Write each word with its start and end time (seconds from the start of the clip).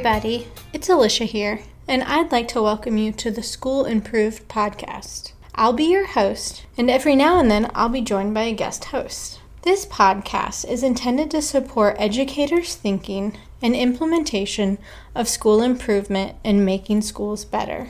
everybody, 0.00 0.48
it's 0.72 0.88
Alicia 0.88 1.24
here, 1.24 1.60
and 1.86 2.02
I'd 2.02 2.32
like 2.32 2.48
to 2.48 2.62
welcome 2.62 2.96
you 2.96 3.12
to 3.12 3.30
the 3.30 3.42
School 3.42 3.84
Improved 3.84 4.48
podcast. 4.48 5.32
I'll 5.54 5.74
be 5.74 5.84
your 5.84 6.06
host, 6.06 6.64
and 6.78 6.90
every 6.90 7.14
now 7.14 7.38
and 7.38 7.50
then 7.50 7.70
I'll 7.74 7.90
be 7.90 8.00
joined 8.00 8.32
by 8.32 8.44
a 8.44 8.54
guest 8.54 8.86
host. 8.86 9.40
This 9.60 9.84
podcast 9.84 10.66
is 10.66 10.82
intended 10.82 11.30
to 11.32 11.42
support 11.42 11.96
educators' 11.98 12.76
thinking 12.76 13.36
and 13.60 13.76
implementation 13.76 14.78
of 15.14 15.28
school 15.28 15.60
improvement 15.60 16.34
and 16.42 16.64
making 16.64 17.02
schools 17.02 17.44
better. 17.44 17.88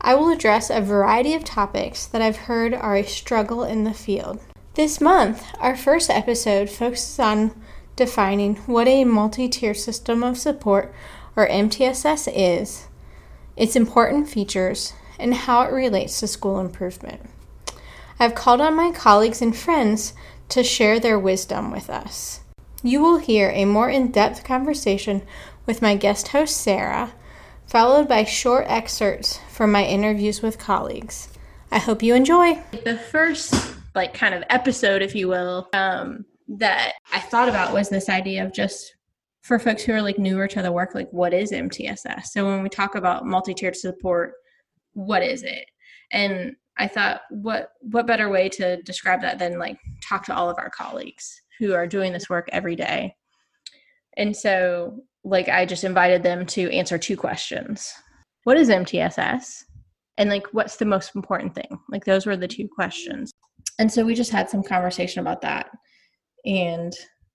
I 0.00 0.16
will 0.16 0.30
address 0.30 0.70
a 0.70 0.80
variety 0.80 1.34
of 1.34 1.44
topics 1.44 2.04
that 2.06 2.20
I've 2.20 2.48
heard 2.48 2.74
are 2.74 2.96
a 2.96 3.04
struggle 3.04 3.62
in 3.62 3.84
the 3.84 3.94
field. 3.94 4.40
This 4.74 5.00
month, 5.00 5.44
our 5.60 5.76
first 5.76 6.10
episode 6.10 6.68
focuses 6.68 7.20
on 7.20 7.52
defining 7.96 8.56
what 8.66 8.86
a 8.86 9.04
multi 9.04 9.48
tier 9.48 9.74
system 9.74 10.22
of 10.22 10.38
support, 10.38 10.94
or 11.34 11.48
MTSS, 11.48 12.30
is, 12.34 12.86
its 13.56 13.74
important 13.74 14.28
features, 14.28 14.92
and 15.18 15.34
how 15.34 15.62
it 15.62 15.72
relates 15.72 16.20
to 16.20 16.26
school 16.26 16.60
improvement. 16.60 17.22
I've 18.20 18.34
called 18.34 18.60
on 18.60 18.76
my 18.76 18.92
colleagues 18.92 19.42
and 19.42 19.56
friends 19.56 20.14
to 20.50 20.62
share 20.62 21.00
their 21.00 21.18
wisdom 21.18 21.70
with 21.70 21.90
us. 21.90 22.40
You 22.82 23.00
will 23.00 23.18
hear 23.18 23.50
a 23.50 23.64
more 23.64 23.90
in 23.90 24.12
depth 24.12 24.44
conversation 24.44 25.22
with 25.66 25.82
my 25.82 25.96
guest 25.96 26.28
host, 26.28 26.56
Sarah, 26.56 27.12
followed 27.66 28.06
by 28.06 28.24
short 28.24 28.64
excerpts 28.68 29.40
from 29.50 29.72
my 29.72 29.84
interviews 29.84 30.40
with 30.40 30.58
colleagues. 30.58 31.28
I 31.70 31.78
hope 31.78 32.02
you 32.02 32.14
enjoy. 32.14 32.62
The 32.84 32.96
first, 32.96 33.74
like, 33.94 34.14
kind 34.14 34.34
of 34.34 34.44
episode, 34.48 35.02
if 35.02 35.14
you 35.14 35.28
will, 35.28 35.68
um, 35.72 36.24
that 36.48 36.92
I 37.12 37.20
thought 37.20 37.48
about 37.48 37.72
was 37.72 37.88
this 37.88 38.08
idea 38.08 38.44
of 38.44 38.52
just 38.52 38.94
for 39.42 39.58
folks 39.58 39.82
who 39.82 39.92
are 39.92 40.02
like 40.02 40.18
newer 40.18 40.48
to 40.48 40.62
the 40.62 40.72
work, 40.72 40.94
like, 40.94 41.10
what 41.10 41.32
is 41.32 41.52
MTSS? 41.52 42.26
So 42.26 42.44
when 42.44 42.62
we 42.62 42.68
talk 42.68 42.94
about 42.94 43.26
multi 43.26 43.54
tiered 43.54 43.76
support, 43.76 44.34
what 44.92 45.22
is 45.22 45.42
it? 45.42 45.66
And 46.12 46.56
I 46.78 46.88
thought, 46.88 47.22
what 47.30 47.70
what 47.80 48.06
better 48.06 48.28
way 48.28 48.48
to 48.50 48.82
describe 48.82 49.22
that 49.22 49.38
than 49.38 49.58
like 49.58 49.78
talk 50.02 50.24
to 50.26 50.34
all 50.34 50.50
of 50.50 50.58
our 50.58 50.70
colleagues 50.70 51.40
who 51.58 51.74
are 51.74 51.86
doing 51.86 52.12
this 52.12 52.28
work 52.28 52.48
every 52.52 52.76
day? 52.76 53.14
And 54.16 54.36
so 54.36 55.00
like 55.24 55.48
I 55.48 55.66
just 55.66 55.84
invited 55.84 56.22
them 56.22 56.46
to 56.46 56.70
answer 56.72 56.98
two 56.98 57.16
questions. 57.16 57.92
What 58.44 58.56
is 58.56 58.68
MTSS? 58.68 59.64
And 60.18 60.30
like 60.30 60.46
what's 60.52 60.76
the 60.76 60.84
most 60.84 61.14
important 61.14 61.54
thing? 61.54 61.78
Like 61.88 62.04
those 62.04 62.26
were 62.26 62.36
the 62.36 62.48
two 62.48 62.68
questions. 62.74 63.32
And 63.78 63.92
so 63.92 64.04
we 64.04 64.14
just 64.14 64.30
had 64.30 64.48
some 64.48 64.62
conversation 64.62 65.20
about 65.20 65.42
that. 65.42 65.68
And 66.46 66.94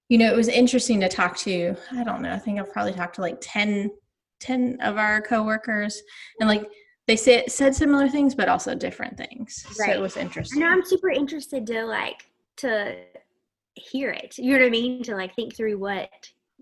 you 0.10 0.18
know, 0.18 0.28
it 0.28 0.36
was 0.36 0.50
interesting 0.50 1.00
to 1.00 1.08
talk 1.08 1.38
to, 1.38 1.74
I 1.94 2.04
don't 2.04 2.22
know, 2.22 2.34
I 2.34 2.38
think 2.38 2.60
I've 2.60 2.72
probably 2.72 2.92
talked 2.94 3.16
to 3.16 3.22
like 3.22 3.38
10 3.42 3.92
10 4.42 4.80
of 4.82 4.98
our 4.98 5.22
coworkers 5.22 6.02
and 6.40 6.50
like 6.50 6.68
they 7.06 7.16
said 7.16 7.50
said 7.52 7.76
similar 7.76 8.10
things 8.10 8.34
but 8.34 8.50
also 8.50 8.74
different 8.76 9.16
things. 9.18 9.66
Right. 9.80 9.92
So 9.92 9.94
it 9.94 10.02
was 10.02 10.18
interesting. 10.18 10.64
And 10.64 10.72
I'm 10.72 10.84
super 10.84 11.10
interested 11.10 11.66
to 11.68 11.86
like 11.86 12.26
to 12.58 12.98
hear 13.76 14.10
it. 14.10 14.38
You 14.38 14.54
know 14.54 14.60
what 14.60 14.68
I 14.68 14.70
mean? 14.70 15.04
To 15.04 15.16
like 15.16 15.36
think 15.36 15.56
through 15.56 15.78
what 15.78 16.10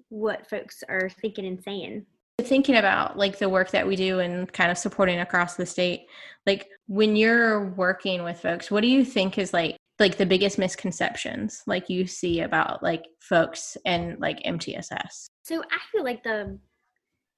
what 0.10 0.48
folks 0.50 0.84
are 0.90 1.10
thinking 1.10 1.46
and 1.46 1.62
saying 1.64 2.06
thinking 2.42 2.78
about 2.78 3.18
like 3.18 3.38
the 3.38 3.50
work 3.50 3.72
that 3.72 3.86
we 3.86 3.96
do 3.96 4.20
and 4.20 4.52
kind 4.54 4.72
of 4.72 4.78
supporting 4.78 5.20
across 5.20 5.56
the 5.56 5.66
state 5.66 6.08
like 6.46 6.70
when 6.88 7.16
you're 7.16 7.70
working 7.72 8.24
with 8.24 8.40
folks 8.40 8.72
what 8.72 8.82
do 8.82 8.88
you 8.88 9.04
think 9.04 9.38
is 9.38 9.54
like 9.54 9.76
like 10.00 10.18
the 10.18 10.26
biggest 10.26 10.58
misconceptions 10.58 11.64
like 11.68 11.90
you 11.90 12.08
see 12.08 12.42
about 12.42 12.82
like 12.82 13.06
folks 13.20 13.78
and 13.86 14.20
like 14.20 14.42
mtss 14.44 15.30
so 15.44 15.62
i 15.62 15.78
feel 15.92 16.04
like 16.04 16.24
the 16.24 16.58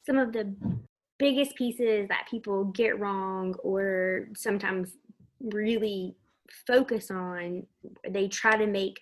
some 0.05 0.17
of 0.17 0.33
the 0.33 0.53
biggest 1.17 1.55
pieces 1.55 2.07
that 2.09 2.27
people 2.29 2.65
get 2.65 2.99
wrong 2.99 3.53
or 3.63 4.27
sometimes 4.35 4.93
really 5.39 6.15
focus 6.67 7.11
on 7.11 7.65
they 8.09 8.27
try 8.27 8.57
to 8.57 8.67
make 8.67 9.01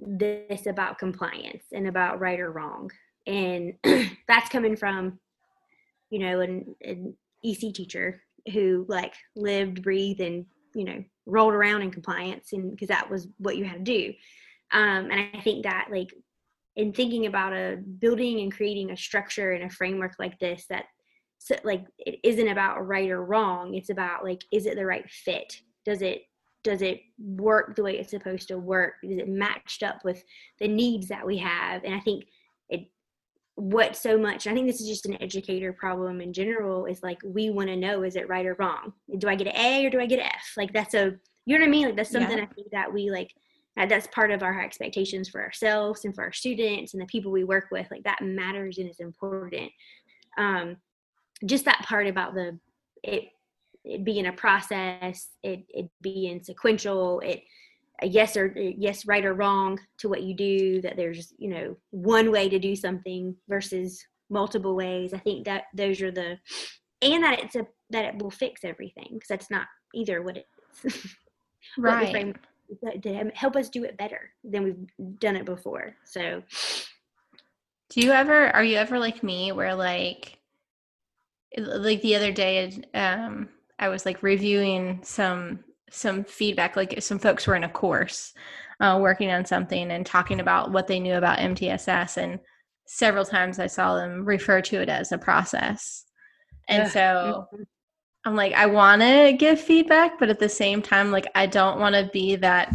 this 0.00 0.66
about 0.66 0.98
compliance 0.98 1.64
and 1.72 1.86
about 1.86 2.20
right 2.20 2.40
or 2.40 2.52
wrong. 2.52 2.90
And 3.26 3.74
that's 4.28 4.48
coming 4.48 4.76
from 4.76 5.18
you 6.10 6.18
know 6.18 6.40
an, 6.40 6.74
an 6.82 7.14
ec 7.44 7.58
teacher 7.58 8.22
who 8.52 8.84
like 8.88 9.14
lived 9.36 9.82
breathed 9.82 10.20
and 10.20 10.44
you 10.74 10.84
know 10.84 11.04
rolled 11.26 11.54
around 11.54 11.82
in 11.82 11.90
compliance 11.90 12.52
and 12.52 12.70
because 12.70 12.88
that 12.88 13.10
was 13.10 13.28
what 13.38 13.56
you 13.56 13.64
had 13.64 13.84
to 13.84 13.92
do. 13.92 14.12
Um, 14.72 15.10
and 15.10 15.28
i 15.34 15.40
think 15.40 15.64
that 15.64 15.88
like 15.90 16.12
in 16.76 16.92
thinking 16.92 17.26
about 17.26 17.52
a 17.52 17.76
building 17.98 18.40
and 18.40 18.54
creating 18.54 18.90
a 18.90 18.96
structure 18.96 19.52
and 19.52 19.64
a 19.64 19.70
framework 19.70 20.14
like 20.18 20.38
this 20.38 20.66
that 20.70 20.84
so, 21.38 21.56
like 21.64 21.84
it 21.98 22.20
isn't 22.22 22.48
about 22.48 22.86
right 22.86 23.10
or 23.10 23.24
wrong 23.24 23.74
it's 23.74 23.90
about 23.90 24.24
like 24.24 24.44
is 24.52 24.66
it 24.66 24.76
the 24.76 24.86
right 24.86 25.08
fit? 25.10 25.60
Does 25.84 26.02
it 26.02 26.22
does 26.62 26.82
it 26.82 27.00
work 27.18 27.74
the 27.74 27.82
way 27.82 27.98
it's 27.98 28.10
supposed 28.10 28.48
to 28.48 28.58
work? 28.58 28.94
Is 29.02 29.16
it 29.16 29.28
matched 29.28 29.82
up 29.82 30.04
with 30.04 30.22
the 30.58 30.68
needs 30.68 31.08
that 31.08 31.26
we 31.26 31.38
have? 31.38 31.82
And 31.84 31.94
i 31.94 32.00
think 32.00 32.24
what 33.60 33.94
so 33.94 34.16
much 34.16 34.46
i 34.46 34.54
think 34.54 34.66
this 34.66 34.80
is 34.80 34.88
just 34.88 35.04
an 35.04 35.22
educator 35.22 35.72
problem 35.72 36.20
in 36.20 36.32
general 36.32 36.86
is 36.86 37.02
like 37.02 37.18
we 37.24 37.50
want 37.50 37.68
to 37.68 37.76
know 37.76 38.02
is 38.02 38.16
it 38.16 38.28
right 38.28 38.46
or 38.46 38.56
wrong? 38.58 38.92
Do 39.18 39.28
i 39.28 39.34
get 39.34 39.48
an 39.48 39.56
a 39.56 39.86
or 39.86 39.90
do 39.90 40.00
i 40.00 40.06
get 40.06 40.18
an 40.18 40.26
f? 40.26 40.52
Like 40.56 40.72
that's 40.72 40.94
a 40.94 41.12
you 41.46 41.58
know 41.58 41.62
what 41.62 41.68
i 41.68 41.70
mean? 41.70 41.86
Like 41.86 41.96
that's 41.96 42.10
something 42.10 42.38
yeah. 42.38 42.44
i 42.44 42.54
think 42.54 42.70
that 42.72 42.92
we 42.92 43.10
like 43.10 43.30
that's 43.88 44.06
part 44.08 44.30
of 44.30 44.42
our 44.42 44.60
expectations 44.60 45.28
for 45.28 45.42
ourselves 45.42 46.04
and 46.04 46.14
for 46.14 46.24
our 46.24 46.32
students 46.32 46.92
and 46.92 47.00
the 47.00 47.06
people 47.06 47.30
we 47.30 47.44
work 47.44 47.66
with 47.70 47.86
like 47.90 48.02
that 48.04 48.22
matters 48.22 48.78
and 48.78 48.88
is 48.88 49.00
important. 49.00 49.70
Um 50.38 50.76
just 51.46 51.64
that 51.66 51.84
part 51.86 52.06
about 52.06 52.34
the 52.34 52.58
it 53.02 53.24
it 53.84 54.04
being 54.04 54.26
a 54.26 54.32
process, 54.32 55.28
it 55.42 55.64
it 55.68 55.90
being 56.00 56.42
sequential, 56.42 57.20
it 57.20 57.42
yes 58.02 58.36
or 58.36 58.54
yes 58.56 59.06
right 59.06 59.24
or 59.24 59.34
wrong 59.34 59.78
to 59.98 60.08
what 60.08 60.22
you 60.22 60.34
do. 60.34 60.80
That 60.80 60.96
there's 60.96 61.32
you 61.38 61.50
know 61.50 61.76
one 61.90 62.30
way 62.30 62.48
to 62.48 62.58
do 62.58 62.74
something 62.76 63.36
versus 63.48 64.02
multiple 64.28 64.76
ways. 64.76 65.12
I 65.12 65.18
think 65.18 65.44
that 65.46 65.64
those 65.74 66.00
are 66.00 66.10
the 66.10 66.38
and 67.02 67.24
that 67.24 67.40
it's 67.40 67.56
a 67.56 67.66
that 67.90 68.04
it 68.04 68.22
will 68.22 68.30
fix 68.30 68.64
everything 68.64 69.08
because 69.12 69.28
that's 69.28 69.50
not 69.50 69.66
either 69.94 70.22
what 70.22 70.38
it's 70.38 71.16
right 71.78 72.36
to 73.02 73.30
help 73.34 73.56
us 73.56 73.68
do 73.68 73.84
it 73.84 73.96
better 73.96 74.30
than 74.44 74.62
we've 74.62 75.18
done 75.18 75.36
it 75.36 75.44
before. 75.44 75.94
So 76.04 76.42
do 77.90 78.00
you 78.00 78.12
ever 78.12 78.50
are 78.50 78.64
you 78.64 78.76
ever 78.76 78.98
like 78.98 79.22
me 79.22 79.52
where 79.52 79.74
like 79.74 80.38
like 81.58 82.00
the 82.02 82.14
other 82.14 82.32
day 82.32 82.80
um 82.94 83.48
I 83.78 83.88
was 83.88 84.06
like 84.06 84.22
reviewing 84.22 85.00
some 85.02 85.64
some 85.90 86.24
feedback, 86.24 86.76
like 86.76 87.02
some 87.02 87.18
folks 87.18 87.46
were 87.46 87.56
in 87.56 87.64
a 87.64 87.68
course 87.68 88.32
uh, 88.80 88.98
working 89.00 89.30
on 89.30 89.44
something 89.44 89.90
and 89.90 90.06
talking 90.06 90.40
about 90.40 90.72
what 90.72 90.86
they 90.86 91.00
knew 91.00 91.14
about 91.14 91.38
MTSS, 91.38 92.16
and 92.16 92.40
several 92.86 93.24
times 93.24 93.58
I 93.58 93.66
saw 93.66 93.96
them 93.96 94.24
refer 94.24 94.60
to 94.62 94.80
it 94.80 94.88
as 94.88 95.12
a 95.12 95.18
process, 95.18 96.04
and 96.68 96.84
yeah. 96.84 96.88
so. 96.88 97.48
I'm 98.26 98.36
like, 98.36 98.52
I 98.52 98.66
want 98.66 99.00
to 99.00 99.34
give 99.38 99.58
feedback, 99.58 100.18
but 100.18 100.28
at 100.28 100.38
the 100.38 100.46
same 100.46 100.82
time, 100.82 101.10
like, 101.10 101.26
I 101.34 101.46
don't 101.46 101.80
want 101.80 101.94
to 101.94 102.10
be 102.12 102.36
that 102.36 102.70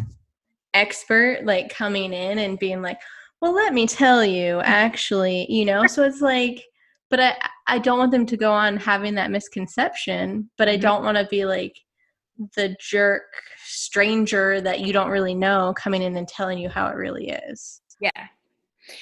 expert, 0.74 1.42
like, 1.46 1.70
coming 1.70 2.14
in 2.14 2.40
and 2.40 2.58
being 2.58 2.82
like, 2.82 2.98
well, 3.42 3.54
let 3.54 3.72
me 3.72 3.86
tell 3.86 4.26
you, 4.26 4.60
actually, 4.62 5.46
you 5.48 5.64
know? 5.64 5.86
So 5.86 6.02
it's 6.02 6.20
like, 6.20 6.64
but 7.12 7.20
I 7.20 7.36
I 7.68 7.80
don't 7.80 8.00
want 8.00 8.12
them 8.12 8.26
to 8.28 8.38
go 8.38 8.52
on 8.52 8.78
having 8.78 9.16
that 9.16 9.32
misconception, 9.32 10.50
but 10.58 10.68
I 10.68 10.74
mm-hmm. 10.74 10.82
don't 10.82 11.04
want 11.04 11.18
to 11.18 11.26
be 11.26 11.46
like 11.46 11.80
the 12.56 12.76
jerk 12.80 13.24
stranger 13.64 14.62
that 14.62 14.82
you 14.82 14.94
don't 14.94 15.10
really 15.10 15.36
know 15.36 15.74
coming 15.78 16.02
in 16.02 16.16
and 16.18 16.28
telling 16.28 16.58
you 16.58 16.70
how 16.70 16.88
it 16.88 16.96
really 16.96 17.30
is. 17.30 17.82
Yeah. 18.00 18.28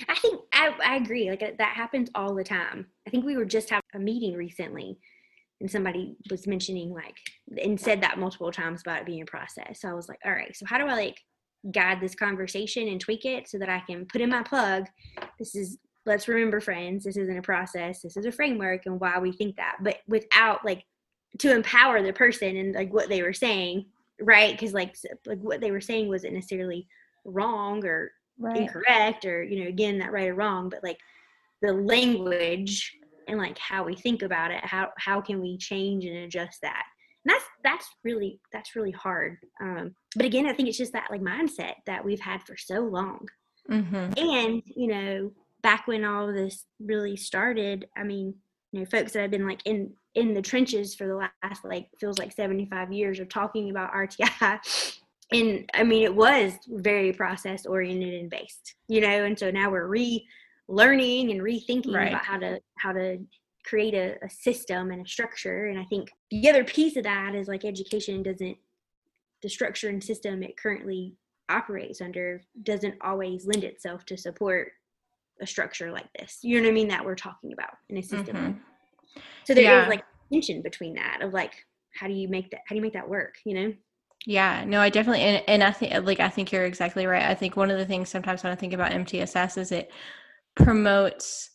I 0.07 0.15
think 0.15 0.41
I, 0.53 0.73
I 0.85 0.95
agree. 0.95 1.29
Like 1.29 1.43
uh, 1.43 1.51
that 1.57 1.75
happens 1.75 2.09
all 2.15 2.33
the 2.33 2.43
time. 2.43 2.87
I 3.05 3.09
think 3.09 3.25
we 3.25 3.35
were 3.35 3.45
just 3.45 3.69
having 3.69 3.83
a 3.93 3.99
meeting 3.99 4.35
recently 4.35 4.97
and 5.59 5.69
somebody 5.69 6.15
was 6.29 6.47
mentioning 6.47 6.93
like 6.93 7.15
and 7.61 7.79
said 7.79 8.01
that 8.01 8.19
multiple 8.19 8.51
times 8.51 8.81
about 8.81 9.01
it 9.01 9.05
being 9.05 9.21
a 9.21 9.25
process. 9.25 9.81
So 9.81 9.89
I 9.89 9.93
was 9.93 10.07
like, 10.07 10.19
all 10.25 10.31
right, 10.31 10.55
so 10.55 10.65
how 10.65 10.77
do 10.77 10.85
I 10.85 10.93
like 10.93 11.19
guide 11.71 12.01
this 12.01 12.15
conversation 12.15 12.87
and 12.87 12.99
tweak 12.99 13.25
it 13.25 13.49
so 13.49 13.57
that 13.57 13.69
I 13.69 13.81
can 13.87 14.05
put 14.05 14.21
in 14.21 14.29
my 14.29 14.43
plug? 14.43 14.85
This 15.39 15.55
is 15.55 15.77
let's 16.05 16.27
remember 16.27 16.59
friends 16.59 17.05
this 17.05 17.17
isn't 17.17 17.37
a 17.37 17.41
process 17.41 18.01
this 18.01 18.17
is 18.17 18.25
a 18.25 18.31
framework 18.31 18.85
and 18.85 18.99
why 18.99 19.17
we 19.19 19.31
think 19.31 19.55
that 19.55 19.77
but 19.81 19.99
without 20.07 20.63
like 20.65 20.83
to 21.39 21.51
empower 21.51 22.01
the 22.01 22.13
person 22.13 22.57
and 22.57 22.75
like 22.75 22.93
what 22.93 23.09
they 23.09 23.21
were 23.21 23.33
saying 23.33 23.85
right 24.21 24.51
because 24.51 24.73
like 24.73 24.95
like 25.25 25.39
what 25.39 25.61
they 25.61 25.71
were 25.71 25.81
saying 25.81 26.07
wasn't 26.07 26.33
necessarily 26.33 26.87
wrong 27.25 27.83
or 27.85 28.11
right. 28.39 28.57
incorrect 28.57 29.25
or 29.25 29.43
you 29.43 29.63
know 29.63 29.69
again 29.69 29.97
that 29.97 30.11
right 30.11 30.29
or 30.29 30.35
wrong 30.35 30.69
but 30.69 30.83
like 30.83 30.97
the 31.61 31.73
language 31.73 32.95
and 33.27 33.37
like 33.37 33.57
how 33.57 33.83
we 33.83 33.95
think 33.95 34.21
about 34.21 34.51
it 34.51 34.63
how 34.63 34.89
how 34.97 35.19
can 35.19 35.41
we 35.41 35.57
change 35.57 36.05
and 36.05 36.17
adjust 36.17 36.61
that 36.61 36.83
and 37.25 37.33
that's 37.33 37.45
that's 37.63 37.87
really 38.03 38.39
that's 38.51 38.75
really 38.75 38.91
hard 38.91 39.37
um 39.61 39.95
but 40.15 40.25
again 40.25 40.45
i 40.45 40.53
think 40.53 40.67
it's 40.67 40.77
just 40.77 40.93
that 40.93 41.09
like 41.09 41.21
mindset 41.21 41.73
that 41.85 42.03
we've 42.03 42.19
had 42.19 42.41
for 42.43 42.57
so 42.57 42.81
long 42.81 43.27
mm-hmm. 43.69 44.13
and 44.17 44.61
you 44.65 44.87
know 44.87 45.31
back 45.63 45.87
when 45.87 46.03
all 46.03 46.29
of 46.29 46.35
this 46.35 46.65
really 46.79 47.15
started, 47.15 47.87
I 47.97 48.03
mean, 48.03 48.35
you 48.73 48.79
know, 48.79 48.85
folks 48.85 49.13
that 49.13 49.21
have 49.21 49.31
been 49.31 49.47
like 49.47 49.61
in 49.65 49.93
in 50.15 50.33
the 50.33 50.41
trenches 50.41 50.93
for 50.93 51.07
the 51.07 51.15
last 51.15 51.63
like 51.63 51.87
feels 51.99 52.17
like 52.17 52.31
75 52.31 52.91
years 52.91 53.19
of 53.19 53.29
talking 53.29 53.69
about 53.69 53.93
RTI. 53.93 54.59
And 55.31 55.67
I 55.73 55.83
mean, 55.83 56.03
it 56.03 56.13
was 56.13 56.53
very 56.67 57.11
process 57.11 57.65
oriented 57.65 58.13
and 58.13 58.29
based, 58.29 58.75
you 58.87 59.01
know, 59.01 59.23
and 59.23 59.39
so 59.39 59.49
now 59.49 59.71
we're 59.71 59.87
relearning 59.87 61.31
and 61.31 61.41
rethinking 61.41 61.95
right. 61.95 62.09
about 62.09 62.25
how 62.25 62.37
to 62.37 62.59
how 62.77 62.91
to 62.91 63.17
create 63.65 63.95
a, 63.95 64.17
a 64.23 64.29
system 64.29 64.91
and 64.91 65.03
a 65.03 65.09
structure. 65.09 65.67
And 65.67 65.79
I 65.79 65.85
think 65.85 66.11
the 66.29 66.47
other 66.49 66.63
piece 66.63 66.97
of 66.97 67.05
that 67.05 67.33
is 67.33 67.47
like 67.47 67.65
education 67.65 68.21
doesn't 68.21 68.57
the 69.41 69.49
structure 69.49 69.89
and 69.89 70.03
system 70.03 70.43
it 70.43 70.57
currently 70.57 71.15
operates 71.49 71.99
under 71.99 72.41
doesn't 72.61 72.95
always 73.01 73.47
lend 73.47 73.63
itself 73.63 74.05
to 74.05 74.17
support 74.17 74.73
a 75.41 75.47
structure 75.47 75.91
like 75.91 76.07
this. 76.17 76.39
You 76.41 76.57
know 76.57 76.63
what 76.63 76.71
I 76.71 76.73
mean? 76.73 76.87
That 76.89 77.05
we're 77.05 77.15
talking 77.15 77.53
about 77.53 77.71
in 77.89 77.97
a 77.97 78.03
system. 78.03 78.35
Mm-hmm. 78.35 79.19
So 79.45 79.53
there 79.53 79.63
yeah. 79.63 79.83
is 79.83 79.89
like 79.89 80.03
tension 80.31 80.61
between 80.61 80.95
that 80.95 81.21
of 81.21 81.33
like 81.33 81.65
how 81.95 82.07
do 82.07 82.13
you 82.13 82.27
make 82.27 82.49
that 82.51 82.61
how 82.65 82.73
do 82.73 82.77
you 82.77 82.81
make 82.81 82.93
that 82.93 83.07
work? 83.07 83.35
You 83.45 83.53
know? 83.53 83.73
Yeah, 84.25 84.63
no, 84.65 84.79
I 84.79 84.89
definitely 84.89 85.21
and, 85.21 85.43
and 85.47 85.63
I 85.63 85.71
think 85.71 86.05
like 86.05 86.19
I 86.19 86.29
think 86.29 86.51
you're 86.51 86.65
exactly 86.65 87.05
right. 87.05 87.23
I 87.23 87.35
think 87.35 87.57
one 87.57 87.71
of 87.71 87.77
the 87.77 87.85
things 87.85 88.09
sometimes 88.09 88.43
when 88.43 88.53
I 88.53 88.55
think 88.55 88.73
about 88.73 88.91
MTSS 88.91 89.57
is 89.57 89.71
it 89.71 89.91
promotes 90.55 91.51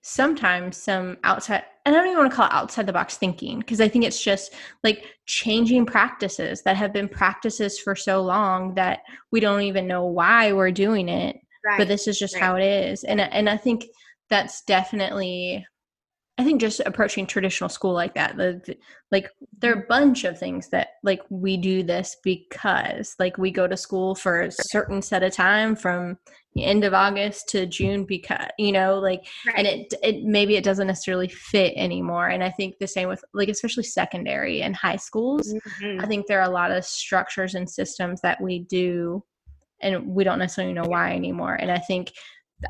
sometimes 0.00 0.76
some 0.76 1.18
outside 1.24 1.64
and 1.84 1.94
I 1.94 1.98
don't 1.98 2.08
even 2.08 2.18
want 2.18 2.30
to 2.30 2.36
call 2.36 2.46
it 2.46 2.52
outside 2.52 2.86
the 2.86 2.92
box 2.92 3.16
thinking 3.16 3.58
because 3.58 3.80
I 3.80 3.88
think 3.88 4.04
it's 4.04 4.22
just 4.22 4.54
like 4.84 5.04
changing 5.26 5.86
practices 5.86 6.62
that 6.62 6.76
have 6.76 6.92
been 6.92 7.08
practices 7.08 7.78
for 7.78 7.94
so 7.94 8.22
long 8.22 8.74
that 8.74 9.00
we 9.32 9.40
don't 9.40 9.62
even 9.62 9.86
know 9.86 10.04
why 10.04 10.52
we're 10.52 10.70
doing 10.70 11.08
it. 11.08 11.38
Right. 11.68 11.78
But 11.78 11.88
this 11.88 12.08
is 12.08 12.18
just 12.18 12.34
right. 12.34 12.42
how 12.42 12.56
it 12.56 12.64
is. 12.64 13.04
And 13.04 13.20
and 13.20 13.48
I 13.48 13.56
think 13.56 13.84
that's 14.30 14.62
definitely 14.62 15.66
I 16.38 16.44
think 16.44 16.60
just 16.60 16.80
approaching 16.86 17.26
traditional 17.26 17.68
school 17.68 17.92
like 17.92 18.14
that, 18.14 18.36
the, 18.36 18.62
the, 18.64 18.78
like 19.10 19.28
there 19.58 19.72
are 19.72 19.82
a 19.82 19.86
bunch 19.88 20.22
of 20.22 20.38
things 20.38 20.68
that 20.68 20.90
like 21.02 21.20
we 21.30 21.56
do 21.56 21.82
this 21.82 22.16
because 22.22 23.16
like 23.18 23.36
we 23.38 23.50
go 23.50 23.66
to 23.66 23.76
school 23.76 24.14
for 24.14 24.42
a 24.42 24.52
certain 24.52 25.02
set 25.02 25.24
of 25.24 25.32
time 25.32 25.74
from 25.74 26.16
the 26.54 26.64
end 26.64 26.84
of 26.84 26.94
August 26.94 27.48
to 27.48 27.66
June 27.66 28.04
because 28.04 28.46
you 28.56 28.70
know 28.70 29.00
like 29.00 29.26
right. 29.48 29.56
and 29.58 29.66
it 29.66 29.94
it 30.04 30.22
maybe 30.22 30.56
it 30.56 30.62
doesn't 30.62 30.86
necessarily 30.86 31.28
fit 31.28 31.74
anymore. 31.76 32.28
And 32.28 32.44
I 32.44 32.50
think 32.50 32.78
the 32.78 32.86
same 32.86 33.08
with 33.08 33.24
like 33.34 33.48
especially 33.48 33.82
secondary 33.82 34.62
and 34.62 34.76
high 34.76 34.96
schools. 34.96 35.52
Mm-hmm. 35.52 36.00
I 36.00 36.06
think 36.06 36.28
there 36.28 36.40
are 36.40 36.48
a 36.48 36.54
lot 36.54 36.70
of 36.70 36.84
structures 36.84 37.56
and 37.56 37.68
systems 37.68 38.20
that 38.20 38.40
we 38.40 38.60
do 38.60 39.24
and 39.80 40.06
we 40.06 40.24
don't 40.24 40.38
necessarily 40.38 40.74
know 40.74 40.84
why 40.86 41.14
anymore. 41.14 41.54
And 41.54 41.70
I 41.70 41.78
think 41.78 42.12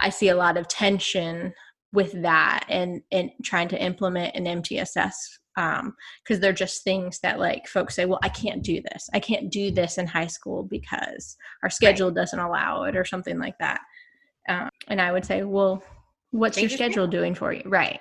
I 0.00 0.10
see 0.10 0.28
a 0.28 0.36
lot 0.36 0.56
of 0.56 0.68
tension 0.68 1.52
with 1.92 2.12
that 2.22 2.64
and 2.68 3.02
and 3.10 3.30
trying 3.42 3.68
to 3.68 3.82
implement 3.82 4.36
an 4.36 4.44
MTSS 4.44 5.14
um 5.56 5.94
because 6.22 6.38
they're 6.38 6.52
just 6.52 6.84
things 6.84 7.18
that 7.20 7.38
like 7.38 7.66
folks 7.66 7.94
say 7.94 8.04
well 8.04 8.20
I 8.22 8.28
can't 8.28 8.62
do 8.62 8.82
this. 8.92 9.08
I 9.14 9.20
can't 9.20 9.50
do 9.50 9.70
this 9.70 9.98
in 9.98 10.06
high 10.06 10.26
school 10.26 10.64
because 10.64 11.36
our 11.62 11.70
schedule 11.70 12.08
right. 12.08 12.16
doesn't 12.16 12.38
allow 12.38 12.84
it 12.84 12.96
or 12.96 13.04
something 13.04 13.38
like 13.38 13.58
that. 13.58 13.80
Um, 14.48 14.68
and 14.88 15.00
I 15.00 15.12
would 15.12 15.24
say 15.24 15.44
well 15.44 15.82
what's 16.30 16.60
your 16.60 16.68
schedule 16.68 17.06
doing 17.06 17.34
for 17.34 17.52
you? 17.52 17.62
Right. 17.64 18.00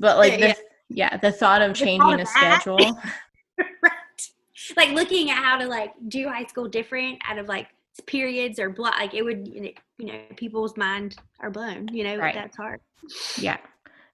But 0.00 0.16
like 0.16 0.40
the, 0.40 0.48
yeah. 0.48 0.54
yeah 0.88 1.16
the 1.16 1.30
thought 1.30 1.62
of 1.62 1.74
changing 1.74 2.20
a 2.20 2.26
schedule. 2.26 2.78
Right. 3.82 3.92
Like 4.76 4.90
looking 4.90 5.30
at 5.30 5.36
how 5.36 5.58
to 5.58 5.66
like 5.66 5.92
do 6.08 6.28
high 6.28 6.46
school 6.46 6.68
different 6.68 7.20
out 7.28 7.38
of 7.38 7.46
like 7.46 7.68
periods 8.06 8.58
or 8.58 8.70
block 8.70 8.98
like 8.98 9.14
it 9.14 9.22
would 9.22 9.46
you 9.48 9.72
know 10.06 10.18
people's 10.36 10.76
mind 10.76 11.16
are 11.40 11.50
blown 11.50 11.86
you 11.92 12.04
know 12.04 12.16
right. 12.16 12.34
that's 12.34 12.56
hard. 12.56 12.80
Yeah. 13.38 13.58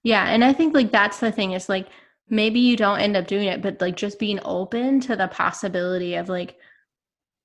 Yeah 0.02 0.28
and 0.28 0.44
i 0.44 0.52
think 0.52 0.75
like 0.75 0.90
that's 0.90 1.20
the 1.20 1.32
thing 1.32 1.52
is 1.52 1.69
like 1.69 1.88
maybe 2.28 2.60
you 2.60 2.76
don't 2.76 3.00
end 3.00 3.16
up 3.16 3.26
doing 3.26 3.46
it 3.46 3.62
but 3.62 3.80
like 3.80 3.96
just 3.96 4.19
being 4.19 4.40
open 4.44 5.00
to 5.00 5.16
the 5.16 5.28
possibility 5.28 6.14
of 6.16 6.28
like 6.28 6.56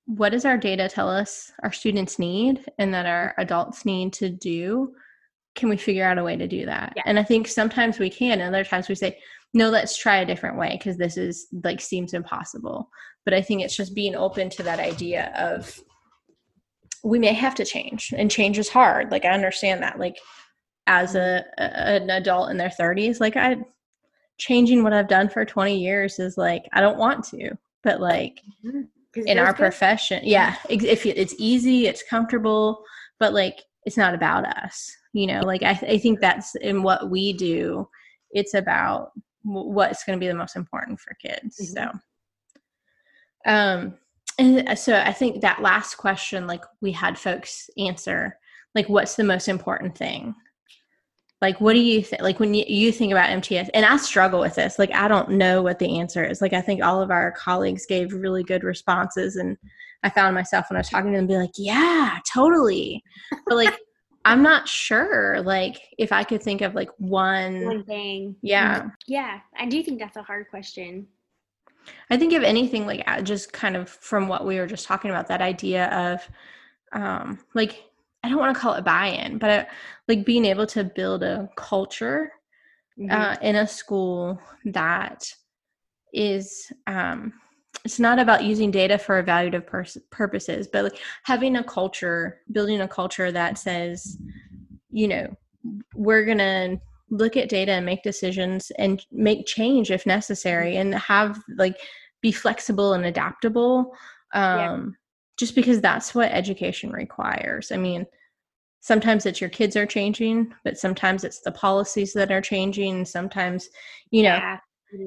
what 0.05 0.29
does 0.29 0.45
our 0.45 0.57
data 0.57 0.89
tell 0.89 1.09
us 1.09 1.51
our 1.61 1.71
students 1.71 2.19
need 2.19 2.65
and 2.77 2.93
that 2.93 3.05
our 3.05 3.33
adults 3.37 3.85
need 3.85 4.11
to 4.11 4.29
do? 4.29 4.93
Can 5.55 5.69
we 5.69 5.77
figure 5.77 6.05
out 6.05 6.17
a 6.17 6.23
way 6.23 6.35
to 6.35 6.47
do 6.47 6.65
that? 6.65 6.93
Yeah. 6.95 7.03
and 7.05 7.19
i 7.19 7.23
think 7.23 7.47
sometimes 7.47 7.99
we 7.99 8.09
can 8.09 8.41
and 8.41 8.53
other 8.53 8.65
times 8.65 8.89
we 8.89 8.95
say 8.95 9.17
no 9.53 9.69
let's 9.69 9.97
try 9.97 10.17
a 10.17 10.25
different 10.25 10.57
way 10.57 10.77
because 10.77 10.97
this 10.97 11.15
is 11.15 11.47
like 11.63 11.79
seems 11.79 12.13
impossible. 12.13 12.89
But 13.23 13.33
i 13.33 13.41
think 13.41 13.61
it's 13.61 13.77
just 13.77 13.95
being 13.95 14.15
open 14.15 14.49
to 14.51 14.63
that 14.63 14.79
idea 14.79 15.31
of 15.37 15.79
we 17.03 17.19
may 17.19 17.33
have 17.33 17.53
to 17.55 17.65
change 17.65 18.13
and 18.17 18.31
change 18.31 18.57
is 18.57 18.69
hard 18.69 19.11
like 19.11 19.25
i 19.25 19.29
understand 19.29 19.83
that 19.83 19.99
like 19.99 20.17
as 20.87 21.15
a, 21.15 21.43
a 21.57 21.63
an 21.63 22.09
adult 22.09 22.49
in 22.49 22.57
their 22.57 22.69
30s 22.69 23.19
like 23.19 23.35
i 23.35 23.55
changing 24.37 24.83
what 24.83 24.93
i've 24.93 25.07
done 25.07 25.29
for 25.29 25.45
20 25.45 25.77
years 25.77 26.17
is 26.19 26.37
like 26.37 26.63
i 26.73 26.81
don't 26.81 26.97
want 26.97 27.23
to 27.23 27.51
but 27.83 28.01
like 28.01 28.41
mm-hmm. 28.65 28.81
in 29.27 29.37
our 29.37 29.51
good. 29.53 29.57
profession 29.57 30.21
yeah 30.23 30.55
if 30.69 31.05
it's 31.05 31.35
easy 31.37 31.85
it's 31.87 32.03
comfortable 32.09 32.83
but 33.19 33.33
like 33.33 33.61
it's 33.85 33.97
not 33.97 34.15
about 34.15 34.45
us 34.63 34.91
you 35.11 35.27
know 35.27 35.41
like 35.41 35.61
i, 35.61 35.71
I 35.71 35.97
think 35.97 36.19
that's 36.19 36.55
in 36.55 36.83
what 36.83 37.09
we 37.09 37.33
do 37.33 37.87
it's 38.31 38.53
about 38.53 39.11
what's 39.43 40.03
going 40.03 40.17
to 40.17 40.23
be 40.23 40.29
the 40.29 40.33
most 40.33 40.55
important 40.55 40.99
for 40.99 41.13
kids 41.15 41.57
mm-hmm. 41.61 41.89
so 43.45 43.51
um 43.51 43.97
and 44.37 44.67
uh, 44.69 44.75
so 44.75 44.95
I 44.95 45.13
think 45.13 45.41
that 45.41 45.61
last 45.61 45.95
question, 45.95 46.47
like 46.47 46.63
we 46.81 46.91
had 46.91 47.17
folks 47.17 47.69
answer, 47.77 48.37
like 48.75 48.89
what's 48.89 49.15
the 49.15 49.23
most 49.23 49.47
important 49.47 49.97
thing? 49.97 50.35
Like, 51.41 51.59
what 51.59 51.73
do 51.73 51.79
you 51.79 52.01
think? 52.01 52.21
Like 52.21 52.39
when 52.39 52.53
you, 52.53 52.63
you 52.67 52.91
think 52.93 53.11
about 53.11 53.29
MTSS, 53.29 53.69
and 53.73 53.85
I 53.85 53.97
struggle 53.97 54.39
with 54.39 54.55
this. 54.55 54.79
Like, 54.79 54.93
I 54.93 55.09
don't 55.09 55.31
know 55.31 55.61
what 55.61 55.77
the 55.77 55.99
answer 55.99 56.23
is. 56.23 56.41
Like, 56.41 56.53
I 56.53 56.61
think 56.61 56.81
all 56.81 57.01
of 57.01 57.11
our 57.11 57.33
colleagues 57.33 57.85
gave 57.85 58.13
really 58.13 58.43
good 58.43 58.63
responses, 58.63 59.35
and 59.35 59.57
I 60.03 60.09
found 60.09 60.35
myself 60.35 60.67
when 60.69 60.77
I 60.77 60.79
was 60.79 60.89
talking 60.89 61.11
to 61.11 61.17
them, 61.17 61.27
be 61.27 61.35
like, 61.35 61.51
"Yeah, 61.57 62.17
totally," 62.33 63.03
but 63.45 63.55
like. 63.55 63.77
I'm 64.25 64.41
not 64.41 64.69
sure 64.69 65.41
like 65.41 65.81
if 65.97 66.13
I 66.13 66.23
could 66.23 66.41
think 66.41 66.61
of 66.61 66.75
like 66.75 66.87
one 66.97 67.65
one 67.65 67.83
thing. 67.83 68.37
Yeah. 68.41 68.87
Yeah, 69.05 69.39
I 69.57 69.65
do 69.65 69.83
think 69.83 69.99
that's 69.99 70.15
a 70.15 70.23
hard 70.23 70.47
question. 70.49 71.07
I 72.09 72.17
think 72.17 72.33
if 72.33 72.43
anything, 72.43 72.85
like 72.85 73.03
uh, 73.07 73.21
just 73.21 73.53
kind 73.53 73.75
of 73.75 73.89
from 73.89 74.27
what 74.27 74.45
we 74.45 74.57
were 74.57 74.67
just 74.67 74.85
talking 74.85 75.11
about, 75.11 75.27
that 75.27 75.41
idea 75.41 75.87
of 75.87 76.27
um, 76.93 77.39
like 77.53 77.83
I 78.23 78.29
don't 78.29 78.39
want 78.39 78.55
to 78.55 78.59
call 78.59 78.75
it 78.75 78.85
buy-in, 78.85 79.37
but 79.37 79.49
uh, 79.49 79.65
like 80.07 80.25
being 80.25 80.45
able 80.45 80.65
to 80.67 80.83
build 80.83 81.23
a 81.23 81.49
culture 81.57 82.31
mm-hmm. 82.97 83.11
uh, 83.11 83.35
in 83.41 83.57
a 83.57 83.67
school 83.67 84.39
that 84.65 85.31
is 86.13 86.71
um, 86.87 87.33
it's 87.83 87.99
not 87.99 88.19
about 88.19 88.43
using 88.43 88.71
data 88.71 88.97
for 88.97 89.21
evaluative 89.21 89.65
pers- 89.65 89.97
purposes, 90.09 90.67
but 90.71 90.83
like 90.85 90.99
having 91.23 91.57
a 91.57 91.63
culture, 91.63 92.39
building 92.51 92.81
a 92.81 92.87
culture 92.87 93.31
that 93.31 93.57
says, 93.57 94.17
you 94.89 95.07
know, 95.07 95.35
we're 95.93 96.25
gonna 96.25 96.79
look 97.13 97.37
at 97.37 97.47
data 97.47 97.71
and 97.73 97.85
make 97.85 98.01
decisions 98.01 98.71
and 98.79 99.05
make 99.11 99.45
change 99.45 99.91
if 99.91 100.05
necessary 100.05 100.77
and 100.77 100.95
have 100.95 101.39
like 101.57 101.77
be 102.21 102.31
flexible 102.31 102.93
and 102.93 103.05
adaptable 103.05 103.93
um, 104.33 104.57
yeah. 104.57 104.79
just 105.37 105.53
because 105.53 105.79
that's 105.79 106.15
what 106.15 106.31
education 106.31 106.91
requires 106.91 107.71
i 107.71 107.77
mean 107.77 108.05
sometimes 108.81 109.27
it's 109.27 109.39
your 109.39 109.49
kids 109.49 109.75
are 109.75 109.85
changing 109.85 110.51
but 110.63 110.77
sometimes 110.77 111.23
it's 111.23 111.41
the 111.41 111.51
policies 111.51 112.13
that 112.13 112.31
are 112.31 112.41
changing 112.41 113.05
sometimes 113.05 113.69
you 114.09 114.23
know 114.23 114.35
yeah, 114.35 114.57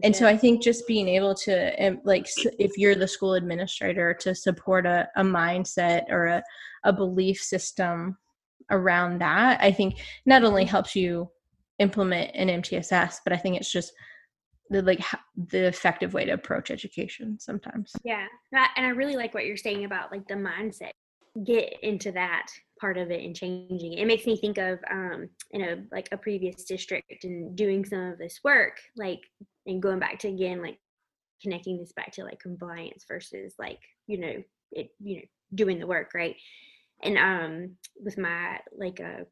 and 0.04 0.14
so 0.14 0.28
i 0.28 0.36
think 0.36 0.62
just 0.62 0.86
being 0.86 1.08
able 1.08 1.34
to 1.34 1.98
like 2.04 2.28
if 2.60 2.78
you're 2.78 2.94
the 2.94 3.08
school 3.08 3.34
administrator 3.34 4.14
to 4.14 4.32
support 4.32 4.86
a, 4.86 5.08
a 5.16 5.22
mindset 5.22 6.04
or 6.08 6.26
a, 6.26 6.42
a 6.84 6.92
belief 6.92 7.40
system 7.42 8.16
around 8.70 9.20
that 9.20 9.60
i 9.60 9.72
think 9.72 9.96
not 10.24 10.44
only 10.44 10.62
mm-hmm. 10.62 10.70
helps 10.70 10.94
you 10.94 11.28
implement 11.78 12.30
an 12.34 12.48
MTSS, 12.48 13.18
but 13.24 13.32
I 13.32 13.36
think 13.36 13.56
it's 13.56 13.70
just 13.70 13.92
the 14.70 14.82
like 14.82 15.04
the 15.36 15.66
effective 15.66 16.14
way 16.14 16.24
to 16.24 16.32
approach 16.32 16.70
education 16.70 17.38
sometimes. 17.38 17.92
Yeah, 18.04 18.26
that, 18.52 18.74
and 18.76 18.86
I 18.86 18.90
really 18.90 19.16
like 19.16 19.34
what 19.34 19.46
you're 19.46 19.56
saying 19.56 19.84
about 19.84 20.10
like 20.10 20.26
the 20.28 20.34
mindset. 20.34 20.90
Get 21.44 21.74
into 21.82 22.12
that 22.12 22.46
part 22.80 22.96
of 22.96 23.10
it 23.10 23.22
and 23.22 23.36
changing 23.36 23.92
it. 23.92 24.00
It 24.00 24.06
makes 24.06 24.26
me 24.26 24.36
think 24.36 24.58
of 24.58 24.78
um 24.90 25.28
you 25.52 25.60
know 25.60 25.82
like 25.92 26.08
a 26.12 26.16
previous 26.16 26.64
district 26.64 27.24
and 27.24 27.54
doing 27.54 27.84
some 27.84 28.00
of 28.00 28.18
this 28.18 28.40
work, 28.42 28.78
like 28.96 29.20
and 29.66 29.82
going 29.82 29.98
back 29.98 30.18
to 30.20 30.28
again 30.28 30.62
like 30.62 30.78
connecting 31.42 31.78
this 31.78 31.92
back 31.92 32.12
to 32.12 32.24
like 32.24 32.40
compliance 32.40 33.04
versus 33.06 33.54
like 33.58 33.80
you 34.06 34.18
know 34.18 34.42
it 34.72 34.88
you 34.98 35.16
know 35.16 35.22
doing 35.54 35.78
the 35.78 35.86
work 35.86 36.12
right 36.14 36.34
and 37.02 37.18
um 37.18 37.76
with 38.02 38.16
my 38.16 38.58
like 38.76 39.00
a 39.00 39.20
uh, 39.20 39.24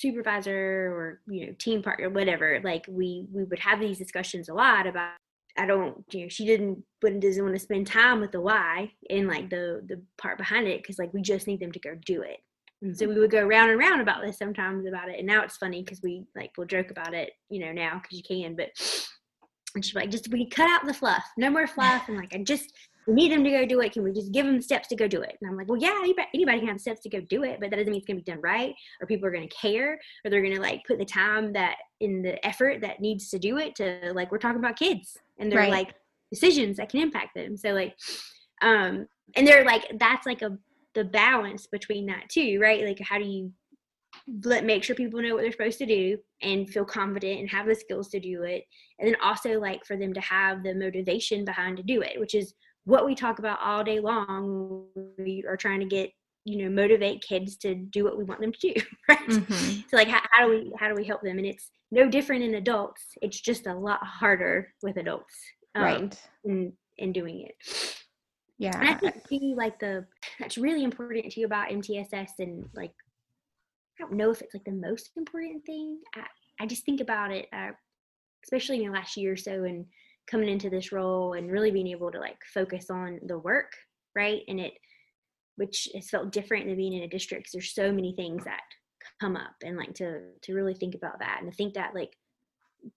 supervisor 0.00 0.92
or 0.92 1.20
you 1.28 1.46
know 1.46 1.52
team 1.58 1.82
partner 1.82 2.08
whatever 2.08 2.60
like 2.64 2.84
we 2.88 3.26
we 3.32 3.44
would 3.44 3.58
have 3.58 3.80
these 3.80 3.98
discussions 3.98 4.48
a 4.48 4.54
lot 4.54 4.86
about 4.86 5.12
i 5.58 5.66
don't 5.66 6.04
you 6.12 6.22
know 6.22 6.28
she 6.28 6.46
didn't 6.46 6.82
but 7.00 7.20
doesn't 7.20 7.44
want 7.44 7.54
to 7.54 7.60
spend 7.60 7.86
time 7.86 8.20
with 8.20 8.32
the 8.32 8.40
why 8.40 8.90
and 9.10 9.28
like 9.28 9.50
the 9.50 9.82
the 9.88 10.00
part 10.16 10.38
behind 10.38 10.66
it 10.66 10.82
because 10.82 10.98
like 10.98 11.12
we 11.12 11.20
just 11.20 11.46
need 11.46 11.60
them 11.60 11.72
to 11.72 11.80
go 11.80 11.94
do 12.06 12.22
it 12.22 12.38
And 12.82 12.96
so 12.96 13.04
mm-hmm. 13.04 13.14
we 13.14 13.20
would 13.20 13.30
go 13.30 13.44
round 13.44 13.70
and 13.70 13.78
round 13.78 14.00
about 14.00 14.22
this 14.22 14.38
sometimes 14.38 14.86
about 14.86 15.08
it. 15.08 15.18
And 15.18 15.26
now 15.26 15.42
it's 15.42 15.56
funny 15.56 15.82
because 15.82 16.00
we 16.02 16.24
like 16.34 16.50
we'll 16.56 16.66
joke 16.66 16.90
about 16.90 17.14
it, 17.14 17.32
you 17.48 17.64
know, 17.64 17.72
now 17.72 18.00
because 18.02 18.16
you 18.16 18.24
can. 18.24 18.56
But 18.56 18.70
and 19.74 19.84
she's 19.84 19.94
like, 19.94 20.10
just 20.10 20.30
we 20.32 20.48
cut 20.48 20.68
out 20.70 20.86
the 20.86 20.94
fluff, 20.94 21.22
no 21.36 21.50
more 21.50 21.66
fluff. 21.66 22.08
And 22.08 22.16
like, 22.16 22.34
I 22.34 22.42
just 22.42 22.72
we 23.06 23.14
need 23.14 23.32
them 23.32 23.44
to 23.44 23.50
go 23.50 23.64
do 23.66 23.80
it. 23.80 23.92
Can 23.92 24.02
we 24.04 24.12
just 24.12 24.32
give 24.32 24.46
them 24.46 24.60
steps 24.60 24.88
to 24.88 24.96
go 24.96 25.08
do 25.08 25.22
it? 25.22 25.36
And 25.40 25.50
I'm 25.50 25.56
like, 25.56 25.68
well, 25.68 25.80
yeah, 25.80 25.98
anybody, 26.02 26.60
can 26.60 26.68
have 26.68 26.80
steps 26.80 27.00
to 27.00 27.08
go 27.08 27.20
do 27.20 27.44
it, 27.44 27.58
but 27.60 27.70
that 27.70 27.76
doesn't 27.76 27.90
mean 27.90 27.98
it's 27.98 28.06
gonna 28.06 28.20
be 28.20 28.30
done 28.30 28.40
right, 28.40 28.74
or 29.00 29.06
people 29.06 29.26
are 29.26 29.32
gonna 29.32 29.48
care, 29.48 29.98
or 30.24 30.30
they're 30.30 30.42
gonna 30.42 30.60
like 30.60 30.82
put 30.86 30.98
the 30.98 31.04
time 31.04 31.52
that 31.54 31.76
in 32.00 32.22
the 32.22 32.44
effort 32.46 32.80
that 32.82 33.00
needs 33.00 33.30
to 33.30 33.38
do 33.38 33.58
it. 33.58 33.74
To 33.76 34.12
like, 34.14 34.30
we're 34.30 34.38
talking 34.38 34.58
about 34.58 34.76
kids, 34.76 35.16
and 35.38 35.50
they're 35.50 35.60
Right. 35.60 35.70
like 35.70 35.94
decisions 36.30 36.76
that 36.76 36.90
can 36.90 37.00
impact 37.00 37.34
them. 37.34 37.56
So 37.56 37.72
like, 37.72 37.94
um, 38.62 39.06
and 39.34 39.46
they're 39.46 39.64
like, 39.64 39.90
that's 39.98 40.26
like 40.26 40.42
a 40.42 40.56
the 40.94 41.04
balance 41.04 41.66
between 41.68 42.06
that 42.06 42.28
too, 42.28 42.58
right? 42.60 42.84
Like, 42.84 43.00
how 43.00 43.18
do 43.18 43.24
you 43.24 43.52
let 44.44 44.64
make 44.64 44.82
sure 44.84 44.96
people 44.96 45.22
know 45.22 45.34
what 45.34 45.42
they're 45.42 45.52
supposed 45.52 45.78
to 45.78 45.86
do 45.86 46.18
and 46.42 46.68
feel 46.68 46.84
confident 46.84 47.40
and 47.40 47.48
have 47.50 47.66
the 47.66 47.74
skills 47.74 48.08
to 48.08 48.20
do 48.20 48.42
it 48.42 48.64
and 48.98 49.08
then 49.08 49.16
also 49.22 49.58
like 49.60 49.84
for 49.84 49.96
them 49.96 50.12
to 50.12 50.20
have 50.20 50.62
the 50.62 50.74
motivation 50.74 51.44
behind 51.44 51.76
to 51.76 51.82
do 51.82 52.02
it 52.02 52.18
which 52.18 52.34
is 52.34 52.54
what 52.84 53.04
we 53.06 53.14
talk 53.14 53.38
about 53.38 53.58
all 53.62 53.84
day 53.84 54.00
long 54.00 54.86
we 55.18 55.44
are 55.48 55.56
trying 55.56 55.80
to 55.80 55.86
get 55.86 56.10
you 56.44 56.64
know 56.64 56.70
motivate 56.70 57.22
kids 57.22 57.56
to 57.56 57.74
do 57.74 58.04
what 58.04 58.16
we 58.16 58.24
want 58.24 58.40
them 58.40 58.52
to 58.52 58.72
do 58.72 58.80
right 59.08 59.18
Mhm. 59.28 59.84
so 59.88 59.96
like 59.96 60.08
how, 60.08 60.20
how 60.30 60.46
do 60.46 60.50
we 60.50 60.72
how 60.78 60.88
do 60.88 60.94
we 60.94 61.04
help 61.04 61.22
them 61.22 61.38
and 61.38 61.46
it's 61.46 61.70
no 61.90 62.08
different 62.08 62.42
in 62.42 62.54
adults 62.54 63.02
it's 63.20 63.40
just 63.40 63.66
a 63.66 63.74
lot 63.74 64.02
harder 64.02 64.72
with 64.82 64.96
adults 64.96 65.34
um, 65.74 65.82
right. 65.84 66.20
in 66.44 66.72
in 66.98 67.12
doing 67.12 67.42
it 67.42 67.54
yeah 68.58 68.78
and 68.78 68.88
I 68.88 68.94
think 68.94 69.28
too, 69.28 69.54
like 69.56 69.78
the 69.78 70.06
that's 70.38 70.58
really 70.58 70.82
important 70.84 71.30
too 71.32 71.44
about 71.44 71.68
MTSS 71.70 72.30
and 72.38 72.68
like 72.74 72.92
I 73.98 74.02
don't 74.02 74.12
know 74.12 74.30
if 74.30 74.40
it's 74.40 74.54
like 74.54 74.64
the 74.64 74.72
most 74.72 75.10
important 75.16 75.64
thing. 75.66 75.98
I, 76.16 76.24
I 76.60 76.66
just 76.66 76.86
think 76.86 77.00
about 77.02 77.32
it, 77.32 77.48
uh, 77.52 77.72
especially 78.44 78.78
in 78.82 78.86
the 78.86 78.98
last 78.98 79.14
year 79.16 79.32
or 79.32 79.36
so, 79.36 79.64
and 79.64 79.84
coming 80.30 80.48
into 80.48 80.70
this 80.70 80.92
role 80.92 81.32
and 81.34 81.50
really 81.50 81.70
being 81.70 81.88
able 81.88 82.10
to 82.12 82.18
like 82.20 82.38
focus 82.54 82.90
on 82.90 83.18
the 83.26 83.38
work, 83.38 83.72
right? 84.14 84.42
And 84.48 84.60
it, 84.60 84.74
which 85.56 85.88
has 85.94 86.08
felt 86.08 86.32
different 86.32 86.66
than 86.66 86.76
being 86.76 86.92
in 86.92 87.02
a 87.02 87.08
district. 87.08 87.46
'cause 87.46 87.52
There's 87.52 87.74
so 87.74 87.92
many 87.92 88.14
things 88.14 88.44
that 88.44 88.62
come 89.20 89.36
up, 89.36 89.54
and 89.64 89.76
like 89.76 89.94
to 89.94 90.32
to 90.42 90.54
really 90.54 90.74
think 90.74 90.94
about 90.94 91.18
that 91.18 91.38
and 91.40 91.50
to 91.50 91.56
think 91.56 91.74
that 91.74 91.94
like 91.94 92.16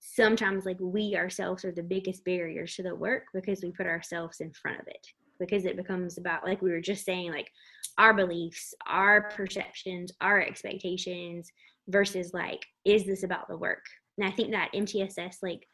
sometimes 0.00 0.64
like 0.64 0.78
we 0.80 1.16
ourselves 1.16 1.64
are 1.64 1.72
the 1.72 1.82
biggest 1.82 2.24
barriers 2.24 2.74
to 2.74 2.82
the 2.82 2.94
work 2.94 3.24
because 3.34 3.62
we 3.62 3.70
put 3.72 3.86
ourselves 3.86 4.40
in 4.40 4.50
front 4.52 4.80
of 4.80 4.86
it 4.88 5.06
because 5.38 5.64
it 5.64 5.76
becomes 5.76 6.16
about 6.16 6.44
like 6.44 6.62
we 6.62 6.70
were 6.70 6.80
just 6.80 7.04
saying 7.04 7.30
like 7.32 7.50
our 7.98 8.14
beliefs 8.14 8.72
our 8.86 9.28
perceptions 9.30 10.10
our 10.20 10.40
expectations 10.40 11.50
versus 11.88 12.32
like 12.32 12.64
is 12.84 13.04
this 13.04 13.24
about 13.24 13.46
the 13.48 13.56
work 13.56 13.84
and 14.16 14.26
i 14.26 14.30
think 14.30 14.50
that 14.50 14.72
mtss 14.72 15.36
like 15.42 15.66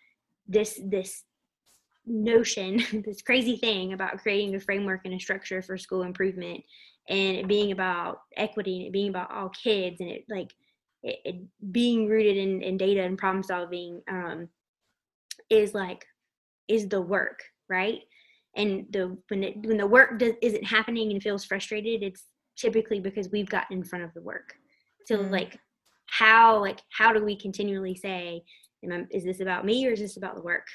this 0.48 0.80
this 0.86 1.22
notion 2.06 2.82
this 3.04 3.22
crazy 3.22 3.56
thing 3.56 3.92
about 3.92 4.18
creating 4.18 4.54
a 4.54 4.60
framework 4.60 5.02
and 5.04 5.14
a 5.14 5.20
structure 5.20 5.62
for 5.62 5.76
school 5.76 6.02
improvement 6.02 6.62
and 7.08 7.36
it 7.38 7.48
being 7.48 7.72
about 7.72 8.22
equity 8.36 8.78
and 8.78 8.86
it 8.86 8.92
being 8.92 9.10
about 9.10 9.30
all 9.30 9.48
kids 9.50 10.00
and 10.00 10.10
it 10.10 10.24
like 10.28 10.52
it, 11.02 11.18
it 11.24 11.72
being 11.72 12.06
rooted 12.06 12.36
in, 12.36 12.62
in 12.62 12.76
data 12.76 13.02
and 13.02 13.18
problem 13.18 13.42
solving 13.42 14.02
um, 14.08 14.48
is 15.48 15.74
like 15.74 16.04
is 16.68 16.88
the 16.88 17.00
work 17.00 17.40
right? 17.70 18.00
And 18.56 18.86
the 18.90 19.16
when 19.28 19.44
it 19.44 19.56
when 19.64 19.78
the 19.78 19.86
work 19.86 20.18
does, 20.18 20.32
isn't 20.42 20.64
happening 20.64 21.12
and 21.12 21.22
feels 21.22 21.44
frustrated 21.44 22.02
it's 22.02 22.24
typically 22.56 23.00
because 23.00 23.30
we've 23.30 23.48
gotten 23.48 23.78
in 23.78 23.84
front 23.84 24.04
of 24.04 24.12
the 24.12 24.20
work. 24.20 24.54
So 25.06 25.16
Mm. 25.18 25.30
like 25.30 25.58
how 26.06 26.60
like 26.60 26.80
how 26.90 27.12
do 27.12 27.24
we 27.24 27.36
continually 27.36 27.94
say 27.94 28.42
am 28.84 28.92
I, 28.92 29.06
is 29.16 29.24
this 29.24 29.40
about 29.40 29.64
me 29.64 29.86
or 29.86 29.92
is 29.92 30.00
this 30.00 30.16
about 30.16 30.34
the 30.34 30.42
work 30.42 30.66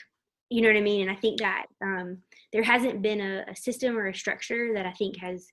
you 0.49 0.61
know 0.61 0.69
what 0.69 0.77
i 0.77 0.81
mean 0.81 1.01
and 1.01 1.11
i 1.11 1.19
think 1.19 1.39
that 1.39 1.65
um, 1.83 2.17
there 2.53 2.63
hasn't 2.63 3.01
been 3.01 3.21
a, 3.21 3.45
a 3.49 3.55
system 3.55 3.97
or 3.97 4.07
a 4.07 4.15
structure 4.15 4.73
that 4.73 4.85
i 4.85 4.91
think 4.93 5.17
has 5.17 5.47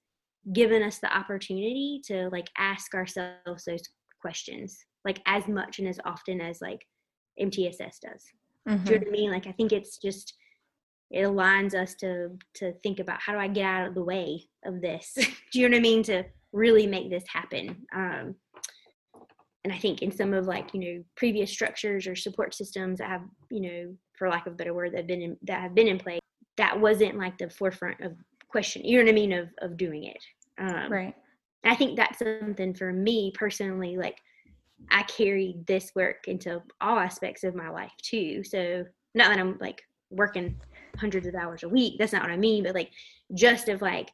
given 0.52 0.82
us 0.82 0.99
the 0.99 1.16
opportunity 1.16 2.00
to 2.04 2.28
like 2.30 2.49
ask 2.58 2.94
ourselves 2.94 3.64
those 3.66 3.82
questions 4.20 4.84
like 5.04 5.20
as 5.26 5.46
much 5.49 5.78
and 5.78 5.88
as 5.88 5.99
often 6.04 6.40
as 6.40 6.61
like 6.61 6.84
mtss 7.40 8.00
does 8.00 8.25
do 8.66 8.72
you 8.72 8.76
know 8.76 8.99
what 8.99 9.08
I 9.08 9.11
mean? 9.11 9.30
Like 9.30 9.46
I 9.46 9.52
think 9.52 9.72
it's 9.72 9.99
just 9.99 10.34
it 11.11 11.22
aligns 11.22 11.75
us 11.75 11.94
to 11.96 12.30
to 12.54 12.72
think 12.82 13.00
about 13.00 13.20
how 13.20 13.32
do 13.32 13.38
I 13.38 13.49
get 13.49 13.64
out 13.64 13.88
of 13.88 13.94
the 13.94 14.04
way 14.04 14.44
of 14.64 14.80
this? 14.80 15.12
do 15.52 15.61
you 15.61 15.68
know 15.68 15.75
what 15.75 15.80
I 15.80 15.82
mean? 15.82 16.02
To 16.04 16.25
really 16.52 16.87
make 16.87 17.11
this 17.11 17.25
happen. 17.32 17.87
Um, 17.94 18.34
and 19.64 19.73
I 19.73 19.78
think 19.78 20.02
in 20.02 20.11
some 20.11 20.35
of 20.35 20.47
like 20.47 20.75
you 20.75 20.81
know 20.81 21.04
previous 21.14 21.50
structures 21.50 22.07
or 22.07 22.16
support 22.16 22.54
systems 22.54 22.99
that 22.99 23.09
have 23.09 23.23
you 23.50 23.61
know 23.61 23.97
for 24.19 24.28
lack 24.28 24.47
of 24.47 24.54
a 24.54 24.57
better 24.57 24.75
word 24.75 24.92
that 24.92 24.99
have 24.99 25.07
been 25.07 25.23
in, 25.23 25.37
that 25.42 25.61
have 25.61 25.75
been 25.75 25.88
in 25.88 25.99
place, 25.99 26.21
that 26.57 26.78
wasn't 26.78 27.19
like 27.19 27.38
the 27.38 27.50
forefront 27.50 28.00
of 28.00 28.12
question. 28.49 28.85
You 28.85 28.99
know 28.99 29.04
what 29.04 29.11
I 29.11 29.14
mean? 29.14 29.33
Of 29.33 29.49
of 29.59 29.76
doing 29.76 30.04
it. 30.04 30.19
Um, 30.59 30.92
Right. 30.92 31.14
I 31.64 31.76
think 31.76 31.97
that's 31.97 32.19
something 32.19 32.75
for 32.75 32.92
me 32.92 33.33
personally, 33.35 33.97
like 33.97 34.19
I 34.90 35.04
carry 35.04 35.57
this 35.66 35.92
work 35.95 36.26
into 36.26 36.61
all 36.81 36.99
aspects 36.99 37.45
of 37.45 37.54
my 37.54 37.69
life 37.69 37.92
too. 38.02 38.42
So 38.42 38.85
not 39.14 39.28
that 39.28 39.38
I'm 39.38 39.59
like 39.61 39.83
working 40.11 40.59
hundreds 40.97 41.26
of 41.26 41.35
hours 41.35 41.62
a 41.62 41.69
week. 41.69 41.95
That's 41.99 42.12
not 42.12 42.23
what 42.23 42.31
I 42.31 42.37
mean, 42.37 42.64
but 42.64 42.75
like 42.75 42.90
just 43.35 43.69
of 43.69 43.81
like, 43.81 44.11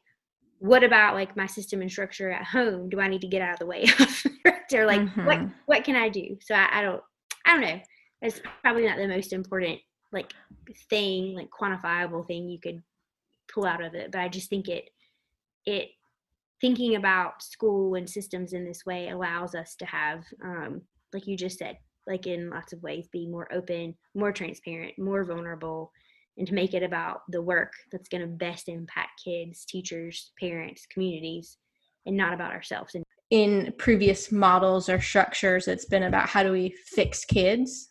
what 0.59 0.83
about 0.83 1.15
like 1.15 1.35
my 1.35 1.45
system 1.47 1.81
and 1.81 1.91
structure 1.91 2.29
at 2.31 2.45
home? 2.45 2.89
Do 2.89 2.99
I 2.99 3.07
need 3.07 3.21
to 3.21 3.27
get 3.27 3.41
out 3.41 3.53
of 3.53 3.59
the 3.59 3.65
way 3.65 3.83
of? 3.99 4.25
or 4.73 4.85
like 4.85 5.01
what 5.15 5.39
Mhm. 5.39 5.53
what 5.65 5.83
can 5.83 5.95
I 5.95 6.09
do? 6.09 6.37
So 6.41 6.53
I, 6.53 6.79
I 6.79 6.81
don't 6.81 7.01
I 7.45 7.53
don't 7.53 7.61
know. 7.61 7.79
It's 8.21 8.41
probably 8.61 8.85
not 8.85 8.97
the 8.97 9.07
most 9.07 9.33
important 9.33 9.79
like 10.11 10.31
thing, 10.89 11.35
like 11.35 11.49
quantifiable 11.49 12.27
thing 12.27 12.49
you 12.49 12.59
could 12.59 12.83
pull 13.53 13.65
out 13.65 13.83
of 13.83 13.95
it. 13.95 14.11
But 14.11 14.21
I 14.21 14.29
just 14.29 14.49
think 14.49 14.67
it 14.67 14.89
it 15.65 15.89
thinking 16.61 16.95
about 16.95 17.41
school 17.41 17.95
and 17.95 18.09
systems 18.09 18.53
in 18.53 18.65
this 18.65 18.85
way 18.85 19.09
allows 19.09 19.55
us 19.55 19.75
to 19.75 19.85
have 19.85 20.25
um, 20.43 20.81
like 21.13 21.25
you 21.25 21.37
just 21.37 21.57
said 21.57 21.77
like 22.07 22.27
in 22.27 22.49
lots 22.49 22.73
of 22.73 22.81
ways 22.83 23.07
be 23.11 23.27
more 23.27 23.47
open 23.53 23.95
more 24.15 24.31
transparent 24.31 24.97
more 24.97 25.23
vulnerable 25.23 25.91
and 26.39 26.47
to 26.47 26.53
make 26.53 26.73
it 26.73 26.81
about 26.81 27.21
the 27.29 27.41
work 27.41 27.73
that's 27.91 28.09
going 28.09 28.21
to 28.21 28.27
best 28.27 28.67
impact 28.69 29.21
kids 29.23 29.65
teachers 29.65 30.31
parents 30.39 30.87
communities 30.91 31.57
and 32.05 32.17
not 32.17 32.33
about 32.33 32.51
ourselves 32.51 32.95
and 32.95 33.03
In 33.29 33.73
previous 33.77 34.31
models 34.31 34.89
or 34.89 34.99
structures, 34.99 35.67
it's 35.67 35.85
been 35.85 36.03
about 36.03 36.29
how 36.29 36.41
do 36.41 36.51
we 36.51 36.75
fix 36.85 37.25
kids 37.25 37.89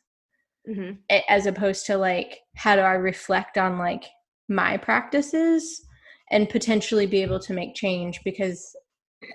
hmm 0.66 0.92
as 1.30 1.46
opposed 1.46 1.86
to 1.86 1.96
like 1.96 2.40
how 2.56 2.74
do 2.76 2.82
I 2.82 2.92
reflect 2.92 3.56
on 3.56 3.78
like 3.78 4.04
my 4.48 4.76
practices 4.76 5.82
and 6.30 6.48
potentially 6.48 7.06
be 7.06 7.22
able 7.22 7.38
to 7.40 7.54
make 7.54 7.74
change 7.74 8.20
because 8.24 8.76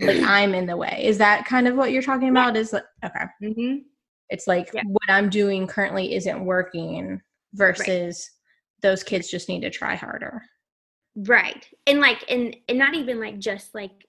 like 0.02 0.18
I'm 0.24 0.54
in 0.54 0.66
the 0.66 0.78
way. 0.78 1.02
Is 1.04 1.18
that 1.20 1.46
kind 1.46 1.68
of 1.68 1.76
what 1.76 1.92
you're 1.92 2.02
talking 2.02 2.30
about? 2.30 2.56
Is 2.56 2.74
like 2.74 2.84
okay. 3.06 3.26
hmm 3.42 3.76
It's 4.30 4.48
like 4.48 4.70
Yeah. 4.74 4.84
what 4.86 5.10
I'm 5.10 5.30
doing 5.30 5.68
currently 5.68 6.14
isn't 6.16 6.46
working 6.46 7.22
versus 7.54 8.30
those 8.84 9.04
kids 9.04 9.30
just 9.30 9.50
need 9.50 9.62
to 9.62 9.70
try 9.70 9.96
harder. 9.96 10.44
right 11.28 11.68
and 11.88 12.00
like 12.00 12.24
and 12.30 12.56
and 12.70 12.78
not 12.78 12.94
even 12.94 13.20
like 13.20 13.40
just 13.40 13.74
like 13.74 14.08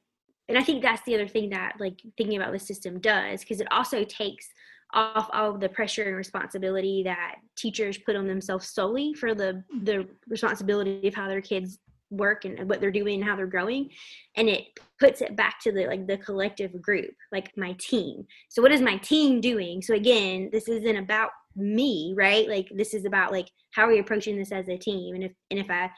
and 0.49 0.59
i 0.59 0.62
think 0.62 0.83
that's 0.83 1.02
the 1.04 1.14
other 1.14 1.28
thing 1.28 1.50
that 1.50 1.75
like 1.78 2.00
thinking 2.16 2.37
about 2.37 2.52
the 2.52 2.59
system 2.59 3.00
does 3.00 3.40
because 3.40 3.61
it 3.61 3.73
also 3.73 4.04
takes 4.04 4.49
off 4.93 5.28
all 5.33 5.50
of 5.50 5.61
the 5.61 5.69
pressure 5.69 6.04
and 6.04 6.16
responsibility 6.16 7.02
that 7.02 7.37
teachers 7.57 7.99
put 7.99 8.16
on 8.16 8.26
themselves 8.26 8.69
solely 8.69 9.12
for 9.14 9.35
the 9.35 9.62
the 9.83 10.07
responsibility 10.28 11.07
of 11.09 11.14
how 11.14 11.28
their 11.28 11.40
kids 11.40 11.78
work 12.11 12.45
and 12.45 12.69
what 12.69 12.81
they're 12.81 12.93
doing 12.93 13.16
and 13.21 13.28
how 13.28 13.35
they're 13.35 13.47
growing 13.47 13.90
and 14.37 14.49
it 14.49 14.64
puts 15.00 15.21
it 15.21 15.35
back 15.37 15.59
to 15.61 15.73
the 15.73 15.87
like 15.87 16.07
the 16.07 16.19
collective 16.19 16.81
group 16.81 17.11
like 17.33 17.50
my 17.57 17.75
team 17.78 18.25
so 18.49 18.62
what 18.62 18.73
is 18.73 18.81
my 18.81 18.97
team 18.99 19.40
doing 19.40 19.83
so 19.83 19.95
again 19.95 20.49
this 20.52 20.69
isn't 20.69 20.97
about 20.97 21.31
me 21.56 22.14
right? 22.16 22.49
Like 22.49 22.68
this 22.75 22.94
is 22.94 23.04
about 23.04 23.32
like 23.32 23.49
how 23.73 23.84
are 23.84 23.92
we 23.92 23.99
approaching 23.99 24.37
this 24.37 24.52
as 24.52 24.68
a 24.68 24.76
team? 24.76 25.14
And 25.14 25.25
if 25.25 25.32
and 25.50 25.61
if 25.61 25.70
i 25.70 25.90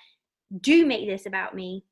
do 0.60 0.86
make 0.86 1.08
this 1.08 1.26
about 1.26 1.54
me 1.54 1.84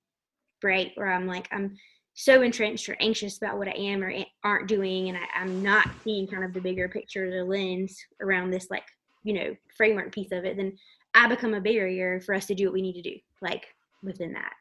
right 0.62 0.92
where 0.94 1.12
i'm 1.12 1.26
like 1.26 1.49
i'm 1.52 1.76
so 2.14 2.42
entrenched 2.42 2.88
or 2.88 2.97
anxious 3.00 3.37
about 3.37 3.59
what 3.59 3.68
i 3.68 3.73
am 3.73 4.02
or 4.02 4.12
aren't 4.44 4.68
doing 4.68 5.09
and 5.09 5.18
I, 5.18 5.40
i'm 5.40 5.62
not 5.62 5.88
seeing 6.02 6.26
kind 6.26 6.44
of 6.44 6.52
the 6.52 6.61
bigger 6.61 6.88
picture 6.88 7.30
the 7.30 7.44
lens 7.44 7.99
around 8.21 8.50
this 8.50 8.68
like 8.71 8.85
you 9.25 9.33
know 9.35 9.56
framework 9.76 10.12
piece 10.12 10.33
of 10.33 10.44
it 10.44 10.56
then 10.56 10.76
i 11.14 11.26
become 11.26 11.54
a 11.54 11.61
barrier 11.61 12.21
for 12.21 12.35
us 12.35 12.47
to 12.47 12.54
do 12.54 12.66
what 12.66 12.75
we 12.75 12.83
need 12.83 12.94
to 12.94 13.02
do 13.02 13.16
like 13.42 13.66
within 14.02 14.35
that. 14.35 14.52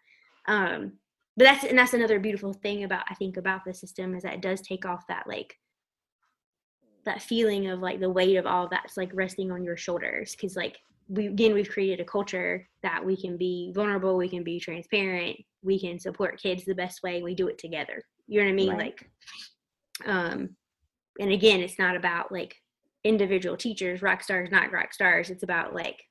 Um 0.48 0.94
but 1.36 1.46
that's 1.46 1.64
and 1.64 1.78
that's 1.78 1.94
another 1.94 2.20
beautiful 2.20 2.54
thing 2.54 2.84
about 2.84 3.04
i 3.10 3.14
think 3.16 3.38
about 3.38 3.66
the 3.66 3.74
system 3.74 4.16
is 4.16 4.24
that 4.24 4.36
it 4.36 4.42
does 4.42 4.62
take 4.62 4.86
off 4.86 5.08
that 5.08 5.26
like 5.28 5.58
that 7.06 7.22
feeling 7.22 7.68
of 7.70 7.80
like 7.80 8.00
the 8.00 8.10
weight 8.10 8.36
of 8.38 8.46
all 8.46 8.68
that's 8.70 8.98
like 8.98 9.12
resting 9.14 9.52
on 9.52 9.64
your 9.64 9.78
shoulders 9.78 10.36
because 10.36 10.56
like 10.56 10.78
we 11.10 11.28
again 11.28 11.54
we've 11.54 11.70
created 11.70 12.00
a 12.00 12.06
culture 12.06 12.68
that 12.82 13.04
we 13.04 13.16
can 13.20 13.38
be 13.38 13.72
vulnerable 13.76 14.16
we 14.16 14.30
can 14.30 14.44
be 14.44 14.60
transparent 14.60 15.38
we 15.62 15.80
can 15.80 16.00
support 16.00 16.42
kids 16.42 16.64
the 16.64 16.74
best 16.76 17.04
way 17.04 17.22
we 17.22 17.36
do 17.36 17.48
it 17.48 17.58
together 17.58 18.02
you 18.28 18.40
know 18.40 18.46
what 18.46 18.52
i 18.52 18.56
mean 18.56 18.70
Right. 18.70 18.78
like 18.80 19.10
Um, 20.06 20.56
and 21.20 21.32
again, 21.32 21.60
it's 21.62 21.78
not 21.78 21.96
about 21.96 22.32
like 22.32 22.56
individual 23.04 23.56
teachers, 23.56 24.02
rock 24.02 24.24
stars, 24.24 24.50
not 24.52 24.72
rock 24.72 24.94
stars. 24.94 25.30
It's 25.30 25.44
about 25.44 25.76
like 25.76 26.02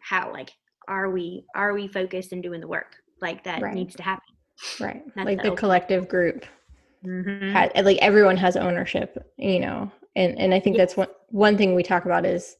how 0.00 0.32
like 0.32 0.50
are 0.88 1.10
we 1.10 1.44
are 1.54 1.74
we 1.74 1.88
focused 1.88 2.32
and 2.32 2.42
doing 2.42 2.60
the 2.60 2.68
work 2.68 2.96
like 3.20 3.44
that 3.44 3.60
Right. 3.60 3.74
needs 3.74 3.94
to 3.96 4.02
happen. 4.02 4.34
right 4.80 5.02
That's 5.14 5.26
like 5.26 5.42
the 5.42 5.50
the 5.50 5.56
collective 5.56 6.08
group 6.08 6.46
Mm-hmm. 7.04 7.52
had 7.52 7.72
like 7.84 7.98
everyone 7.98 8.36
has 8.36 8.56
ownership 8.56 9.16
you 9.36 9.60
know 9.60 9.90
and 10.16 10.38
and 10.38 10.52
i 10.52 10.58
think 10.58 10.76
that's 10.76 10.96
one 10.96 11.08
one 11.28 11.56
thing 11.56 11.74
we 11.74 11.82
talk 11.82 12.06
about 12.06 12.26
is 12.26 12.56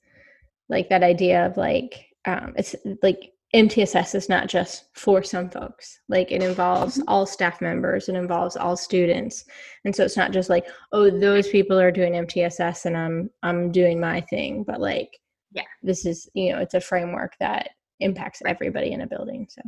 like 0.69 0.89
that 0.91 1.03
idea 1.03 1.45
of 1.47 1.57
like 1.57 2.07
um 2.25 2.53
it's 2.57 2.77
like 3.03 3.33
mtss 3.55 4.15
is 4.15 4.29
not 4.29 4.47
just 4.47 4.85
for 4.93 5.23
some 5.23 5.49
folks. 5.49 6.01
Like 6.11 6.31
it 6.31 6.43
involves 6.43 7.03
all 7.09 7.25
staff 7.25 7.63
members 7.63 8.09
it 8.11 8.15
involves 8.15 8.57
all 8.57 8.77
students. 8.77 9.45
And 9.87 9.97
so 9.97 10.05
it's 10.05 10.19
not 10.19 10.33
just 10.33 10.51
like 10.51 10.67
oh 10.93 11.09
those 11.11 11.49
people 11.49 11.79
are 11.81 11.91
doing 11.91 12.13
mtss 12.13 12.85
and 12.85 12.97
i'm 12.97 13.31
i'm 13.43 13.73
doing 13.73 13.99
my 13.99 14.21
thing 14.21 14.65
but 14.65 14.81
like 14.81 15.19
Yeah. 15.53 15.63
this 15.83 16.05
is 16.05 16.29
you 16.35 16.53
know 16.53 16.59
it's 16.59 16.75
a 16.75 16.81
framework 16.81 17.33
that 17.41 17.71
impacts 18.01 18.43
everybody 18.47 18.93
in 18.93 19.01
a 19.01 19.07
building 19.07 19.47
so 19.49 19.63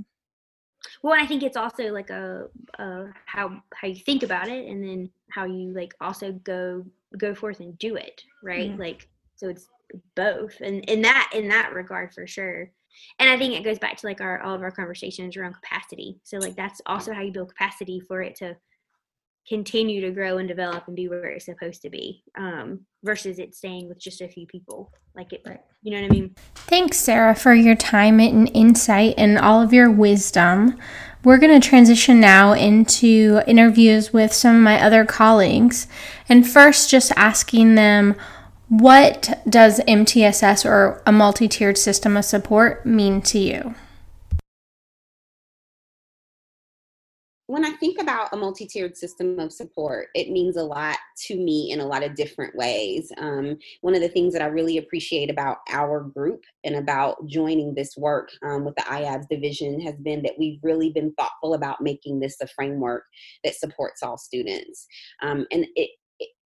Well, 1.03 1.15
and 1.15 1.23
I 1.23 1.27
think 1.27 1.43
it's 1.43 1.57
also 1.57 1.93
like 1.93 2.11
a, 2.11 2.47
a 2.79 3.07
how 3.27 3.63
how 3.75 3.89
you 3.89 3.97
think 3.97 4.23
about 4.23 4.49
it, 4.49 4.69
and 4.69 4.83
then 4.83 5.11
how 5.31 5.45
you 5.45 5.73
like 5.73 5.95
also 6.01 6.33
go 6.33 6.85
go 7.19 7.35
forth 7.35 7.61
and 7.61 7.79
do 7.79 7.97
it, 7.97 8.23
right? 8.43 8.77
Like 8.79 9.09
so, 9.37 9.49
it's 9.49 9.69
both, 10.15 10.61
and 10.61 10.85
in 10.89 11.03
that 11.03 11.31
in 11.35 11.49
that 11.49 11.73
regard 11.75 12.15
for 12.15 12.27
sure. 12.27 12.71
And 13.19 13.31
I 13.31 13.39
think 13.39 13.55
it 13.55 13.65
goes 13.65 13.79
back 13.79 13.97
to 13.99 14.07
like 14.07 14.21
our 14.21 14.43
all 14.43 14.55
of 14.55 14.63
our 14.63 14.71
conversations 14.71 15.37
around 15.37 15.55
capacity. 15.55 16.19
So 16.25 16.39
like 16.39 16.57
that's 16.57 16.81
also 16.87 17.13
how 17.13 17.23
you 17.23 17.33
build 17.33 17.51
capacity 17.51 18.01
for 18.01 18.23
it 18.23 18.35
to 18.37 18.57
continue 19.49 20.01
to 20.01 20.11
grow 20.11 20.39
and 20.39 20.49
develop 20.49 20.85
and 20.87 20.95
be 20.97 21.09
where 21.09 21.27
it's 21.27 21.47
supposed 21.47 21.83
to 21.83 21.91
be, 21.91 22.23
um, 22.37 22.81
versus 23.03 23.39
it 23.39 23.55
staying 23.55 23.89
with 23.89 23.99
just 23.99 24.21
a 24.21 24.29
few 24.29 24.47
people. 24.47 24.93
Like 25.17 25.33
it, 25.33 25.43
Right. 25.45 25.61
you 25.83 25.93
know 25.93 26.03
what 26.03 26.11
I 26.11 26.15
mean? 26.15 26.35
Thanks, 26.55 26.99
Sarah, 26.99 27.35
for 27.35 27.53
your 27.53 27.75
time 27.75 28.21
and 28.21 28.51
insight 28.55 29.15
and 29.19 29.39
all 29.39 29.61
of 29.61 29.73
your 29.73 29.91
wisdom. 29.91 30.79
We're 31.25 31.39
going 31.39 31.61
to 31.61 31.69
transition 31.69 32.21
now 32.21 32.53
into 32.53 33.43
interviews 33.47 34.13
with 34.13 34.33
some 34.33 34.57
of 34.57 34.63
my 34.63 34.81
other 34.81 35.05
colleagues. 35.05 35.87
And 36.29 36.49
first, 36.49 36.91
just 36.91 37.13
asking 37.17 37.75
them 37.75 38.15
what 38.69 39.43
does 39.49 39.81
MTSS 39.81 40.65
or 40.65 41.03
a 41.05 41.11
multi 41.11 41.49
tiered 41.49 41.77
system 41.77 42.17
of 42.17 42.25
support 42.25 42.87
mean 42.87 43.21
to 43.23 43.39
you? 43.39 43.75
When 47.51 47.65
I 47.65 47.73
think 47.73 48.01
about 48.01 48.33
a 48.33 48.37
multi 48.37 48.65
tiered 48.65 48.97
system 48.97 49.41
of 49.41 49.53
support, 49.53 50.07
it 50.15 50.31
means 50.31 50.57
a 50.57 50.63
lot 50.63 50.97
to 51.27 51.35
me 51.35 51.73
in 51.73 51.81
a 51.81 51.87
lot 51.87 52.05
of 52.05 52.15
different 52.15 52.55
ways. 52.55 53.11
Um, 53.19 53.59
one 53.81 53.97
of 53.97 54.01
the 54.01 54.09
things 54.09 54.33
that 54.35 54.43
I 54.43 54.47
really 54.47 54.79
appreciate 54.79 55.31
about 55.31 55.59
our 55.69 56.01
group 56.01 56.45
and 56.63 56.77
about 56.77 57.27
joining 57.27 57.75
this 57.75 57.97
work 57.97 58.31
um, 58.45 58.65
with 58.65 58.77
the 58.77 58.83
IABS 58.83 59.29
division 59.29 59.81
has 59.81 59.97
been 59.97 60.23
that 60.23 60.39
we've 60.39 60.61
really 60.63 60.91
been 60.91 61.13
thoughtful 61.15 61.55
about 61.55 61.81
making 61.81 62.21
this 62.21 62.37
a 62.41 62.47
framework 62.47 63.03
that 63.43 63.57
supports 63.57 64.01
all 64.01 64.17
students. 64.17 64.87
Um, 65.21 65.45
and 65.51 65.67
it, 65.75 65.91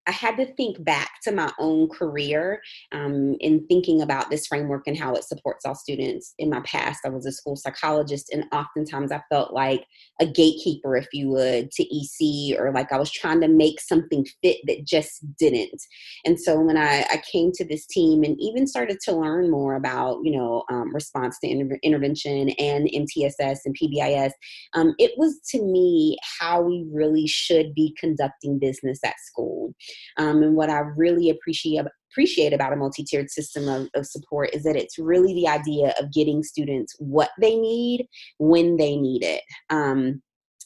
I 0.06 0.10
had 0.10 0.36
to 0.38 0.46
think 0.54 0.82
back 0.82 1.10
to 1.22 1.32
my 1.32 1.52
own 1.58 1.88
career 1.88 2.60
um, 2.90 3.36
in 3.40 3.66
thinking 3.66 4.02
about 4.02 4.30
this 4.30 4.46
framework 4.46 4.86
and 4.86 4.98
how 4.98 5.14
it 5.14 5.24
supports 5.24 5.64
all 5.64 5.74
students. 5.74 6.34
In 6.38 6.50
my 6.50 6.60
past, 6.60 7.00
I 7.04 7.08
was 7.10 7.26
a 7.26 7.32
school 7.32 7.56
psychologist, 7.56 8.30
and 8.32 8.44
oftentimes 8.52 9.12
I 9.12 9.22
felt 9.30 9.52
like 9.52 9.86
a 10.20 10.26
gatekeeper, 10.26 10.96
if 10.96 11.06
you 11.12 11.28
would, 11.30 11.70
to 11.72 11.82
EC, 11.84 12.58
or 12.58 12.72
like 12.72 12.92
I 12.92 12.98
was 12.98 13.12
trying 13.12 13.40
to 13.42 13.48
make 13.48 13.80
something 13.80 14.26
fit 14.42 14.58
that 14.66 14.86
just 14.86 15.24
didn't. 15.38 15.80
And 16.24 16.40
so 16.40 16.60
when 16.60 16.76
I, 16.76 17.04
I 17.10 17.22
came 17.30 17.52
to 17.52 17.64
this 17.64 17.86
team 17.86 18.24
and 18.24 18.36
even 18.40 18.66
started 18.66 18.98
to 19.04 19.12
learn 19.12 19.50
more 19.50 19.76
about, 19.76 20.18
you 20.24 20.36
know, 20.36 20.64
um, 20.70 20.92
response 20.94 21.38
to 21.40 21.48
inter- 21.48 21.78
intervention 21.82 22.50
and 22.50 22.88
MTSS 22.88 23.58
and 23.64 23.76
PBIS, 23.80 24.32
um, 24.74 24.94
it 24.98 25.12
was 25.16 25.40
to 25.50 25.62
me 25.62 26.16
how 26.40 26.60
we 26.60 26.86
really 26.92 27.26
should 27.26 27.74
be 27.74 27.94
conducting 27.98 28.58
business 28.58 28.98
at 29.04 29.14
school. 29.20 29.74
Um, 30.18 30.42
and 30.42 30.54
what 30.54 30.70
I 30.70 30.80
really 30.96 31.30
appreciate 31.30 31.84
appreciate 32.12 32.52
about 32.52 32.72
a 32.74 32.76
multi-tiered 32.76 33.30
system 33.30 33.68
of, 33.68 33.88
of 33.94 34.06
support 34.06 34.50
is 34.52 34.64
that 34.64 34.76
it's 34.76 34.98
really 34.98 35.32
the 35.34 35.48
idea 35.48 35.94
of 35.98 36.12
getting 36.12 36.42
students 36.42 36.94
what 36.98 37.30
they 37.40 37.56
need 37.56 38.06
when 38.38 38.76
they 38.76 38.96
need 38.96 39.24
it. 39.24 39.42
Um, 39.70 40.22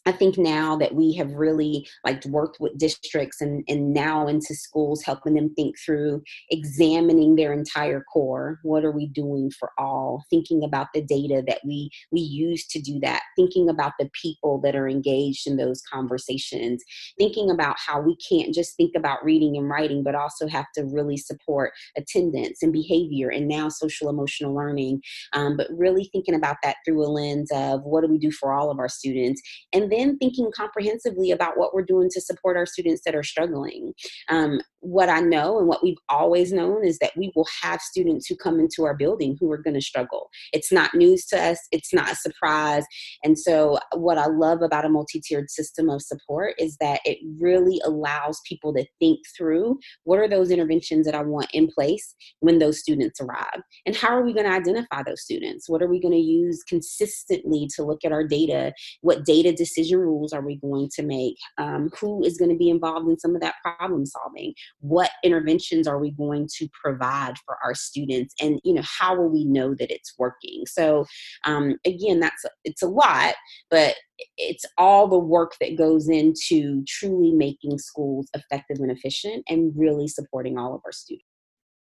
I 0.07 0.13
think 0.13 0.39
now 0.39 0.77
that 0.77 0.95
we 0.95 1.15
have 1.15 1.33
really 1.33 1.87
like 2.05 2.25
worked 2.27 2.59
with 2.61 2.79
districts 2.79 3.41
and, 3.41 3.65
and 3.67 3.93
now 3.93 4.29
into 4.29 4.55
schools, 4.55 5.03
helping 5.03 5.35
them 5.35 5.53
think 5.55 5.75
through 5.85 6.23
examining 6.51 7.35
their 7.35 7.53
entire 7.53 8.05
core. 8.13 8.61
What 8.63 8.85
are 8.85 8.93
we 8.93 9.09
doing 9.09 9.51
for 9.59 9.73
all? 9.77 10.25
Thinking 10.31 10.63
about 10.63 10.89
the 10.95 11.03
data 11.03 11.43
that 11.49 11.59
we 11.65 11.91
we 12.13 12.21
use 12.21 12.67
to 12.69 12.81
do 12.81 13.01
that. 13.01 13.23
Thinking 13.35 13.69
about 13.69 13.95
the 13.99 14.09
people 14.21 14.61
that 14.63 14.77
are 14.77 14.89
engaged 14.89 15.49
in 15.49 15.57
those 15.57 15.83
conversations. 15.93 16.85
Thinking 17.19 17.51
about 17.51 17.77
how 17.85 18.01
we 18.01 18.17
can't 18.17 18.55
just 18.55 18.77
think 18.77 18.93
about 18.97 19.25
reading 19.25 19.57
and 19.57 19.69
writing, 19.69 20.05
but 20.05 20.15
also 20.15 20.47
have 20.47 20.67
to 20.77 20.85
really 20.85 21.17
support 21.17 21.73
attendance 21.97 22.63
and 22.63 22.73
behavior 22.73 23.29
and 23.29 23.49
now 23.49 23.69
social 23.69 24.09
emotional 24.09 24.55
learning. 24.55 25.01
Um, 25.33 25.57
but 25.57 25.67
really 25.71 26.09
thinking 26.13 26.37
about 26.37 26.57
that 26.63 26.77
through 26.85 27.05
a 27.05 27.11
lens 27.11 27.51
of 27.53 27.83
what 27.83 28.03
do 28.03 28.09
we 28.09 28.19
do 28.19 28.31
for 28.31 28.53
all 28.53 28.71
of 28.71 28.79
our 28.79 28.89
students 28.89 29.43
and 29.73 29.91
then 29.97 30.19
thinking 30.19 30.51
comprehensively 30.55 31.31
about 31.31 31.57
what 31.57 31.75
we're 31.75 31.85
doing 31.85 32.09
to 32.11 32.21
support 32.21 32.57
our 32.57 32.67
students 32.67 33.03
that 33.05 33.15
are 33.15 33.23
struggling. 33.23 33.93
Um, 34.29 34.61
what 34.81 35.09
I 35.09 35.21
know 35.21 35.59
and 35.59 35.67
what 35.67 35.83
we've 35.83 35.99
always 36.09 36.53
known 36.53 36.85
is 36.85 36.99
that 36.99 37.17
we 37.17 37.33
will 37.35 37.47
have 37.63 37.81
students 37.81 38.27
who 38.27 38.37
come 38.37 38.61
into 38.61 38.85
our 38.85 38.95
building 38.95 39.37
who 39.41 39.51
are 39.51 39.59
going 39.59 39.75
to 39.75 39.81
struggle. 39.81 40.29
It's 40.53 40.71
not 40.71 40.95
news 40.95 41.27
to 41.27 41.43
us, 41.43 41.59
it's 41.73 41.93
not 41.93 42.13
a 42.13 42.17
surprise. 42.17 42.85
And 43.25 43.39
so, 43.39 43.79
what 43.95 44.19
I 44.19 44.27
love 44.27 44.63
about 44.63 44.85
a 44.85 44.89
multi 44.89 45.21
tiered 45.21 45.51
system 45.51 45.91
of 45.91 46.03
support 46.03 46.55
is 46.59 46.77
that 46.81 47.01
it 47.05 47.19
really 47.41 47.81
allows 47.85 48.41
people 48.47 48.73
to 48.75 48.87
think 49.01 49.19
through 49.37 49.79
what 50.05 50.19
are 50.19 50.29
those 50.29 50.51
interventions 50.51 51.07
that 51.07 51.15
I 51.15 51.23
want 51.23 51.49
in 51.53 51.69
place 51.69 52.15
when 52.41 52.59
those 52.59 52.79
students 52.79 53.21
arrive? 53.21 53.63
And 53.87 53.97
how 53.97 54.09
are 54.09 54.25
we 54.25 54.33
going 54.33 54.47
to 54.47 54.53
identify 54.53 55.03
those 55.05 55.23
students? 55.23 55.69
What 55.69 55.83
are 55.83 55.89
we 55.89 56.01
going 56.01 56.15
to 56.15 56.19
use 56.19 56.63
consistently 56.69 57.69
to 57.75 57.85
look 57.85 58.05
at 58.05 58.13
our 58.13 58.25
data 58.25 58.73
what 59.01 59.25
data 59.25 59.53
decision 59.87 60.01
rules 60.01 60.33
are 60.33 60.45
we 60.45 60.57
going 60.57 60.89
to 60.95 61.03
make? 61.03 61.37
Um, 61.59 61.91
who 61.99 62.25
is 62.25 62.39
going 62.39 62.51
to 62.51 62.57
be 62.57 62.71
involved 62.71 63.09
in 63.09 63.19
some 63.19 63.35
of 63.35 63.41
that 63.41 63.55
problem 63.63 64.07
solving? 64.07 64.55
What 64.81 65.11
interventions 65.23 65.87
are 65.87 65.99
we 65.99 66.11
going 66.13 66.49
to 66.57 66.69
provide 66.83 67.35
for 67.45 67.57
our 67.65 67.75
students? 67.75 68.35
And 68.41 68.61
you 68.65 68.75
know 68.75 68.83
how 68.85 69.17
will 69.17 69.29
we 69.29 69.45
know 69.45 69.75
that 69.75 69.91
it's 69.91 70.15
working? 70.19 70.65
So 70.67 71.07
um, 71.45 71.77
again 71.85 72.21
that's 72.21 72.45
it's 72.65 72.83
a 72.83 72.89
lot 72.89 73.35
but 73.71 73.95
it's 74.39 74.65
all 74.79 75.07
the 75.09 75.19
work 75.19 75.55
that 75.61 75.77
goes 75.77 76.09
into 76.09 76.83
truly 76.87 77.33
making 77.33 77.79
schools 77.79 78.29
effective 78.35 78.79
and 78.81 78.91
efficient 78.91 79.45
and 79.49 79.73
really 79.77 80.09
supporting 80.09 80.59
all 80.59 80.75
of 80.75 80.81
our 80.85 80.93
students 80.93 81.27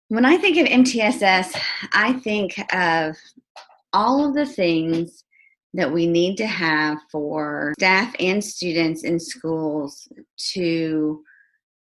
When 0.10 0.26
I 0.26 0.38
think 0.38 0.58
of 0.58 0.68
MTSS, 0.68 1.56
I 1.94 2.14
think 2.14 2.56
of 2.74 3.16
all 3.94 4.28
of 4.28 4.36
the 4.36 4.46
things 4.46 5.24
that 5.76 5.92
we 5.92 6.08
need 6.08 6.38
to 6.38 6.48
have 6.48 6.98
for 7.12 7.74
staff 7.78 8.16
and 8.20 8.44
students 8.44 9.04
in 9.04 9.20
schools 9.20 10.08
to 10.38 11.22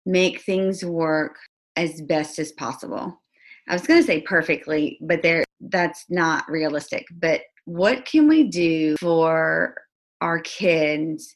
make 0.05 0.41
things 0.41 0.83
work 0.83 1.37
as 1.77 2.01
best 2.01 2.37
as 2.37 2.51
possible. 2.51 3.21
I 3.67 3.73
was 3.73 3.87
going 3.87 3.99
to 3.99 4.05
say 4.05 4.21
perfectly, 4.21 4.99
but 5.01 5.21
there 5.21 5.45
that's 5.61 6.05
not 6.09 6.47
realistic. 6.49 7.05
But 7.19 7.41
what 7.63 8.05
can 8.05 8.27
we 8.27 8.43
do 8.43 8.97
for 8.97 9.75
our 10.21 10.39
kids 10.41 11.35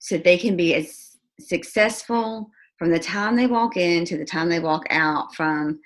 so 0.00 0.18
they 0.18 0.36
can 0.36 0.56
be 0.56 0.74
as 0.74 1.16
successful 1.38 2.50
from 2.76 2.90
the 2.90 2.98
time 2.98 3.36
they 3.36 3.46
walk 3.46 3.76
in 3.76 4.04
to 4.04 4.18
the 4.18 4.24
time 4.24 4.48
they 4.48 4.60
walk 4.60 4.84
out 4.90 5.34
from 5.34 5.80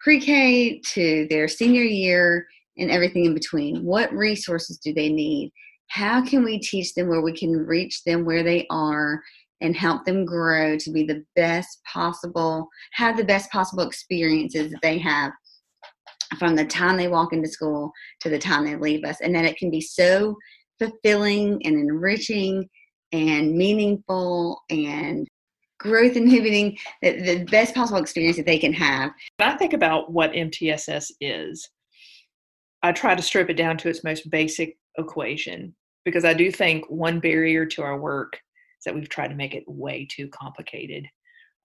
pre-K 0.00 0.80
to 0.80 1.26
their 1.30 1.46
senior 1.46 1.84
year 1.84 2.46
and 2.78 2.90
everything 2.90 3.24
in 3.24 3.34
between. 3.34 3.84
What 3.84 4.12
resources 4.12 4.78
do 4.78 4.92
they 4.92 5.08
need? 5.08 5.52
How 5.88 6.24
can 6.24 6.42
we 6.42 6.58
teach 6.58 6.94
them 6.94 7.08
where 7.08 7.20
we 7.20 7.32
can 7.32 7.52
reach 7.52 8.02
them 8.04 8.24
where 8.24 8.42
they 8.42 8.66
are 8.70 9.20
and 9.60 9.76
help 9.76 10.04
them 10.04 10.24
grow 10.24 10.76
to 10.76 10.90
be 10.90 11.04
the 11.04 11.24
best 11.36 11.80
possible, 11.90 12.68
have 12.92 13.16
the 13.16 13.24
best 13.24 13.50
possible 13.50 13.86
experiences 13.86 14.72
that 14.72 14.80
they 14.82 14.98
have 14.98 15.32
from 16.38 16.56
the 16.56 16.64
time 16.64 16.96
they 16.96 17.08
walk 17.08 17.32
into 17.32 17.48
school 17.48 17.92
to 18.20 18.28
the 18.28 18.38
time 18.38 18.64
they 18.64 18.74
leave 18.76 19.04
us, 19.04 19.20
and 19.20 19.34
that 19.34 19.44
it 19.44 19.56
can 19.56 19.70
be 19.70 19.80
so 19.80 20.36
fulfilling 20.78 21.64
and 21.64 21.76
enriching 21.76 22.68
and 23.12 23.54
meaningful 23.54 24.60
and 24.70 25.28
growth 25.78 26.16
inhibiting 26.16 26.76
the, 27.02 27.20
the 27.20 27.44
best 27.44 27.74
possible 27.74 28.00
experience 28.00 28.36
that 28.36 28.46
they 28.46 28.58
can 28.58 28.72
have 28.72 29.10
When 29.36 29.48
I 29.48 29.56
think 29.56 29.72
about 29.72 30.12
what 30.12 30.32
MTSS 30.32 31.10
is, 31.20 31.68
I 32.82 32.92
try 32.92 33.14
to 33.14 33.22
strip 33.22 33.50
it 33.50 33.54
down 33.54 33.76
to 33.78 33.88
its 33.88 34.04
most 34.04 34.30
basic 34.30 34.76
equation 34.98 35.74
because 36.04 36.24
I 36.24 36.34
do 36.34 36.50
think 36.50 36.84
one 36.90 37.20
barrier 37.20 37.64
to 37.66 37.82
our 37.82 37.98
work 37.98 38.34
is 38.34 38.84
that 38.84 38.94
we've 38.94 39.08
tried 39.08 39.28
to 39.28 39.36
make 39.36 39.54
it 39.54 39.64
way 39.66 40.06
too 40.10 40.28
complicated. 40.28 41.06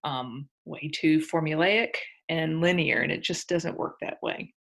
um, 0.03 0.47
way 0.65 0.89
too 0.93 1.19
formulaic 1.19 1.95
and 2.29 2.61
linear, 2.61 3.01
and 3.01 3.11
it 3.11 3.23
just 3.23 3.49
doesn't 3.49 3.77
work 3.77 3.97
that 4.01 4.17
way. 4.21 4.53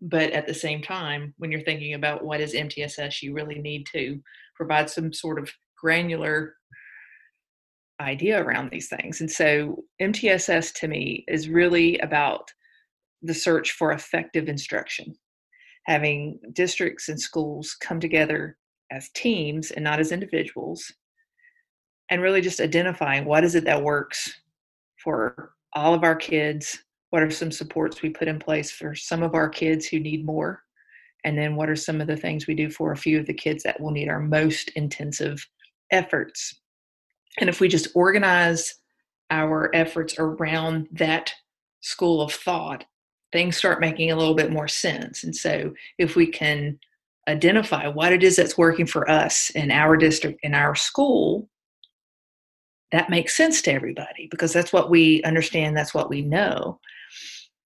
But 0.00 0.32
at 0.32 0.46
the 0.46 0.54
same 0.54 0.82
time, 0.82 1.34
when 1.38 1.52
you're 1.52 1.60
thinking 1.62 1.94
about 1.94 2.24
what 2.24 2.40
is 2.40 2.54
MTSS, 2.54 3.22
you 3.22 3.34
really 3.34 3.58
need 3.58 3.86
to 3.92 4.20
provide 4.56 4.88
some 4.88 5.12
sort 5.12 5.38
of 5.38 5.50
granular 5.76 6.56
idea 8.00 8.42
around 8.42 8.70
these 8.70 8.88
things. 8.88 9.20
And 9.20 9.30
so 9.30 9.84
MTSS 10.00 10.72
to 10.80 10.88
me 10.88 11.24
is 11.28 11.48
really 11.50 11.98
about 11.98 12.50
the 13.22 13.34
search 13.34 13.72
for 13.72 13.92
effective 13.92 14.48
instruction, 14.48 15.14
having 15.90 16.38
districts 16.52 17.08
and 17.08 17.20
schools 17.20 17.76
come 17.80 17.98
together 17.98 18.56
as 18.92 19.08
teams 19.08 19.72
and 19.72 19.82
not 19.82 19.98
as 19.98 20.12
individuals, 20.12 20.92
and 22.10 22.22
really 22.22 22.40
just 22.40 22.60
identifying 22.60 23.24
what 23.24 23.42
is 23.42 23.56
it 23.56 23.64
that 23.64 23.82
works 23.82 24.40
for 25.02 25.50
all 25.72 25.92
of 25.92 26.04
our 26.04 26.14
kids. 26.14 26.78
What 27.10 27.24
are 27.24 27.30
some 27.30 27.50
supports 27.50 28.02
we 28.02 28.10
put 28.10 28.28
in 28.28 28.38
place 28.38 28.70
for 28.70 28.94
some 28.94 29.24
of 29.24 29.34
our 29.34 29.48
kids 29.48 29.84
who 29.84 29.98
need 29.98 30.24
more? 30.24 30.62
And 31.24 31.36
then 31.36 31.56
what 31.56 31.68
are 31.68 31.74
some 31.74 32.00
of 32.00 32.06
the 32.06 32.16
things 32.16 32.46
we 32.46 32.54
do 32.54 32.70
for 32.70 32.92
a 32.92 32.96
few 32.96 33.18
of 33.18 33.26
the 33.26 33.34
kids 33.34 33.64
that 33.64 33.80
will 33.80 33.90
need 33.90 34.08
our 34.08 34.20
most 34.20 34.70
intensive 34.76 35.44
efforts? 35.90 36.60
And 37.40 37.48
if 37.48 37.60
we 37.60 37.66
just 37.66 37.88
organize 37.96 38.76
our 39.30 39.74
efforts 39.74 40.14
around 40.20 40.86
that 40.92 41.32
school 41.80 42.22
of 42.22 42.32
thought, 42.32 42.84
things 43.32 43.56
start 43.56 43.80
making 43.80 44.10
a 44.10 44.16
little 44.16 44.34
bit 44.34 44.50
more 44.50 44.68
sense. 44.68 45.24
And 45.24 45.34
so 45.34 45.72
if 45.98 46.16
we 46.16 46.26
can 46.26 46.78
identify 47.28 47.86
what 47.86 48.12
it 48.12 48.22
is 48.22 48.36
that's 48.36 48.58
working 48.58 48.86
for 48.86 49.08
us 49.08 49.50
in 49.50 49.70
our 49.70 49.96
district, 49.96 50.40
in 50.42 50.54
our 50.54 50.74
school, 50.74 51.48
that 52.92 53.10
makes 53.10 53.36
sense 53.36 53.62
to 53.62 53.72
everybody 53.72 54.26
because 54.30 54.52
that's 54.52 54.72
what 54.72 54.90
we 54.90 55.22
understand, 55.22 55.76
that's 55.76 55.94
what 55.94 56.10
we 56.10 56.22
know. 56.22 56.80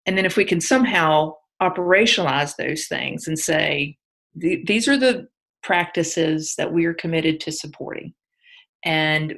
And 0.06 0.18
then 0.18 0.24
if 0.24 0.36
we 0.36 0.44
can 0.44 0.60
somehow 0.60 1.34
operationalize 1.62 2.56
those 2.56 2.86
things 2.86 3.28
and 3.28 3.38
say, 3.38 3.96
these 4.34 4.88
are 4.88 4.96
the 4.96 5.28
practices 5.62 6.54
that 6.58 6.72
we 6.72 6.86
are 6.86 6.94
committed 6.94 7.38
to 7.40 7.52
supporting. 7.52 8.12
And 8.84 9.36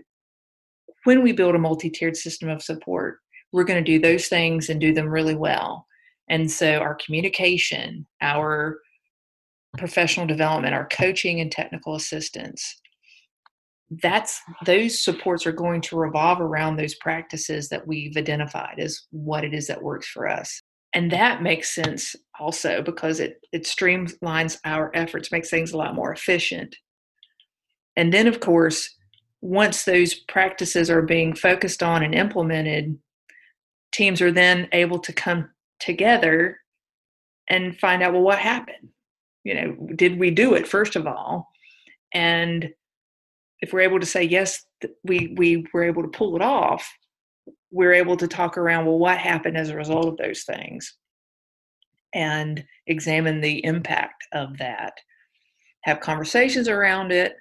when 1.04 1.22
we 1.22 1.32
build 1.32 1.54
a 1.54 1.58
multi 1.58 1.90
tiered 1.90 2.16
system 2.16 2.48
of 2.48 2.62
support, 2.62 3.18
we're 3.52 3.64
going 3.64 3.84
to 3.84 3.92
do 3.92 4.00
those 4.00 4.28
things 4.28 4.70
and 4.70 4.80
do 4.80 4.94
them 4.94 5.08
really 5.08 5.34
well. 5.34 5.86
And 6.28 6.50
so 6.50 6.78
our 6.78 6.94
communication, 6.94 8.06
our 8.20 8.78
professional 9.76 10.26
development, 10.26 10.74
our 10.74 10.88
coaching 10.88 11.40
and 11.40 11.50
technical 11.50 11.94
assistance, 11.94 12.80
that's 14.02 14.40
those 14.64 15.04
supports 15.04 15.46
are 15.46 15.52
going 15.52 15.80
to 15.82 15.96
revolve 15.96 16.40
around 16.40 16.76
those 16.76 16.94
practices 16.96 17.68
that 17.68 17.86
we've 17.86 18.16
identified 18.16 18.78
as 18.78 19.02
what 19.10 19.44
it 19.44 19.54
is 19.54 19.66
that 19.66 19.82
works 19.82 20.08
for 20.08 20.28
us. 20.28 20.60
And 20.94 21.10
that 21.10 21.42
makes 21.42 21.74
sense 21.74 22.14
also 22.38 22.82
because 22.82 23.20
it 23.20 23.40
it 23.52 23.64
streamlines 23.64 24.58
our 24.64 24.90
efforts, 24.94 25.32
makes 25.32 25.50
things 25.50 25.72
a 25.72 25.76
lot 25.76 25.94
more 25.94 26.12
efficient. 26.12 26.76
And 27.96 28.12
then 28.12 28.26
of 28.26 28.40
course, 28.40 28.94
once 29.40 29.84
those 29.84 30.14
practices 30.14 30.88
are 30.88 31.02
being 31.02 31.34
focused 31.34 31.82
on 31.82 32.02
and 32.02 32.14
implemented, 32.14 32.98
teams 33.92 34.22
are 34.22 34.32
then 34.32 34.68
able 34.72 34.98
to 34.98 35.12
come 35.12 35.50
together 35.84 36.58
and 37.48 37.78
find 37.78 38.02
out 38.02 38.12
well 38.12 38.22
what 38.22 38.38
happened? 38.38 38.88
You 39.44 39.54
know 39.54 39.88
did 39.94 40.18
we 40.18 40.30
do 40.30 40.54
it 40.54 40.66
first 40.66 40.96
of 40.96 41.06
all? 41.06 41.48
And 42.12 42.70
if 43.60 43.72
we're 43.72 43.80
able 43.80 44.00
to 44.00 44.06
say 44.06 44.22
yes 44.22 44.64
we 45.04 45.34
we 45.36 45.66
were 45.72 45.84
able 45.84 46.02
to 46.02 46.08
pull 46.08 46.36
it 46.36 46.42
off 46.42 46.90
we're 47.70 47.92
able 47.92 48.16
to 48.16 48.28
talk 48.28 48.56
around 48.56 48.86
well 48.86 48.98
what 48.98 49.18
happened 49.18 49.56
as 49.56 49.68
a 49.68 49.76
result 49.76 50.06
of 50.06 50.16
those 50.16 50.44
things? 50.44 50.96
And 52.14 52.64
examine 52.86 53.40
the 53.40 53.64
impact 53.64 54.24
of 54.32 54.56
that. 54.58 54.92
Have 55.82 55.98
conversations 56.00 56.68
around 56.68 57.10
it 57.10 57.34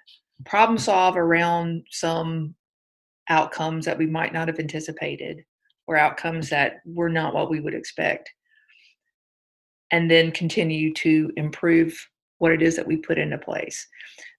problem 0.45 0.77
solve 0.77 1.15
around 1.15 1.85
some 1.89 2.55
outcomes 3.29 3.85
that 3.85 3.97
we 3.97 4.05
might 4.05 4.33
not 4.33 4.47
have 4.47 4.59
anticipated 4.59 5.43
or 5.87 5.97
outcomes 5.97 6.49
that 6.49 6.77
were 6.85 7.09
not 7.09 7.33
what 7.33 7.49
we 7.49 7.59
would 7.59 7.73
expect. 7.73 8.29
And 9.91 10.09
then 10.09 10.31
continue 10.31 10.93
to 10.95 11.31
improve 11.37 11.95
what 12.39 12.51
it 12.51 12.61
is 12.61 12.75
that 12.75 12.87
we 12.87 12.97
put 12.97 13.17
into 13.17 13.37
place. 13.37 13.87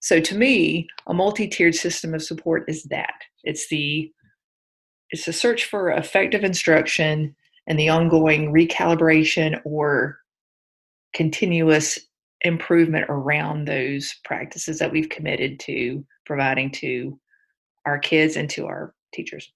So 0.00 0.20
to 0.20 0.36
me 0.36 0.88
a 1.06 1.14
multi-tiered 1.14 1.74
system 1.74 2.14
of 2.14 2.22
support 2.22 2.64
is 2.68 2.82
that. 2.84 3.14
It's 3.44 3.68
the 3.68 4.12
it's 5.10 5.28
a 5.28 5.32
search 5.32 5.66
for 5.66 5.90
effective 5.90 6.44
instruction 6.44 7.36
and 7.66 7.78
the 7.78 7.88
ongoing 7.88 8.52
recalibration 8.52 9.60
or 9.64 10.18
continuous 11.14 11.98
improvement 12.42 13.06
around 13.08 13.64
those 13.66 14.14
practices 14.24 14.78
that 14.78 14.92
we've 14.92 15.08
committed 15.08 15.58
to 15.60 16.04
providing 16.26 16.70
to 16.70 17.18
our 17.86 17.98
kids 17.98 18.36
and 18.36 18.50
to 18.50 18.66
our 18.66 18.94
teachers. 19.14 19.50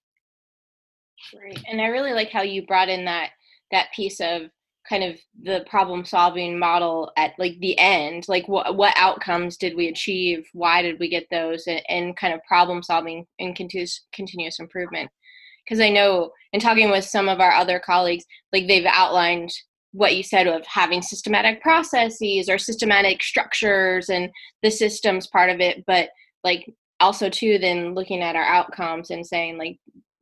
Right. 1.38 1.62
And 1.68 1.81
I 1.81 1.87
really 1.87 2.12
like 2.12 2.31
how 2.31 2.42
you 2.42 2.66
brought 2.66 2.88
in 2.88 3.04
that 3.07 3.31
that 3.70 3.88
piece 3.94 4.20
of 4.20 4.50
kind 4.88 5.04
of 5.04 5.18
the 5.42 5.64
problem 5.68 6.04
solving 6.04 6.59
model 6.59 7.12
at 7.16 7.33
like 7.38 7.59
the 7.61 7.78
end 7.78 8.24
like 8.28 8.48
what 8.48 8.76
what 8.76 8.94
outcomes 8.96 9.57
did 9.57 9.76
we 9.76 9.88
achieve 9.88 10.48
why 10.52 10.81
did 10.81 10.98
we 10.98 11.09
get 11.09 11.26
those 11.31 11.66
and, 11.66 11.83
and 11.88 12.16
kind 12.16 12.33
of 12.33 12.40
problem 12.44 12.83
solving 12.83 13.26
and 13.38 13.54
continuous 13.54 14.07
continuous 14.12 14.59
improvement 14.59 15.11
because 15.64 15.81
i 15.81 15.88
know 15.88 16.31
in 16.52 16.61
talking 16.61 16.90
with 16.90 17.04
some 17.04 17.28
of 17.28 17.40
our 17.40 17.52
other 17.52 17.78
colleagues 17.78 18.24
like 18.52 18.66
they've 18.66 18.87
outlined 18.87 19.52
what 19.92 20.16
you 20.16 20.22
said 20.22 20.46
of 20.46 20.64
having 20.66 21.02
systematic 21.02 21.61
processes 21.61 22.48
or 22.48 22.57
systematic 22.57 23.22
structures 23.22 24.09
and 24.09 24.31
the 24.62 24.70
systems 24.70 25.26
part 25.26 25.50
of 25.50 25.61
it 25.61 25.85
but 25.87 26.09
like 26.44 26.66
also 27.00 27.28
too 27.28 27.59
then 27.59 27.94
looking 27.94 28.22
at 28.22 28.37
our 28.37 28.44
outcomes 28.44 29.11
and 29.11 29.26
saying 29.26 29.59
like 29.59 29.78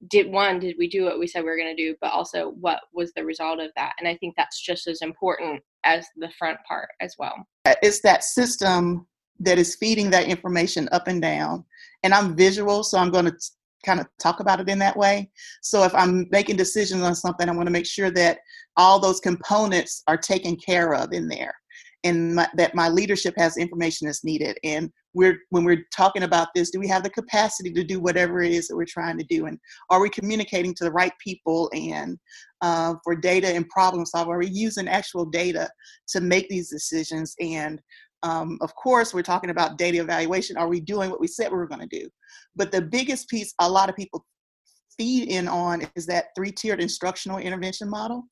did 0.08 0.30
one 0.30 0.58
did 0.58 0.76
we 0.78 0.88
do 0.88 1.04
what 1.04 1.18
we 1.18 1.26
said 1.26 1.40
we 1.40 1.50
were 1.50 1.56
going 1.56 1.74
to 1.74 1.82
do 1.82 1.94
but 2.00 2.12
also 2.12 2.50
what 2.60 2.80
was 2.92 3.12
the 3.14 3.24
result 3.24 3.60
of 3.60 3.70
that 3.76 3.94
and 3.98 4.08
i 4.08 4.16
think 4.16 4.34
that's 4.36 4.60
just 4.60 4.86
as 4.86 5.02
important 5.02 5.62
as 5.84 6.06
the 6.16 6.30
front 6.38 6.58
part 6.66 6.88
as 7.00 7.14
well 7.18 7.34
uh, 7.64 7.74
it's 7.82 8.00
that 8.00 8.24
system 8.24 9.06
that 9.38 9.58
is 9.58 9.76
feeding 9.76 10.10
that 10.10 10.26
information 10.26 10.88
up 10.92 11.08
and 11.08 11.22
down 11.22 11.64
and 12.02 12.14
i'm 12.14 12.36
visual 12.36 12.82
so 12.82 12.98
i'm 12.98 13.10
going 13.10 13.24
to 13.24 13.36
kind 13.86 14.00
of 14.00 14.06
talk 14.18 14.40
about 14.40 14.60
it 14.60 14.68
in 14.68 14.78
that 14.80 14.96
way. 14.96 15.30
So 15.62 15.84
if 15.84 15.94
I'm 15.94 16.26
making 16.30 16.56
decisions 16.56 17.02
on 17.02 17.14
something, 17.14 17.48
I 17.48 17.52
want 17.52 17.68
to 17.68 17.72
make 17.72 17.86
sure 17.86 18.10
that 18.10 18.40
all 18.76 18.98
those 18.98 19.20
components 19.20 20.02
are 20.08 20.16
taken 20.16 20.56
care 20.56 20.92
of 20.92 21.12
in 21.12 21.28
there 21.28 21.54
and 22.04 22.34
my, 22.34 22.48
that 22.56 22.74
my 22.74 22.88
leadership 22.88 23.34
has 23.38 23.56
information 23.56 24.06
that's 24.06 24.24
needed. 24.24 24.58
And 24.64 24.92
we're 25.16 25.38
when 25.48 25.64
we're 25.64 25.82
talking 25.96 26.24
about 26.24 26.48
this, 26.54 26.70
do 26.70 26.78
we 26.78 26.86
have 26.88 27.02
the 27.02 27.10
capacity 27.10 27.72
to 27.72 27.82
do 27.82 27.98
whatever 27.98 28.42
it 28.42 28.52
is 28.52 28.68
that 28.68 28.76
we're 28.76 28.84
trying 28.84 29.16
to 29.16 29.24
do? 29.24 29.46
And 29.46 29.58
are 29.88 30.00
we 30.00 30.10
communicating 30.10 30.74
to 30.74 30.84
the 30.84 30.92
right 30.92 31.12
people? 31.24 31.70
And 31.74 32.18
uh, 32.60 32.94
for 33.02 33.16
data 33.16 33.48
and 33.48 33.66
problem 33.70 34.04
solving, 34.04 34.34
are 34.34 34.38
we 34.38 34.48
using 34.48 34.86
actual 34.86 35.24
data 35.24 35.70
to 36.08 36.20
make 36.20 36.50
these 36.50 36.68
decisions? 36.68 37.34
And 37.40 37.80
um, 38.22 38.58
of 38.60 38.74
course, 38.74 39.14
we're 39.14 39.22
talking 39.22 39.48
about 39.48 39.78
data 39.78 40.02
evaluation. 40.02 40.58
Are 40.58 40.68
we 40.68 40.80
doing 40.80 41.08
what 41.10 41.20
we 41.20 41.28
said 41.28 41.50
we 41.50 41.56
were 41.56 41.66
going 41.66 41.88
to 41.88 41.98
do? 41.98 42.08
But 42.54 42.70
the 42.70 42.82
biggest 42.82 43.30
piece 43.30 43.54
a 43.58 43.68
lot 43.68 43.88
of 43.88 43.96
people 43.96 44.26
feed 44.98 45.28
in 45.28 45.48
on 45.48 45.88
is 45.96 46.04
that 46.06 46.26
three 46.36 46.52
tiered 46.52 46.82
instructional 46.82 47.38
intervention 47.38 47.88
model. 47.88 48.24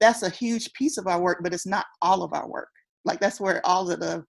That's 0.00 0.24
a 0.24 0.30
huge 0.30 0.72
piece 0.72 0.98
of 0.98 1.06
our 1.06 1.20
work, 1.20 1.38
but 1.42 1.54
it's 1.54 1.66
not 1.66 1.86
all 2.00 2.24
of 2.24 2.32
our 2.32 2.48
work. 2.48 2.68
Like 3.04 3.20
that's 3.20 3.40
where 3.40 3.64
all 3.64 3.88
of 3.88 4.00
the, 4.00 4.24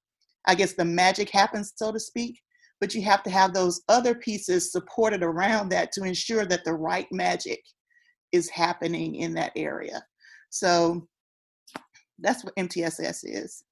I 0.47 0.55
guess, 0.55 0.73
the 0.73 0.85
magic 0.85 1.29
happens, 1.29 1.73
so 1.75 1.91
to 1.91 1.99
speak. 1.99 2.39
But 2.81 2.93
you 2.93 3.01
have 3.03 3.23
to 3.23 3.29
have 3.29 3.53
those 3.53 3.81
other 3.87 4.13
pieces 4.15 4.71
supported 4.71 5.23
around 5.23 5.69
that 5.69 5.91
to 5.93 6.03
ensure 6.03 6.45
that 6.45 6.65
the 6.65 6.73
right 6.73 7.07
magic 7.11 7.61
is 8.33 8.49
happening 8.49 9.15
in 9.15 9.33
that 9.35 9.53
area. 9.55 10.03
So 10.49 11.07
that's 12.19 12.43
what 12.43 12.55
MTSS 12.55 13.19
is. 13.23 13.63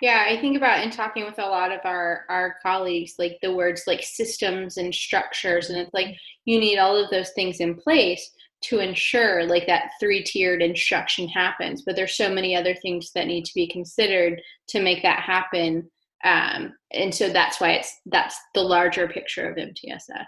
Yeah, 0.00 0.24
I 0.28 0.40
think 0.40 0.56
about 0.56 0.82
in 0.82 0.90
talking 0.90 1.24
with 1.24 1.38
a 1.38 1.46
lot 1.46 1.70
of 1.70 1.78
our 1.84 2.24
our 2.28 2.56
colleagues, 2.60 3.14
like 3.18 3.38
the 3.40 3.54
words 3.54 3.84
like 3.86 4.02
systems 4.02 4.76
and 4.76 4.92
structures, 4.92 5.70
and 5.70 5.78
it's 5.78 5.94
like 5.94 6.16
you 6.44 6.58
need 6.58 6.78
all 6.78 6.96
of 6.96 7.08
those 7.10 7.30
things 7.36 7.60
in 7.60 7.76
place 7.76 8.32
to 8.64 8.78
ensure 8.78 9.44
like 9.44 9.66
that 9.66 9.90
three 10.00 10.22
tiered 10.22 10.62
instruction 10.62 11.28
happens. 11.28 11.82
But 11.84 11.96
there's 11.96 12.16
so 12.16 12.32
many 12.32 12.56
other 12.56 12.74
things 12.74 13.10
that 13.14 13.26
need 13.26 13.44
to 13.44 13.54
be 13.54 13.68
considered 13.68 14.40
to 14.68 14.82
make 14.82 15.02
that 15.02 15.20
happen, 15.20 15.90
um, 16.24 16.74
and 16.92 17.14
so 17.14 17.28
that's 17.28 17.60
why 17.60 17.72
it's 17.72 17.92
that's 18.06 18.38
the 18.54 18.62
larger 18.62 19.08
picture 19.08 19.50
of 19.50 19.56
MTSS. 19.56 20.26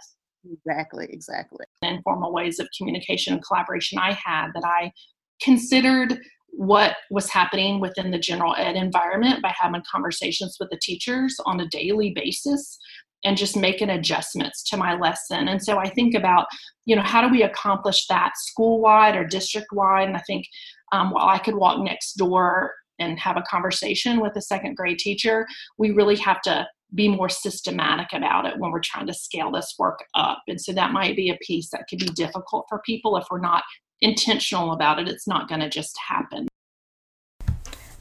Exactly, 0.52 1.06
exactly. 1.10 1.64
Informal 1.82 2.32
ways 2.32 2.58
of 2.58 2.68
communication 2.76 3.34
and 3.34 3.44
collaboration 3.44 3.98
I 3.98 4.12
had 4.12 4.48
that 4.54 4.64
I 4.64 4.92
considered 5.40 6.18
what 6.56 6.96
was 7.10 7.30
happening 7.30 7.80
within 7.80 8.10
the 8.10 8.18
general 8.18 8.54
ed 8.56 8.76
environment 8.76 9.42
by 9.42 9.52
having 9.58 9.82
conversations 9.90 10.56
with 10.60 10.70
the 10.70 10.78
teachers 10.80 11.34
on 11.46 11.60
a 11.60 11.68
daily 11.68 12.12
basis 12.14 12.78
and 13.24 13.36
just 13.36 13.56
making 13.56 13.90
adjustments 13.90 14.62
to 14.64 14.76
my 14.76 14.96
lesson. 14.96 15.48
And 15.48 15.62
so 15.62 15.78
I 15.78 15.88
think 15.88 16.14
about, 16.14 16.46
you 16.84 16.94
know, 16.94 17.02
how 17.02 17.26
do 17.26 17.32
we 17.32 17.42
accomplish 17.42 18.06
that 18.08 18.32
school 18.36 18.80
wide 18.80 19.16
or 19.16 19.24
district 19.24 19.68
wide? 19.72 20.08
And 20.08 20.16
I 20.16 20.22
think 20.26 20.46
um, 20.92 21.10
while 21.10 21.28
I 21.28 21.38
could 21.38 21.56
walk 21.56 21.82
next 21.82 22.14
door 22.14 22.72
and 22.98 23.18
have 23.18 23.36
a 23.36 23.42
conversation 23.42 24.20
with 24.20 24.36
a 24.36 24.42
second 24.42 24.76
grade 24.76 24.98
teacher, 24.98 25.46
we 25.78 25.90
really 25.90 26.16
have 26.16 26.40
to 26.42 26.66
be 26.94 27.08
more 27.08 27.28
systematic 27.28 28.08
about 28.12 28.46
it 28.46 28.58
when 28.58 28.70
we're 28.70 28.80
trying 28.80 29.06
to 29.06 29.14
scale 29.14 29.50
this 29.50 29.74
work 29.78 29.98
up. 30.14 30.42
And 30.46 30.60
so 30.60 30.72
that 30.72 30.92
might 30.92 31.16
be 31.16 31.30
a 31.30 31.38
piece 31.42 31.70
that 31.70 31.86
could 31.88 31.98
be 31.98 32.06
difficult 32.06 32.66
for 32.68 32.80
people 32.84 33.16
if 33.16 33.24
we're 33.30 33.40
not 33.40 33.64
intentional 34.00 34.72
about 34.72 35.00
it. 35.00 35.08
It's 35.08 35.26
not 35.26 35.48
going 35.48 35.60
to 35.60 35.68
just 35.68 35.96
happen. 35.98 36.46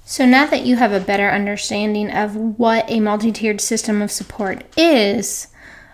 So 0.05 0.25
now 0.25 0.45
that 0.47 0.65
you 0.65 0.75
have 0.75 0.91
a 0.91 0.99
better 0.99 1.29
understanding 1.29 2.11
of 2.11 2.35
what 2.35 2.89
a 2.89 2.99
multi 2.99 3.31
tiered 3.31 3.61
system 3.61 4.01
of 4.01 4.11
support 4.11 4.65
is, 4.77 5.47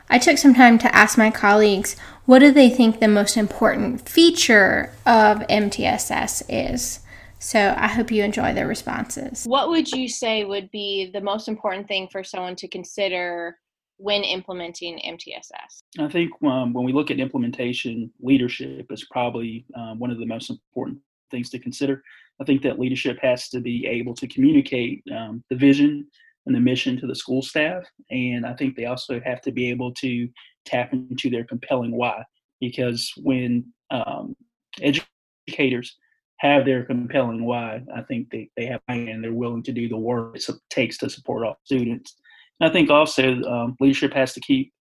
I 0.09 0.17
took 0.17 0.37
some 0.37 0.55
time 0.55 0.79
to 0.79 0.95
ask 0.95 1.17
my 1.17 1.29
colleagues 1.29 1.95
what 2.25 2.39
do 2.39 2.51
they 2.51 2.69
think 2.69 2.99
the 2.99 3.07
most 3.07 3.37
important 3.37 4.09
feature 4.09 4.91
of 5.05 5.39
MTSS 5.47 6.43
is. 6.49 7.01
So 7.37 7.75
I 7.77 7.87
hope 7.87 8.11
you 8.11 8.23
enjoy 8.23 8.53
their 8.53 8.67
responses. 8.67 9.45
What 9.45 9.69
would 9.69 9.91
you 9.91 10.09
say 10.09 10.43
would 10.43 10.69
be 10.71 11.11
the 11.13 11.21
most 11.21 11.47
important 11.47 11.87
thing 11.87 12.07
for 12.11 12.23
someone 12.23 12.55
to 12.57 12.67
consider 12.67 13.57
when 13.97 14.23
implementing 14.23 14.99
MTSS? 15.05 15.83
I 15.99 16.07
think 16.07 16.31
um, 16.43 16.73
when 16.73 16.83
we 16.83 16.93
look 16.93 17.11
at 17.11 17.19
implementation, 17.19 18.11
leadership 18.19 18.91
is 18.91 19.05
probably 19.05 19.65
um, 19.75 19.99
one 19.99 20.09
of 20.09 20.17
the 20.17 20.25
most 20.25 20.49
important 20.49 20.99
things 21.31 21.49
to 21.51 21.59
consider. 21.59 22.03
I 22.41 22.45
think 22.45 22.61
that 22.63 22.79
leadership 22.79 23.17
has 23.21 23.49
to 23.49 23.59
be 23.59 23.85
able 23.85 24.13
to 24.15 24.27
communicate 24.27 25.03
um, 25.15 25.43
the 25.49 25.55
vision 25.55 26.07
and 26.45 26.55
the 26.55 26.59
mission 26.59 26.99
to 26.99 27.07
the 27.07 27.15
school 27.15 27.41
staff. 27.41 27.83
And 28.09 28.45
I 28.45 28.53
think 28.53 28.75
they 28.75 28.85
also 28.85 29.19
have 29.25 29.41
to 29.41 29.51
be 29.51 29.69
able 29.69 29.93
to 29.95 30.27
tap 30.65 30.93
into 30.93 31.29
their 31.29 31.43
compelling 31.43 31.95
why. 31.95 32.23
Because 32.61 33.11
when 33.17 33.65
um, 33.91 34.35
educators 34.81 35.97
have 36.37 36.65
their 36.65 36.83
compelling 36.85 37.45
why, 37.45 37.81
I 37.95 38.01
think 38.03 38.29
they, 38.29 38.49
they 38.55 38.65
have 38.65 38.81
and 38.87 39.23
they're 39.23 39.33
willing 39.33 39.63
to 39.63 39.73
do 39.73 39.89
the 39.89 39.97
work 39.97 40.35
it 40.35 40.45
takes 40.69 40.97
to 40.99 41.09
support 41.09 41.45
all 41.45 41.57
students. 41.65 42.15
And 42.59 42.69
I 42.69 42.73
think 42.73 42.89
also 42.89 43.41
um, 43.43 43.75
leadership 43.79 44.13
has 44.13 44.33
to 44.33 44.41
keep 44.41 44.73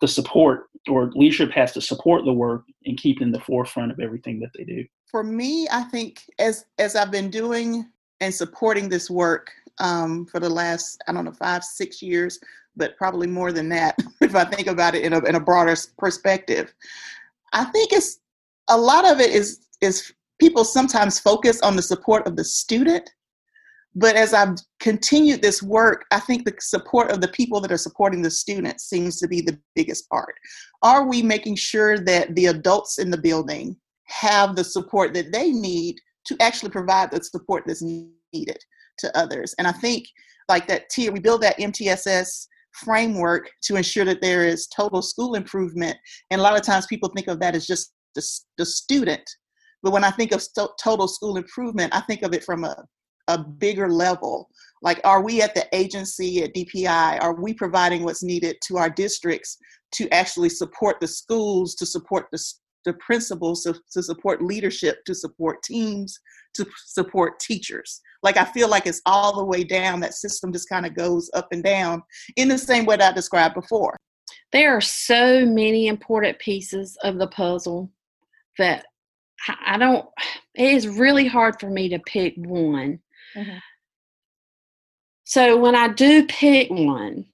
the 0.00 0.08
support 0.08 0.66
or 0.88 1.10
leadership 1.14 1.50
has 1.50 1.72
to 1.72 1.80
support 1.80 2.24
the 2.24 2.32
work 2.32 2.64
and 2.86 2.96
keep 2.96 3.20
in 3.20 3.32
the 3.32 3.40
forefront 3.40 3.92
of 3.92 4.00
everything 4.00 4.40
that 4.40 4.50
they 4.56 4.64
do 4.64 4.84
for 5.10 5.24
me, 5.24 5.66
I 5.70 5.82
think 5.84 6.22
as 6.38 6.64
as 6.78 6.94
I've 6.94 7.10
been 7.10 7.30
doing 7.30 7.86
and 8.20 8.34
supporting 8.34 8.88
this 8.88 9.10
work 9.10 9.50
um, 9.78 10.26
for 10.26 10.40
the 10.40 10.50
last 10.50 11.02
I 11.08 11.12
don't 11.12 11.24
know 11.24 11.32
five 11.32 11.64
six 11.64 12.02
years, 12.02 12.38
but 12.76 12.96
probably 12.96 13.26
more 13.26 13.52
than 13.52 13.68
that 13.70 13.96
if 14.20 14.34
I 14.34 14.44
think 14.44 14.66
about 14.66 14.94
it 14.94 15.04
in 15.04 15.12
a 15.12 15.24
in 15.24 15.34
a 15.34 15.40
broader 15.40 15.74
perspective. 15.96 16.72
I 17.52 17.64
think 17.64 17.92
it's 17.92 18.20
a 18.68 18.78
lot 18.78 19.06
of 19.10 19.20
it 19.20 19.30
is 19.30 19.60
is 19.80 20.12
people 20.38 20.64
sometimes 20.64 21.18
focus 21.18 21.60
on 21.62 21.76
the 21.76 21.82
support 21.82 22.26
of 22.26 22.36
the 22.36 22.44
student, 22.44 23.10
but 23.94 24.14
as 24.14 24.34
I've 24.34 24.56
continued 24.88 25.42
this 25.42 25.62
work, 25.62 26.06
I 26.12 26.20
think 26.20 26.44
the 26.44 26.54
support 26.60 27.10
of 27.10 27.20
the 27.20 27.28
people 27.28 27.60
that 27.60 27.72
are 27.72 27.76
supporting 27.76 28.22
the 28.22 28.30
students 28.30 28.88
seems 28.88 29.18
to 29.18 29.28
be 29.28 29.40
the 29.40 29.58
biggest 29.74 30.08
part. 30.08 30.34
Are 30.82 31.06
we 31.06 31.22
making 31.22 31.56
sure 31.56 31.98
that 31.98 32.34
the 32.34 32.46
adults 32.46 32.98
in 32.98 33.10
the 33.10 33.18
building 33.18 33.76
have 34.08 34.56
the 34.56 34.64
support 34.64 35.12
that 35.14 35.32
they 35.32 35.50
need 35.50 35.96
to 36.26 36.36
actually 36.40 36.70
provide 36.70 37.10
the 37.10 37.22
support 37.22 37.64
that's 37.66 37.82
needed 37.82 38.58
to 38.98 39.16
others. 39.16 39.54
And 39.58 39.66
I 39.66 39.72
think 39.72 40.06
like 40.48 40.66
that 40.68 40.88
tier, 40.90 41.12
we 41.12 41.20
build 41.20 41.42
that 41.42 41.58
MTSS 41.58 42.46
framework 42.72 43.50
to 43.62 43.76
ensure 43.76 44.04
that 44.04 44.22
there 44.22 44.44
is 44.44 44.66
total 44.68 45.02
school 45.02 45.34
improvement. 45.34 45.96
And 46.30 46.40
a 46.40 46.44
lot 46.44 46.56
of 46.56 46.62
times 46.62 46.86
people 46.86 47.10
think 47.10 47.28
of 47.28 47.40
that 47.40 47.54
as 47.54 47.66
just 47.66 47.92
the, 48.14 48.26
the 48.56 48.66
student. 48.66 49.28
But 49.82 49.92
when 49.92 50.04
I 50.04 50.10
think 50.10 50.32
of 50.32 50.42
total 50.82 51.08
school 51.08 51.36
improvement, 51.36 51.94
I 51.94 52.00
think 52.00 52.22
of 52.22 52.34
it 52.34 52.44
from 52.44 52.64
a, 52.64 52.84
a 53.28 53.38
bigger 53.38 53.88
level. 53.88 54.50
Like, 54.82 55.00
are 55.04 55.22
we 55.22 55.42
at 55.42 55.54
the 55.54 55.66
agency 55.72 56.42
at 56.42 56.54
DPI? 56.54 57.20
Are 57.20 57.34
we 57.34 57.54
providing 57.54 58.04
what's 58.04 58.22
needed 58.22 58.56
to 58.64 58.76
our 58.78 58.90
districts 58.90 59.58
to 59.92 60.08
actually 60.10 60.48
support 60.48 61.00
the 61.00 61.08
schools, 61.08 61.74
to 61.76 61.86
support 61.86 62.26
the, 62.32 62.42
the 62.84 62.92
principals 62.94 63.62
to, 63.62 63.74
to 63.92 64.02
support 64.02 64.42
leadership, 64.42 65.04
to 65.06 65.14
support 65.14 65.62
teams, 65.62 66.20
to 66.54 66.66
support 66.86 67.40
teachers. 67.40 68.00
Like 68.22 68.36
I 68.36 68.44
feel 68.44 68.68
like 68.68 68.86
it's 68.86 69.02
all 69.06 69.36
the 69.36 69.44
way 69.44 69.64
down. 69.64 70.00
That 70.00 70.14
system 70.14 70.52
just 70.52 70.68
kind 70.68 70.86
of 70.86 70.94
goes 70.94 71.30
up 71.34 71.48
and 71.52 71.62
down 71.62 72.02
in 72.36 72.48
the 72.48 72.58
same 72.58 72.84
way 72.84 72.96
that 72.96 73.12
I 73.12 73.14
described 73.14 73.54
before. 73.54 73.96
There 74.52 74.76
are 74.76 74.80
so 74.80 75.44
many 75.44 75.88
important 75.88 76.38
pieces 76.38 76.96
of 77.02 77.18
the 77.18 77.28
puzzle 77.28 77.90
that 78.58 78.86
I 79.66 79.78
don't, 79.78 80.06
it 80.54 80.74
is 80.74 80.88
really 80.88 81.26
hard 81.26 81.60
for 81.60 81.70
me 81.70 81.88
to 81.90 81.98
pick 82.00 82.34
one. 82.36 83.00
Mm-hmm. 83.36 83.58
So 85.24 85.56
when 85.58 85.74
I 85.74 85.88
do 85.88 86.26
pick 86.26 86.70
one, 86.70 87.26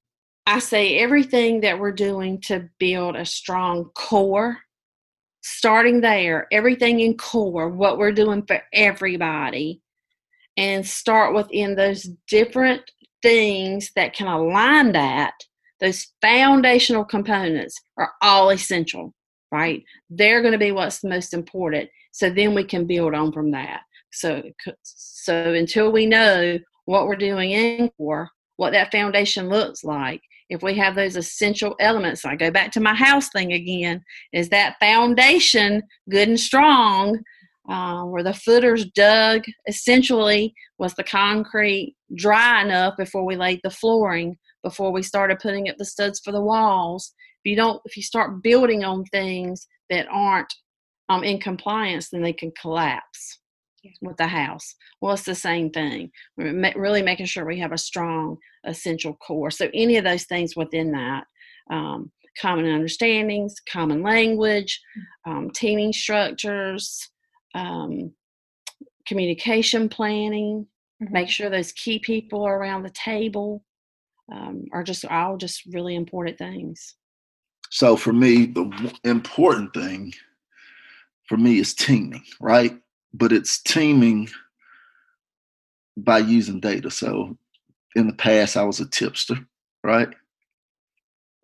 I 0.46 0.59
say 0.59 0.98
everything 0.98 1.61
that 1.61 1.78
we're 1.78 1.92
doing 1.92 2.40
to 2.42 2.68
build 2.78 3.16
a 3.16 3.24
strong 3.24 3.90
core 3.94 4.59
starting 5.42 6.00
there, 6.00 6.46
everything 6.50 7.00
in 7.00 7.16
core, 7.16 7.68
what 7.68 7.98
we're 7.98 8.12
doing 8.12 8.42
for 8.46 8.62
everybody, 8.72 9.80
and 10.57 10.87
start 10.87 11.35
within 11.35 11.76
those 11.76 12.09
different 12.28 12.83
things 13.22 13.90
that 13.94 14.14
can 14.14 14.26
align 14.26 14.92
that, 14.92 15.35
those 15.80 16.09
foundational 16.22 17.04
components 17.04 17.76
are 17.98 18.12
all 18.22 18.50
essential, 18.50 19.14
right? 19.52 19.85
They're 20.09 20.40
going 20.40 20.52
to 20.52 20.59
be 20.59 20.72
what's 20.72 21.04
most 21.04 21.35
important. 21.35 21.90
So 22.12 22.30
then 22.30 22.54
we 22.54 22.64
can 22.64 22.87
build 22.87 23.14
on 23.14 23.33
from 23.33 23.50
that. 23.50 23.83
So, 24.14 24.42
so 24.83 25.53
until 25.53 25.92
we 25.92 26.07
know 26.07 26.59
what 26.87 27.07
we're 27.07 27.16
doing 27.16 27.50
in 27.50 27.90
core, 27.96 28.31
what 28.57 28.70
that 28.72 28.92
foundation 28.92 29.48
looks 29.48 29.85
like, 29.85 30.20
if 30.50 30.62
we 30.62 30.77
have 30.77 30.94
those 30.94 31.16
essential 31.16 31.74
elements 31.81 32.24
i 32.24 32.37
go 32.37 32.50
back 32.50 32.70
to 32.70 32.81
my 32.81 32.94
house 32.94 33.29
thing 33.31 33.53
again 33.53 34.03
is 34.33 34.50
that 34.50 34.77
foundation 34.79 35.83
good 36.11 36.29
and 36.29 36.38
strong 36.38 37.18
uh, 37.68 38.03
where 38.05 38.22
the 38.22 38.35
footers 38.35 38.85
dug 38.94 39.42
essentially 39.66 40.53
was 40.79 40.94
the 40.94 41.05
concrete 41.05 41.96
dry 42.14 42.62
enough 42.62 42.94
before 42.96 43.24
we 43.24 43.37
laid 43.37 43.61
the 43.64 43.70
flooring 43.70 44.37
before 44.62 44.92
we 44.92 45.03
started 45.03 45.38
putting 45.38 45.68
up 45.68 45.77
the 45.77 45.85
studs 45.85 46.20
for 46.24 46.33
the 46.33 46.40
walls? 46.40 47.12
If 47.44 47.50
you 47.50 47.57
don't 47.57 47.81
if 47.85 47.96
you 47.96 48.03
start 48.03 48.42
building 48.42 48.85
on 48.85 49.05
things 49.07 49.66
that 49.90 50.07
aren't 50.11 50.53
um, 51.09 51.24
in 51.24 51.40
compliance 51.40 52.11
then 52.11 52.22
they 52.22 52.33
can 52.33 52.53
collapse 52.61 53.38
with 54.01 54.16
the 54.16 54.27
house. 54.27 54.75
Well, 55.01 55.14
it's 55.14 55.25
the 55.25 55.35
same 55.35 55.70
thing. 55.70 56.11
We're 56.37 56.73
really 56.77 57.03
making 57.03 57.27
sure 57.27 57.44
we 57.44 57.59
have 57.61 57.73
a 57.73 57.79
strong 57.79 58.38
essential 58.64 59.14
core. 59.14 59.51
So, 59.51 59.68
any 59.75 59.97
of 59.97 60.05
those 60.05 60.25
things 60.25 60.57
within 60.57 60.92
that 60.92 61.25
um, 61.70 62.11
common 62.40 62.66
understandings, 62.66 63.55
common 63.70 64.03
language, 64.03 64.81
um, 65.27 65.51
teaming 65.51 65.92
structures, 65.92 67.09
um, 67.55 68.12
communication 69.07 69.88
planning, 69.88 70.66
mm-hmm. 71.03 71.12
make 71.12 71.29
sure 71.29 71.51
those 71.51 71.73
key 71.73 71.99
people 71.99 72.42
are 72.42 72.59
around 72.59 72.83
the 72.83 72.90
table 72.90 73.64
um, 74.33 74.64
are 74.73 74.83
just 74.83 75.05
all 75.05 75.37
just 75.37 75.62
really 75.66 75.94
important 75.94 76.38
things. 76.38 76.94
So, 77.70 77.97
for 77.97 78.12
me, 78.12 78.47
the 78.47 78.94
important 79.05 79.75
thing 79.75 80.12
for 81.29 81.37
me 81.37 81.59
is 81.59 81.75
teaming, 81.75 82.23
right? 82.40 82.79
But 83.14 83.33
it's 83.33 83.62
teaming 83.62 84.29
by 85.96 86.18
using 86.18 86.61
data. 86.61 86.90
So 86.90 87.38
in 87.94 88.09
the 88.09 88.12
past, 88.12 88.57
I 88.57 88.64
was 88.64 88.81
a 88.81 88.88
tipster, 88.88 89.37
right? 89.85 90.09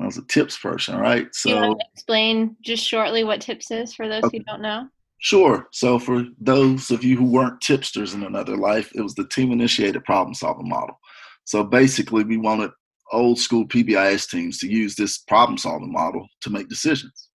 I 0.00 0.06
was 0.06 0.18
a 0.18 0.24
tips 0.26 0.58
person, 0.58 0.96
right? 0.96 1.32
So 1.32 1.48
you 1.50 1.54
want 1.54 1.80
to 1.80 1.86
explain 1.92 2.56
just 2.62 2.84
shortly 2.84 3.22
what 3.22 3.40
tips 3.40 3.70
is 3.70 3.94
for 3.94 4.08
those 4.08 4.24
okay. 4.24 4.38
who 4.38 4.44
don't 4.44 4.62
know. 4.62 4.88
Sure. 5.18 5.68
So 5.70 5.98
for 5.98 6.24
those 6.40 6.90
of 6.90 7.04
you 7.04 7.16
who 7.16 7.30
weren't 7.30 7.60
tipsters 7.60 8.14
in 8.14 8.24
another 8.24 8.56
life, 8.56 8.90
it 8.94 9.02
was 9.02 9.14
the 9.14 9.28
team 9.28 9.52
initiated 9.52 10.04
problem 10.04 10.34
solving 10.34 10.68
model. 10.68 10.98
So 11.44 11.62
basically, 11.62 12.24
we 12.24 12.38
wanted 12.38 12.70
old 13.12 13.38
school 13.38 13.66
PBIS 13.66 14.28
teams 14.28 14.58
to 14.58 14.68
use 14.68 14.96
this 14.96 15.18
problem 15.18 15.58
solving 15.58 15.92
model 15.92 16.26
to 16.40 16.50
make 16.50 16.68
decisions 16.68 17.29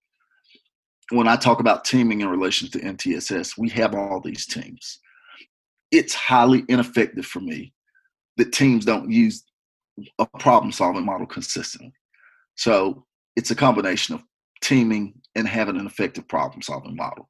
when 1.11 1.29
I 1.29 1.37
talk 1.37 1.61
about 1.61 1.85
teaming 1.85 2.21
in 2.21 2.29
relation 2.29 2.69
to 2.71 2.79
MTSS, 2.81 3.59
we 3.59 3.69
have 3.71 3.95
all 3.95 4.21
these 4.21 4.47
teams. 4.47 5.01
It's 5.91 6.15
highly 6.15 6.65
ineffective 6.69 7.27
for 7.27 7.41
me 7.41 7.73
that 8.37 8.53
teams 8.53 8.85
don't 8.85 9.11
use 9.11 9.45
a 10.19 10.27
problem 10.39 10.73
solving 10.73 11.05
model 11.05 11.27
consistently. 11.27 11.93
So 12.57 13.05
it's 13.37 13.51
a 13.51 13.57
combination 13.57 14.15
of 14.15 14.23
teaming 14.63 15.15
and 15.35 15.47
having 15.47 15.77
an 15.79 15.87
effective 15.87 16.27
problem 16.29 16.63
solving 16.63 16.97
model. 16.97 17.29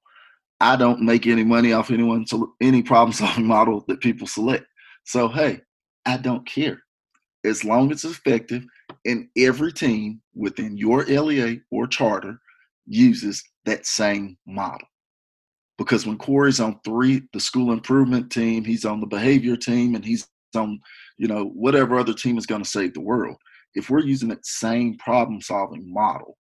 I 0.60 0.76
don't 0.76 1.02
make 1.02 1.26
any 1.26 1.44
money 1.44 1.72
off 1.72 1.90
anyone 1.90 2.24
any 2.60 2.82
problem 2.82 3.12
solving 3.12 3.46
model 3.56 3.84
that 3.88 4.00
people 4.00 4.26
select. 4.26 4.64
So 5.04 5.28
hey, 5.28 5.60
I 6.06 6.16
don't 6.16 6.46
care. 6.46 6.80
As 7.44 7.64
long 7.64 7.90
as 7.90 8.04
it's 8.04 8.16
effective 8.16 8.64
And 9.04 9.28
every 9.37 9.72
team 9.72 10.22
within 10.34 10.76
your 10.78 11.04
LEA 11.04 11.60
or 11.70 11.87
charter 11.87 12.38
uses 12.87 13.42
that 13.64 13.87
same 13.87 14.37
model. 14.46 14.87
Because 15.77 16.07
when 16.07 16.18
Corey's 16.18 16.61
on 16.61 16.79
three, 16.85 17.22
the 17.33 17.40
school 17.40 17.72
improvement 17.72 18.31
team, 18.31 18.64
he's 18.64 18.85
on 18.85 19.00
the 19.00 19.07
behavior 19.07 19.57
team, 19.57 19.94
and 19.94 20.05
he's 20.05 20.29
on, 20.55 20.81
you 21.18 21.27
know, 21.27 21.46
whatever 21.46 21.98
other 21.98 22.14
team 22.14 22.38
is 22.38 22.46
going 22.46 22.62
to 22.62 22.68
save 22.68 22.94
the 22.94 23.00
world. 23.00 23.37
If 23.74 23.90
we're 23.90 24.00
using 24.00 24.29
that 24.29 24.46
same 24.46 24.96
problem 24.98 25.40
solving 25.40 25.92
model, 25.92 26.37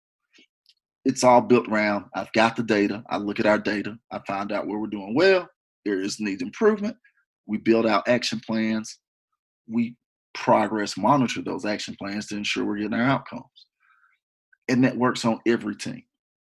it's 1.05 1.25
all 1.25 1.41
built 1.41 1.69
around 1.69 2.07
I've 2.15 2.33
got 2.33 2.57
the 2.57 2.63
data, 2.63 3.03
I 3.09 3.19
look 3.19 3.41
at 3.41 3.47
our 3.47 3.59
data, 3.59 3.97
I 4.11 4.21
find 4.27 4.53
out 4.53 4.67
where 4.67 4.79
we're 4.79 4.89
doing 4.89 5.15
well, 5.15 5.49
areas 5.87 6.21
need 6.21 6.43
improvement, 6.43 6.97
we 7.47 7.59
build 7.59 7.87
out 7.87 8.09
action 8.09 8.41
plans, 8.45 8.99
we 9.69 9.97
progress 10.35 10.97
monitor 10.97 11.43
those 11.43 11.65
action 11.65 11.97
plans 11.99 12.27
to 12.27 12.37
ensure 12.37 12.65
we're 12.65 12.79
getting 12.79 12.95
our 12.95 13.03
outcomes. 13.03 13.45
And 14.69 14.85
that 14.85 14.97
works 14.97 15.25
on 15.25 15.41
every 15.47 15.77
team. 15.77 16.03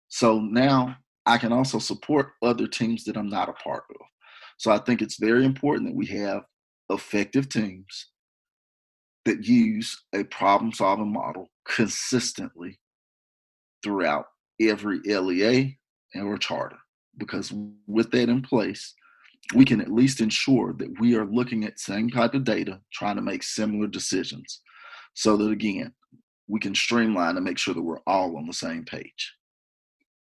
So 0.09 0.40
now 0.40 0.97
I 1.25 1.38
can 1.38 1.53
also 1.53 1.79
support 1.79 2.33
other 2.42 2.66
teams 2.66 3.05
that 3.05 3.16
I'm 3.16 3.29
not 3.29 3.49
a 3.49 3.53
part 3.53 3.85
of. 3.90 4.07
So 4.59 4.71
I 4.71 4.79
think 4.79 5.03
it's 5.03 5.19
very 5.19 5.45
important 5.45 5.88
that 5.88 5.97
we 5.97 6.07
have 6.07 6.42
effective 6.90 7.49
teams 7.49 8.09
that 9.25 9.45
use 9.45 10.05
a 10.14 10.25
problem 10.25 10.73
solving 10.73 11.12
model 11.12 11.51
consistently 11.69 12.79
throughout 13.83 14.27
every 14.61 15.01
LEA 15.01 15.77
and 16.14 16.27
or 16.27 16.38
charter. 16.38 16.79
Because 17.19 17.53
with 17.87 18.11
that 18.12 18.29
in 18.29 18.42
place, 18.42 18.95
we 19.55 19.64
can 19.64 19.81
at 19.81 19.92
least 19.92 20.21
ensure 20.21 20.75
that 20.75 21.01
we 21.01 21.16
are 21.16 21.27
looking 21.27 21.64
at 21.64 21.79
same 21.79 22.11
type 22.11 22.35
of 22.35 22.45
data, 22.45 22.81
trying 22.92 23.16
to 23.16 23.23
make 23.23 23.42
similar 23.42 23.87
decisions, 23.87 24.61
so 25.14 25.37
that 25.37 25.51
again, 25.51 25.92
we 26.49 26.61
can 26.61 26.75
streamline 26.75 27.37
and 27.37 27.45
make 27.45 27.59
sure 27.59 27.75
that 27.75 27.83
we're 27.83 28.01
all 28.07 28.37
on 28.37 28.47
the 28.47 28.53
same 28.53 28.85
page. 28.85 29.36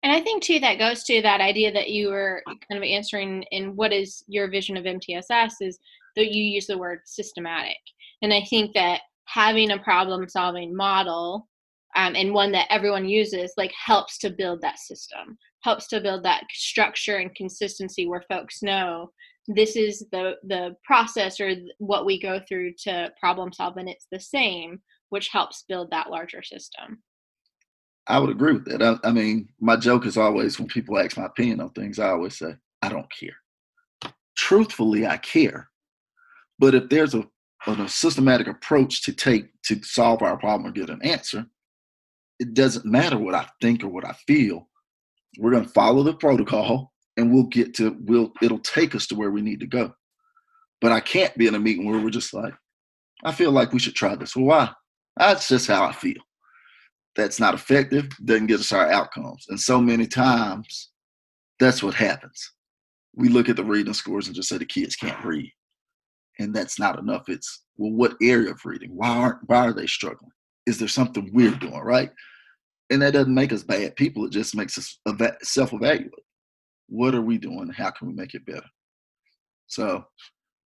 And 0.08 0.16
I 0.16 0.22
think 0.22 0.42
too 0.42 0.58
that 0.60 0.78
goes 0.78 1.04
to 1.04 1.20
that 1.20 1.42
idea 1.42 1.70
that 1.70 1.90
you 1.90 2.08
were 2.08 2.42
kind 2.46 2.82
of 2.82 2.82
answering 2.82 3.42
in 3.50 3.76
what 3.76 3.92
is 3.92 4.24
your 4.26 4.50
vision 4.50 4.78
of 4.78 4.86
MTSS 4.86 5.56
is 5.60 5.78
that 6.16 6.32
you 6.32 6.42
use 6.42 6.66
the 6.66 6.78
word 6.78 7.00
systematic. 7.04 7.76
And 8.22 8.32
I 8.32 8.42
think 8.48 8.72
that 8.72 9.02
having 9.26 9.70
a 9.70 9.78
problem 9.78 10.26
solving 10.26 10.74
model 10.74 11.46
um, 11.94 12.16
and 12.16 12.32
one 12.32 12.52
that 12.52 12.68
everyone 12.70 13.06
uses 13.06 13.52
like 13.58 13.70
helps 13.72 14.16
to 14.20 14.30
build 14.30 14.62
that 14.62 14.78
system 14.78 15.36
helps 15.62 15.88
to 15.88 16.00
build 16.00 16.24
that 16.24 16.44
structure 16.54 17.16
and 17.16 17.34
consistency 17.34 18.08
where 18.08 18.24
folks 18.30 18.62
know 18.62 19.10
this 19.46 19.76
is 19.76 20.06
the 20.10 20.36
the 20.44 20.74
process 20.84 21.38
or 21.38 21.52
what 21.80 22.06
we 22.06 22.18
go 22.18 22.40
through 22.48 22.72
to 22.78 23.12
problem 23.20 23.52
solve 23.52 23.76
and 23.76 23.90
it's 23.90 24.06
the 24.10 24.20
same 24.20 24.80
which 25.10 25.28
helps 25.28 25.64
build 25.68 25.90
that 25.90 26.08
larger 26.08 26.42
system 26.42 26.98
i 28.08 28.18
would 28.18 28.30
agree 28.30 28.52
with 28.52 28.64
that 28.64 28.82
I, 28.82 29.08
I 29.08 29.12
mean 29.12 29.48
my 29.60 29.76
joke 29.76 30.06
is 30.06 30.16
always 30.16 30.58
when 30.58 30.68
people 30.68 30.98
ask 30.98 31.16
my 31.16 31.26
opinion 31.26 31.60
on 31.60 31.70
things 31.70 31.98
i 31.98 32.08
always 32.08 32.38
say 32.38 32.54
i 32.82 32.88
don't 32.88 33.10
care 33.12 33.36
truthfully 34.36 35.06
i 35.06 35.16
care 35.16 35.68
but 36.58 36.74
if 36.74 36.88
there's 36.88 37.14
a, 37.14 37.24
a 37.66 37.88
systematic 37.88 38.46
approach 38.46 39.02
to 39.04 39.12
take 39.12 39.46
to 39.64 39.82
solve 39.82 40.22
our 40.22 40.36
problem 40.36 40.68
or 40.68 40.72
get 40.72 40.90
an 40.90 41.00
answer 41.02 41.46
it 42.38 42.54
doesn't 42.54 42.84
matter 42.84 43.18
what 43.18 43.34
I 43.34 43.46
think 43.60 43.82
or 43.82 43.88
what 43.88 44.06
I 44.06 44.12
feel. 44.26 44.68
We're 45.38 45.50
going 45.50 45.64
to 45.64 45.70
follow 45.70 46.02
the 46.02 46.14
protocol 46.14 46.92
and 47.16 47.32
we'll 47.32 47.44
get 47.44 47.74
to 47.74 47.96
we'll 48.04 48.32
it'll 48.40 48.60
take 48.60 48.94
us 48.94 49.06
to 49.08 49.14
where 49.14 49.30
we 49.30 49.42
need 49.42 49.60
to 49.60 49.66
go. 49.66 49.92
But 50.80 50.92
I 50.92 51.00
can't 51.00 51.36
be 51.36 51.46
in 51.46 51.54
a 51.54 51.58
meeting 51.58 51.86
where 51.86 52.00
we're 52.00 52.10
just 52.10 52.32
like, 52.32 52.54
I 53.24 53.32
feel 53.32 53.50
like 53.50 53.72
we 53.72 53.80
should 53.80 53.96
try 53.96 54.14
this. 54.14 54.36
Well, 54.36 54.46
why? 54.46 54.70
That's 55.16 55.48
just 55.48 55.66
how 55.66 55.84
I 55.84 55.92
feel. 55.92 56.22
That's 57.18 57.38
not 57.38 57.52
effective, 57.52 58.08
doesn't 58.24 58.46
get 58.46 58.60
us 58.60 58.72
our 58.72 58.90
outcomes. 58.90 59.44
And 59.50 59.60
so 59.60 59.78
many 59.78 60.06
times 60.06 60.90
that's 61.60 61.82
what 61.82 61.92
happens. 61.92 62.52
We 63.14 63.28
look 63.28 63.50
at 63.50 63.56
the 63.56 63.64
reading 63.64 63.92
scores 63.92 64.26
and 64.28 64.34
just 64.34 64.48
say 64.48 64.56
the 64.56 64.64
kids 64.64 64.96
can't 64.96 65.22
read. 65.22 65.52
And 66.38 66.54
that's 66.54 66.78
not 66.78 66.98
enough. 66.98 67.28
It's 67.28 67.64
well, 67.76 67.92
what 67.92 68.16
area 68.22 68.52
of 68.52 68.64
reading? 68.64 68.96
Why 68.96 69.08
aren't 69.08 69.38
why 69.46 69.66
are 69.66 69.74
they 69.74 69.86
struggling? 69.86 70.30
is 70.68 70.78
there 70.78 70.86
something 70.86 71.30
we're 71.32 71.50
mm-hmm. 71.50 71.66
doing 71.66 71.80
right? 71.80 72.10
And 72.90 73.02
that 73.02 73.14
doesn't 73.14 73.34
make 73.34 73.52
us 73.52 73.62
bad 73.62 73.96
people. 73.96 74.24
It 74.26 74.32
just 74.32 74.54
makes 74.54 74.78
us 74.78 74.98
self 75.42 75.72
evaluate. 75.72 76.12
What 76.88 77.14
are 77.14 77.22
we 77.22 77.38
doing? 77.38 77.70
How 77.74 77.90
can 77.90 78.08
we 78.08 78.14
make 78.14 78.34
it 78.34 78.46
better? 78.46 78.66
So, 79.66 80.04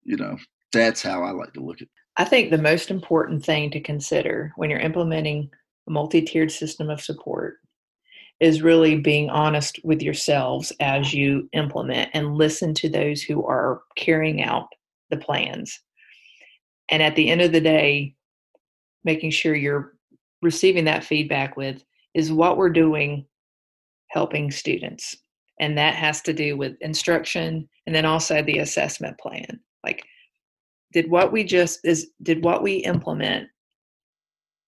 you 0.04 0.16
know, 0.16 0.36
that's 0.72 1.02
how 1.02 1.22
I 1.22 1.30
like 1.30 1.52
to 1.54 1.60
look 1.60 1.78
at 1.78 1.82
it. 1.82 1.88
I 2.16 2.24
think 2.24 2.50
the 2.50 2.58
most 2.58 2.90
important 2.90 3.44
thing 3.44 3.70
to 3.70 3.80
consider 3.80 4.52
when 4.56 4.70
you're 4.70 4.78
implementing 4.78 5.50
a 5.88 5.90
multi 5.90 6.22
tiered 6.22 6.50
system 6.50 6.90
of 6.90 7.00
support 7.00 7.58
is 8.40 8.62
really 8.62 8.96
being 8.98 9.30
honest 9.30 9.78
with 9.84 10.02
yourselves 10.02 10.72
as 10.80 11.14
you 11.14 11.48
implement 11.52 12.10
and 12.12 12.36
listen 12.36 12.74
to 12.74 12.88
those 12.88 13.22
who 13.22 13.46
are 13.46 13.82
carrying 13.96 14.42
out 14.42 14.66
the 15.10 15.16
plans. 15.16 15.80
And 16.90 17.02
at 17.02 17.14
the 17.14 17.30
end 17.30 17.40
of 17.40 17.52
the 17.52 17.60
day, 17.60 18.14
making 19.04 19.30
sure 19.30 19.54
you're 19.54 19.94
receiving 20.42 20.84
that 20.86 21.04
feedback 21.04 21.56
with 21.56 21.84
is 22.14 22.32
what 22.32 22.56
we're 22.56 22.70
doing 22.70 23.24
helping 24.08 24.50
students. 24.50 25.16
And 25.60 25.78
that 25.78 25.94
has 25.94 26.20
to 26.22 26.32
do 26.32 26.56
with 26.56 26.76
instruction 26.80 27.68
and 27.86 27.94
then 27.94 28.04
also 28.04 28.42
the 28.42 28.58
assessment 28.58 29.18
plan. 29.18 29.60
Like, 29.84 30.04
did 30.92 31.10
what 31.10 31.32
we 31.32 31.44
just 31.44 31.80
is 31.84 32.10
did 32.22 32.44
what 32.44 32.62
we 32.62 32.76
implement 32.76 33.48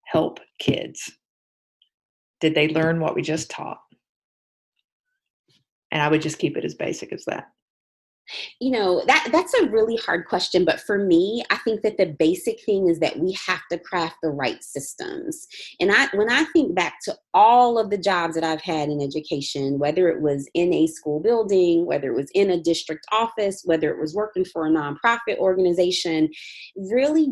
help 0.06 0.40
kids? 0.58 1.12
Did 2.40 2.54
they 2.54 2.68
learn 2.68 3.00
what 3.00 3.14
we 3.14 3.22
just 3.22 3.50
taught? 3.50 3.80
And 5.90 6.02
I 6.02 6.08
would 6.08 6.22
just 6.22 6.38
keep 6.38 6.56
it 6.56 6.64
as 6.64 6.74
basic 6.74 7.12
as 7.12 7.24
that 7.26 7.48
you 8.60 8.70
know 8.70 9.02
that 9.06 9.28
that's 9.32 9.54
a 9.54 9.68
really 9.68 9.96
hard 9.96 10.26
question 10.26 10.64
but 10.64 10.80
for 10.80 10.98
me 10.98 11.44
i 11.50 11.56
think 11.58 11.82
that 11.82 11.96
the 11.96 12.14
basic 12.18 12.60
thing 12.64 12.88
is 12.88 12.98
that 12.98 13.18
we 13.18 13.36
have 13.46 13.60
to 13.70 13.78
craft 13.78 14.16
the 14.22 14.28
right 14.28 14.62
systems 14.62 15.46
and 15.80 15.92
i 15.92 16.08
when 16.14 16.30
i 16.30 16.44
think 16.52 16.74
back 16.74 16.94
to 17.02 17.14
all 17.34 17.78
of 17.78 17.90
the 17.90 17.98
jobs 17.98 18.34
that 18.34 18.44
i've 18.44 18.60
had 18.60 18.88
in 18.88 19.00
education 19.00 19.78
whether 19.78 20.08
it 20.08 20.20
was 20.20 20.48
in 20.54 20.72
a 20.72 20.86
school 20.86 21.20
building 21.20 21.86
whether 21.86 22.10
it 22.10 22.16
was 22.16 22.30
in 22.34 22.50
a 22.50 22.60
district 22.60 23.06
office 23.12 23.62
whether 23.64 23.90
it 23.90 24.00
was 24.00 24.14
working 24.14 24.44
for 24.44 24.66
a 24.66 24.70
nonprofit 24.70 25.36
organization 25.38 26.28
really 26.76 27.28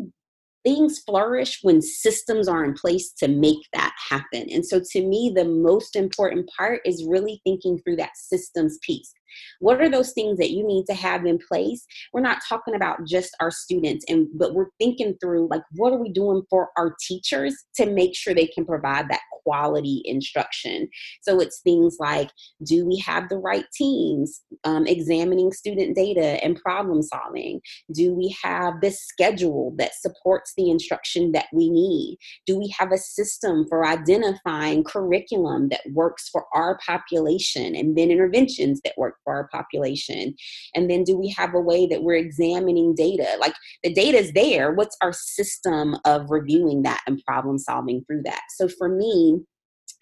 things 0.65 0.99
flourish 0.99 1.59
when 1.61 1.81
systems 1.81 2.47
are 2.47 2.65
in 2.65 2.73
place 2.73 3.11
to 3.19 3.27
make 3.27 3.67
that 3.71 3.93
happen. 4.09 4.47
And 4.51 4.65
so, 4.65 4.81
to 4.91 5.05
me, 5.05 5.31
the 5.33 5.45
most 5.45 5.95
important 5.95 6.49
part 6.57 6.81
is 6.85 7.05
really 7.07 7.39
thinking 7.45 7.79
through 7.79 7.97
that 7.97 8.17
systems 8.17 8.77
piece. 8.81 9.13
What 9.59 9.81
are 9.81 9.89
those 9.89 10.13
things 10.13 10.37
that 10.37 10.51
you 10.51 10.65
need 10.65 10.85
to 10.87 10.93
have 10.93 11.25
in 11.25 11.39
place? 11.47 11.85
We're 12.13 12.21
not 12.21 12.39
talking 12.47 12.75
about 12.75 13.05
just 13.05 13.35
our 13.39 13.51
students, 13.51 14.05
and 14.07 14.27
but 14.35 14.53
we're 14.53 14.69
thinking 14.79 15.15
through 15.21 15.47
like 15.49 15.63
what 15.73 15.93
are 15.93 16.01
we 16.01 16.09
doing 16.09 16.43
for 16.49 16.69
our 16.77 16.95
teachers 17.07 17.55
to 17.75 17.85
make 17.85 18.15
sure 18.15 18.33
they 18.33 18.47
can 18.47 18.65
provide 18.65 19.09
that 19.09 19.21
quality 19.45 20.01
instruction. 20.05 20.89
So 21.21 21.39
it's 21.39 21.61
things 21.61 21.97
like 21.99 22.31
do 22.65 22.85
we 22.85 22.97
have 23.05 23.29
the 23.29 23.37
right 23.37 23.65
teams 23.73 24.41
um, 24.63 24.87
examining 24.87 25.51
student 25.51 25.95
data 25.95 26.43
and 26.43 26.59
problem 26.61 27.01
solving? 27.01 27.61
Do 27.93 28.13
we 28.13 28.35
have 28.43 28.81
this 28.81 28.99
schedule 28.99 29.73
that 29.77 29.93
supports 29.95 30.53
the 30.57 30.69
instruction 30.69 31.31
that 31.33 31.45
we 31.53 31.69
need? 31.69 32.17
Do 32.45 32.57
we 32.57 32.73
have 32.77 32.91
a 32.91 32.97
system 32.97 33.65
for 33.69 33.85
identifying 33.85 34.83
curriculum 34.83 35.69
that 35.69 35.81
works 35.91 36.29
for 36.29 36.45
our 36.53 36.79
population 36.85 37.75
and 37.75 37.97
then 37.97 38.11
interventions 38.11 38.81
that 38.83 38.97
work 38.97 39.15
for 39.25 39.33
our 39.33 39.49
population? 39.49 40.33
And 40.73 40.89
then 40.89 41.03
do 41.03 41.17
we 41.17 41.29
have 41.37 41.53
a 41.53 41.59
way 41.59 41.87
that 41.87 42.03
we're 42.03 42.15
examining 42.15 42.95
data? 42.95 43.27
Like 43.41 43.53
the 43.83 43.93
data 43.93 44.17
is 44.17 44.31
there. 44.31 44.71
What's 44.71 44.95
our 45.01 45.11
system 45.11 45.97
of 46.05 46.29
reviewing 46.29 46.83
that 46.83 47.01
and 47.07 47.21
problem 47.27 47.59
solving 47.59 48.05
through 48.05 48.21
that? 48.23 48.43
So 48.57 48.69
for 48.69 48.87
me, 48.87 49.41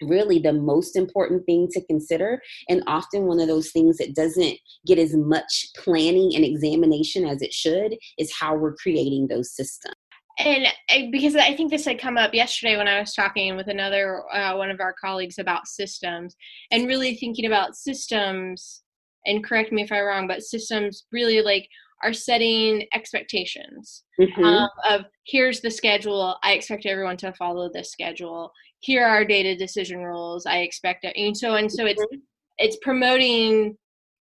really 0.02 0.38
the 0.38 0.52
most 0.52 0.96
important 0.96 1.44
thing 1.46 1.68
to 1.70 1.84
consider 1.86 2.40
and 2.68 2.82
often 2.86 3.24
one 3.26 3.40
of 3.40 3.48
those 3.48 3.70
things 3.70 3.96
that 3.98 4.14
doesn't 4.14 4.58
get 4.86 4.98
as 4.98 5.14
much 5.14 5.66
planning 5.76 6.32
and 6.34 6.44
examination 6.44 7.24
as 7.24 7.40
it 7.42 7.52
should 7.52 7.94
is 8.18 8.34
how 8.38 8.56
we're 8.56 8.74
creating 8.74 9.28
those 9.28 9.54
systems 9.54 9.94
and 10.38 10.66
because 11.12 11.36
I 11.36 11.54
think 11.54 11.70
this 11.70 11.84
had 11.84 12.00
come 12.00 12.18
up 12.18 12.34
yesterday 12.34 12.76
when 12.76 12.88
I 12.88 12.98
was 12.98 13.14
talking 13.14 13.56
with 13.56 13.68
another 13.68 14.24
uh, 14.32 14.56
one 14.56 14.70
of 14.70 14.80
our 14.80 14.92
colleagues 14.92 15.38
about 15.38 15.68
systems 15.68 16.34
and 16.72 16.88
really 16.88 17.14
thinking 17.14 17.46
about 17.46 17.76
systems 17.76 18.82
and 19.26 19.44
correct 19.44 19.72
me 19.72 19.82
if 19.82 19.92
I'm 19.92 20.04
wrong, 20.04 20.26
but 20.26 20.42
systems 20.42 21.04
really 21.12 21.40
like 21.40 21.68
are 22.02 22.12
setting 22.12 22.86
expectations 22.92 24.04
mm-hmm. 24.20 24.44
um, 24.44 24.68
of 24.88 25.04
here's 25.26 25.60
the 25.60 25.70
schedule. 25.70 26.36
I 26.42 26.52
expect 26.52 26.86
everyone 26.86 27.16
to 27.18 27.32
follow 27.32 27.70
this 27.72 27.90
schedule. 27.90 28.52
Here 28.80 29.04
are 29.04 29.24
data 29.24 29.56
decision 29.56 30.00
rules. 30.00 30.44
I 30.46 30.58
expect 30.58 31.04
it, 31.04 31.16
and 31.16 31.36
so 31.36 31.54
and 31.54 31.70
so 31.70 31.86
it's 31.86 32.02
mm-hmm. 32.02 32.18
it's 32.58 32.76
promoting 32.82 33.76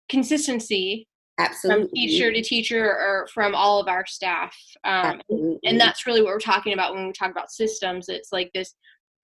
consistency 0.08 1.08
Absolutely. 1.38 1.88
from 1.88 1.94
teacher 1.94 2.32
to 2.32 2.42
teacher 2.42 2.84
or 2.84 3.28
from 3.32 3.54
all 3.54 3.80
of 3.80 3.88
our 3.88 4.06
staff. 4.06 4.56
Um, 4.84 5.20
and 5.64 5.80
that's 5.80 6.06
really 6.06 6.22
what 6.22 6.28
we're 6.28 6.38
talking 6.38 6.74
about 6.74 6.94
when 6.94 7.06
we 7.06 7.12
talk 7.12 7.30
about 7.30 7.50
systems. 7.50 8.08
It's 8.08 8.32
like 8.32 8.50
this 8.52 8.74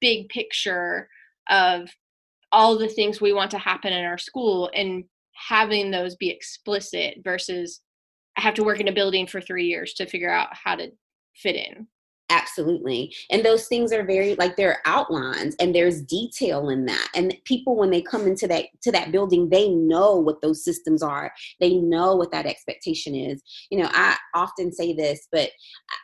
big 0.00 0.28
picture 0.28 1.08
of 1.50 1.88
all 2.50 2.78
the 2.78 2.88
things 2.88 3.20
we 3.20 3.32
want 3.32 3.50
to 3.50 3.58
happen 3.58 3.92
in 3.92 4.04
our 4.04 4.18
school 4.18 4.70
and 4.74 5.04
having 5.48 5.90
those 5.90 6.16
be 6.16 6.30
explicit 6.30 7.18
versus 7.22 7.80
I 8.36 8.40
have 8.40 8.54
to 8.54 8.64
work 8.64 8.80
in 8.80 8.88
a 8.88 8.92
building 8.92 9.26
for 9.26 9.40
three 9.40 9.66
years 9.66 9.94
to 9.94 10.06
figure 10.06 10.30
out 10.30 10.48
how 10.52 10.76
to 10.76 10.90
fit 11.34 11.56
in. 11.56 11.86
Absolutely. 12.30 13.14
And 13.30 13.42
those 13.42 13.68
things 13.68 13.90
are 13.90 14.04
very 14.04 14.34
like 14.34 14.56
they're 14.56 14.82
outlines 14.84 15.56
and 15.58 15.74
there's 15.74 16.02
detail 16.02 16.68
in 16.68 16.84
that. 16.84 17.08
And 17.14 17.34
people 17.44 17.74
when 17.74 17.90
they 17.90 18.02
come 18.02 18.26
into 18.26 18.46
that 18.48 18.66
to 18.82 18.92
that 18.92 19.12
building, 19.12 19.48
they 19.48 19.70
know 19.70 20.16
what 20.16 20.42
those 20.42 20.62
systems 20.62 21.02
are. 21.02 21.32
They 21.58 21.76
know 21.76 22.16
what 22.16 22.30
that 22.32 22.44
expectation 22.44 23.14
is. 23.14 23.42
You 23.70 23.80
know, 23.80 23.88
I 23.92 24.16
often 24.34 24.72
say 24.72 24.92
this, 24.92 25.26
but 25.32 25.50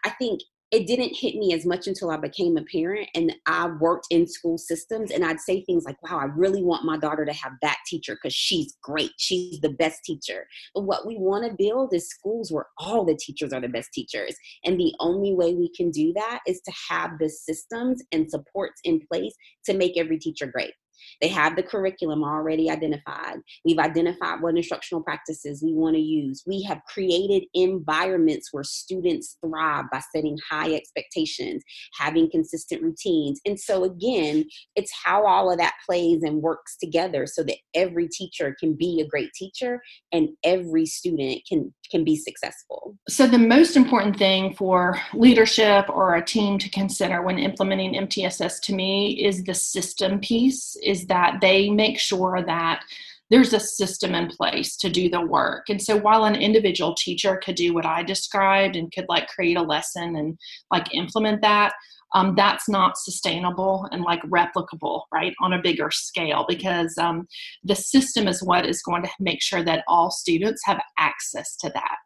I 0.05 0.11
think 0.11 0.41
it 0.75 0.89
didn't 0.89 1.16
hit 1.16 1.37
me 1.37 1.55
as 1.55 1.64
much 1.64 1.87
until 1.87 2.11
I 2.11 2.16
became 2.16 2.57
a 2.57 2.64
parent 2.64 3.09
and 3.14 3.33
I 3.47 3.68
worked 3.68 4.09
in 4.11 4.27
school 4.27 4.59
systems. 4.59 5.12
And 5.12 5.25
I'd 5.25 5.39
say 5.39 5.62
things 5.62 5.85
like, 5.85 6.03
wow, 6.03 6.18
I 6.18 6.25
really 6.25 6.64
want 6.64 6.85
my 6.85 6.97
daughter 6.97 7.25
to 7.25 7.33
have 7.33 7.53
that 7.62 7.77
teacher 7.87 8.16
because 8.16 8.35
she's 8.35 8.77
great. 8.83 9.12
She's 9.16 9.61
the 9.61 9.70
best 9.70 10.03
teacher. 10.03 10.49
But 10.75 10.83
what 10.83 11.07
we 11.07 11.16
want 11.16 11.47
to 11.47 11.55
build 11.57 11.95
is 11.95 12.09
schools 12.09 12.51
where 12.51 12.66
all 12.79 13.05
the 13.05 13.14
teachers 13.14 13.53
are 13.53 13.61
the 13.61 13.68
best 13.68 13.93
teachers. 13.93 14.35
And 14.64 14.79
the 14.79 14.93
only 14.99 15.33
way 15.33 15.55
we 15.55 15.70
can 15.77 15.93
do 15.93 16.12
that 16.14 16.41
is 16.49 16.61
to 16.62 16.72
have 16.91 17.20
the 17.20 17.29
systems 17.29 18.03
and 18.11 18.29
supports 18.29 18.81
in 18.83 19.01
place 19.09 19.35
to 19.66 19.75
make 19.75 19.97
every 19.97 20.18
teacher 20.18 20.47
great. 20.47 20.72
They 21.20 21.28
have 21.28 21.57
the 21.57 21.62
curriculum 21.62 22.22
already 22.22 22.70
identified. 22.70 23.38
We've 23.64 23.78
identified 23.78 24.40
what 24.40 24.57
instructional 24.57 25.02
practices 25.02 25.62
we 25.62 25.74
want 25.74 25.96
to 25.96 26.02
use. 26.02 26.42
We 26.46 26.62
have 26.62 26.80
created 26.88 27.44
environments 27.55 28.52
where 28.52 28.64
students 28.64 29.36
thrive 29.44 29.84
by 29.90 30.00
setting 30.14 30.38
high 30.50 30.74
expectations, 30.74 31.62
having 31.98 32.30
consistent 32.30 32.82
routines. 32.82 33.40
And 33.46 33.59
so, 33.59 33.84
again, 33.84 34.44
it's 34.76 34.92
how 35.05 35.26
all 35.26 35.50
of 35.50 35.59
that 35.59 35.74
plays 35.86 36.22
and 36.22 36.42
works 36.42 36.76
together 36.76 37.26
so 37.26 37.42
that 37.44 37.57
every 37.74 38.09
teacher 38.09 38.57
can 38.59 38.74
be 38.74 39.00
a 39.00 39.09
great 39.09 39.32
teacher 39.34 39.80
and 40.12 40.28
every 40.44 40.86
student 40.86 41.42
can 41.48 41.72
can 41.90 42.05
be 42.05 42.16
successful. 42.16 42.96
So, 43.09 43.26
the 43.26 43.38
most 43.38 43.76
important 43.76 44.16
thing 44.16 44.55
for 44.55 44.98
leadership 45.12 45.88
or 45.88 46.16
a 46.16 46.24
team 46.24 46.59
to 46.59 46.68
consider 46.70 47.22
when 47.22 47.38
implementing 47.38 47.94
MTSS 47.94 48.61
to 48.62 48.74
me 48.74 49.24
is 49.24 49.44
the 49.44 49.55
system 49.55 50.20
piece, 50.20 50.76
is 50.95 51.07
that 51.07 51.38
they 51.40 51.70
make 51.70 51.99
sure 51.99 52.42
that 52.47 52.84
there's 53.30 53.53
a 53.53 53.61
system 53.61 54.14
in 54.14 54.28
place 54.28 54.76
to 54.76 54.88
do 54.90 55.09
the 55.09 55.20
work. 55.20 55.64
And 55.68 55.82
so 55.82 55.97
while 55.97 56.24
an 56.24 56.36
individual 56.36 56.95
teacher 56.95 57.40
could 57.45 57.57
do 57.57 57.74
what 57.74 57.86
I 57.86 58.03
described 58.03 58.76
and 58.76 58.92
could 58.92 59.07
like 59.09 59.28
create 59.28 59.57
a 59.57 59.62
lesson 59.62 60.16
and 60.16 60.38
like 60.70 60.95
implement 60.95 61.40
that, 61.42 61.72
um, 62.14 62.34
that's 62.36 62.68
not 62.68 62.97
sustainable 62.97 63.88
and 63.90 64.03
like 64.03 64.22
replicable, 64.22 65.03
right, 65.12 65.34
on 65.40 65.53
a 65.53 65.61
bigger 65.61 65.90
scale 65.90 66.45
because 66.49 66.97
um, 66.99 67.26
the 67.64 67.74
system 67.74 68.28
is 68.28 68.42
what 68.42 68.66
is 68.66 68.82
going 68.82 69.03
to 69.03 69.11
make 69.18 69.42
sure 69.42 69.64
that 69.64 69.84
all 69.88 70.11
students 70.11 70.62
have 70.64 70.80
access 70.99 71.57
to 71.57 71.70
that 71.74 71.99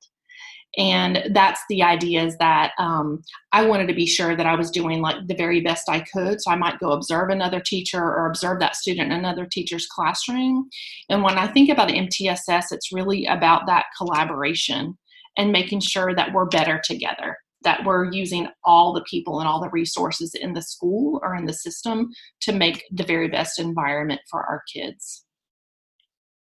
and 0.77 1.25
that's 1.33 1.63
the 1.69 1.83
idea 1.83 2.23
is 2.23 2.37
that 2.39 2.73
um, 2.79 3.23
i 3.53 3.65
wanted 3.65 3.89
to 3.89 3.95
be 3.95 4.07
sure 4.07 4.37
that 4.37 4.47
i 4.47 4.55
was 4.55 4.71
doing 4.71 5.01
like 5.01 5.17
the 5.27 5.35
very 5.35 5.61
best 5.61 5.89
i 5.89 6.01
could. 6.01 6.41
So 6.41 6.51
i 6.51 6.57
might 6.57 6.79
go 6.79 6.93
observe 6.93 7.31
another 7.31 7.61
teacher 7.61 8.03
or 8.03 8.27
observe 8.27 8.61
that 8.61 8.77
student 8.77 9.13
in 9.13 9.19
another 9.19 9.47
teacher's 9.47 9.87
classroom. 9.87 10.69
And 11.09 11.23
when 11.23 11.39
i 11.39 11.47
think 11.47 11.71
about 11.71 11.89
mtss 11.89 12.73
it's 12.73 12.93
really 12.93 13.27
about 13.27 13.67
that 13.67 13.87
collaboration 13.97 14.99
and 15.37 15.53
making 15.53 15.81
sure 15.81 16.15
that 16.15 16.33
we're 16.33 16.47
better 16.47 16.81
together 16.85 17.37
that 17.63 17.85
we're 17.85 18.11
using 18.13 18.49
all 18.65 18.93
the 18.93 19.05
people 19.11 19.41
and 19.41 19.49
all 19.49 19.61
the 19.61 19.71
resources 19.71 20.35
in 20.35 20.53
the 20.53 20.63
school 20.63 21.21
or 21.23 21.35
in 21.35 21.47
the 21.47 21.53
system 21.53 22.09
to 22.41 22.53
make 22.53 22.85
the 22.93 23.05
very 23.05 23.29
best 23.29 23.59
environment 23.59 24.21
for 24.31 24.45
our 24.45 24.63
kids. 24.73 25.25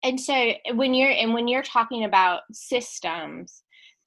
And 0.05 0.21
so 0.21 0.53
when 0.75 0.95
you're 0.95 1.11
and 1.11 1.35
when 1.35 1.49
you're 1.49 1.63
talking 1.63 2.05
about 2.05 2.43
systems 2.53 3.63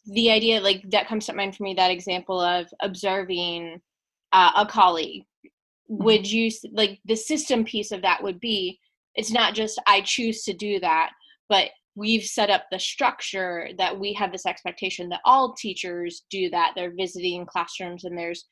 the 0.06 0.32
idea 0.32 0.60
like 0.60 0.84
that 0.90 1.08
comes 1.08 1.26
to 1.26 1.34
mind 1.34 1.56
for 1.56 1.64
me 1.64 1.74
that 1.74 1.92
example 1.92 2.40
of 2.40 2.68
observing 2.82 3.80
uh, 4.34 4.52
a 4.58 4.66
colleague. 4.66 5.24
Mm-hmm. 5.92 6.04
would 6.06 6.32
you 6.32 6.50
like 6.72 7.00
the 7.06 7.16
system 7.16 7.66
piece 7.66 7.92
of 7.92 8.02
that 8.02 8.24
would 8.24 8.40
be 8.40 8.80
it's 9.16 9.32
not 9.32 9.54
just 9.54 9.82
i 9.88 10.00
choose 10.00 10.44
to 10.44 10.54
do 10.54 10.80
that 10.80 11.12
but 11.50 11.70
we've 11.96 12.24
set 12.24 12.50
up 12.50 12.66
the 12.72 12.80
structure 12.80 13.70
that 13.78 13.98
we 13.98 14.14
have 14.14 14.32
this 14.32 14.46
expectation 14.46 15.10
that 15.10 15.22
all 15.26 15.54
teachers 15.54 16.24
do 16.30 16.50
that. 16.50 16.74
They're 16.76 16.94
visiting 16.96 17.46
classrooms 17.46 18.06
and 18.06 18.18
there's 18.18 18.46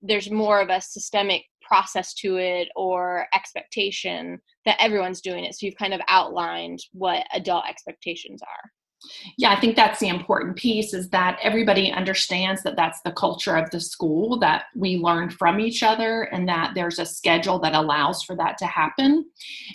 there's 0.00 0.30
more 0.30 0.60
of 0.60 0.68
a 0.68 0.80
systemic 0.80 1.42
process 1.62 2.14
to 2.14 2.36
it 2.36 2.68
or 2.76 3.26
expectation 3.34 4.38
that 4.64 4.76
everyone's 4.80 5.20
doing 5.20 5.44
it. 5.44 5.54
So 5.54 5.66
you've 5.66 5.76
kind 5.76 5.94
of 5.94 6.00
outlined 6.08 6.78
what 6.92 7.26
adult 7.32 7.64
expectations 7.68 8.40
are 8.42 8.70
yeah 9.36 9.50
i 9.50 9.60
think 9.60 9.76
that's 9.76 10.00
the 10.00 10.08
important 10.08 10.56
piece 10.56 10.94
is 10.94 11.08
that 11.10 11.38
everybody 11.42 11.90
understands 11.92 12.62
that 12.62 12.76
that's 12.76 13.00
the 13.02 13.12
culture 13.12 13.56
of 13.56 13.70
the 13.70 13.80
school 13.80 14.38
that 14.38 14.64
we 14.74 14.96
learn 14.96 15.30
from 15.30 15.60
each 15.60 15.82
other 15.82 16.22
and 16.24 16.48
that 16.48 16.72
there's 16.74 16.98
a 16.98 17.06
schedule 17.06 17.58
that 17.58 17.74
allows 17.74 18.22
for 18.22 18.36
that 18.36 18.58
to 18.58 18.66
happen. 18.66 19.24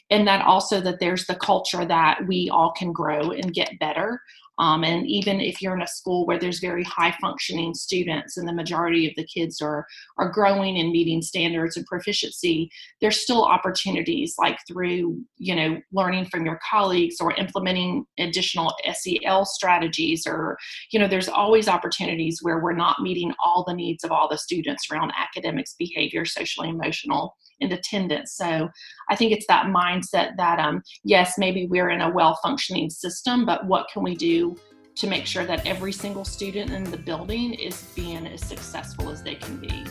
And 0.09 0.27
that 0.27 0.45
also 0.45 0.81
that 0.81 0.99
there's 0.99 1.25
the 1.25 1.35
culture 1.35 1.85
that 1.85 2.25
we 2.27 2.49
all 2.49 2.71
can 2.71 2.91
grow 2.91 3.31
and 3.31 3.53
get 3.53 3.79
better 3.79 4.21
um, 4.59 4.83
and 4.83 5.07
even 5.07 5.39
if 5.39 5.61
you're 5.61 5.75
in 5.75 5.81
a 5.81 5.87
school 5.87 6.25
where 6.25 6.37
there's 6.37 6.59
very 6.59 6.83
high 6.83 7.15
functioning 7.21 7.73
students 7.73 8.37
and 8.37 8.47
the 8.47 8.53
majority 8.53 9.07
of 9.07 9.13
the 9.15 9.25
kids 9.25 9.61
are 9.61 9.85
are 10.17 10.29
growing 10.29 10.77
and 10.77 10.91
meeting 10.91 11.21
standards 11.21 11.77
and 11.77 11.85
proficiency 11.85 12.69
there's 13.01 13.19
still 13.19 13.43
opportunities 13.43 14.35
like 14.37 14.57
through 14.67 15.19
you 15.37 15.55
know 15.55 15.79
learning 15.91 16.25
from 16.25 16.45
your 16.45 16.59
colleagues 16.69 17.15
or 17.19 17.33
implementing 17.35 18.05
additional 18.19 18.73
sel 18.93 19.45
strategies 19.45 20.27
or 20.27 20.57
you 20.91 20.99
know 20.99 21.07
there's 21.07 21.29
always 21.29 21.67
opportunities 21.67 22.39
where 22.41 22.59
we're 22.59 22.73
not 22.73 23.01
meeting 23.01 23.33
all 23.43 23.63
the 23.67 23.73
needs 23.73 24.03
of 24.03 24.11
all 24.11 24.27
the 24.29 24.37
students 24.37 24.87
around 24.91 25.11
academics 25.17 25.75
behavior 25.77 26.25
social 26.25 26.63
emotional 26.63 27.35
and 27.61 27.73
attendance. 27.73 28.33
So 28.33 28.69
i 29.09 29.15
think 29.15 29.31
it's 29.31 29.47
that 29.47 29.65
mindset 29.67 30.35
that 30.37 30.59
um, 30.59 30.81
yes 31.03 31.37
maybe 31.37 31.67
we're 31.67 31.89
in 31.89 32.01
a 32.01 32.09
well 32.09 32.37
functioning 32.41 32.89
system 32.89 33.45
but 33.45 33.65
what 33.65 33.87
can 33.91 34.03
we 34.03 34.15
do 34.15 34.55
to 34.95 35.07
make 35.07 35.25
sure 35.25 35.45
that 35.45 35.65
every 35.65 35.91
single 35.91 36.25
student 36.25 36.71
in 36.71 36.83
the 36.83 36.97
building 36.97 37.53
is 37.53 37.83
being 37.95 38.27
as 38.27 38.41
successful 38.41 39.09
as 39.09 39.23
they 39.23 39.35
can 39.35 39.57
be 39.57 39.85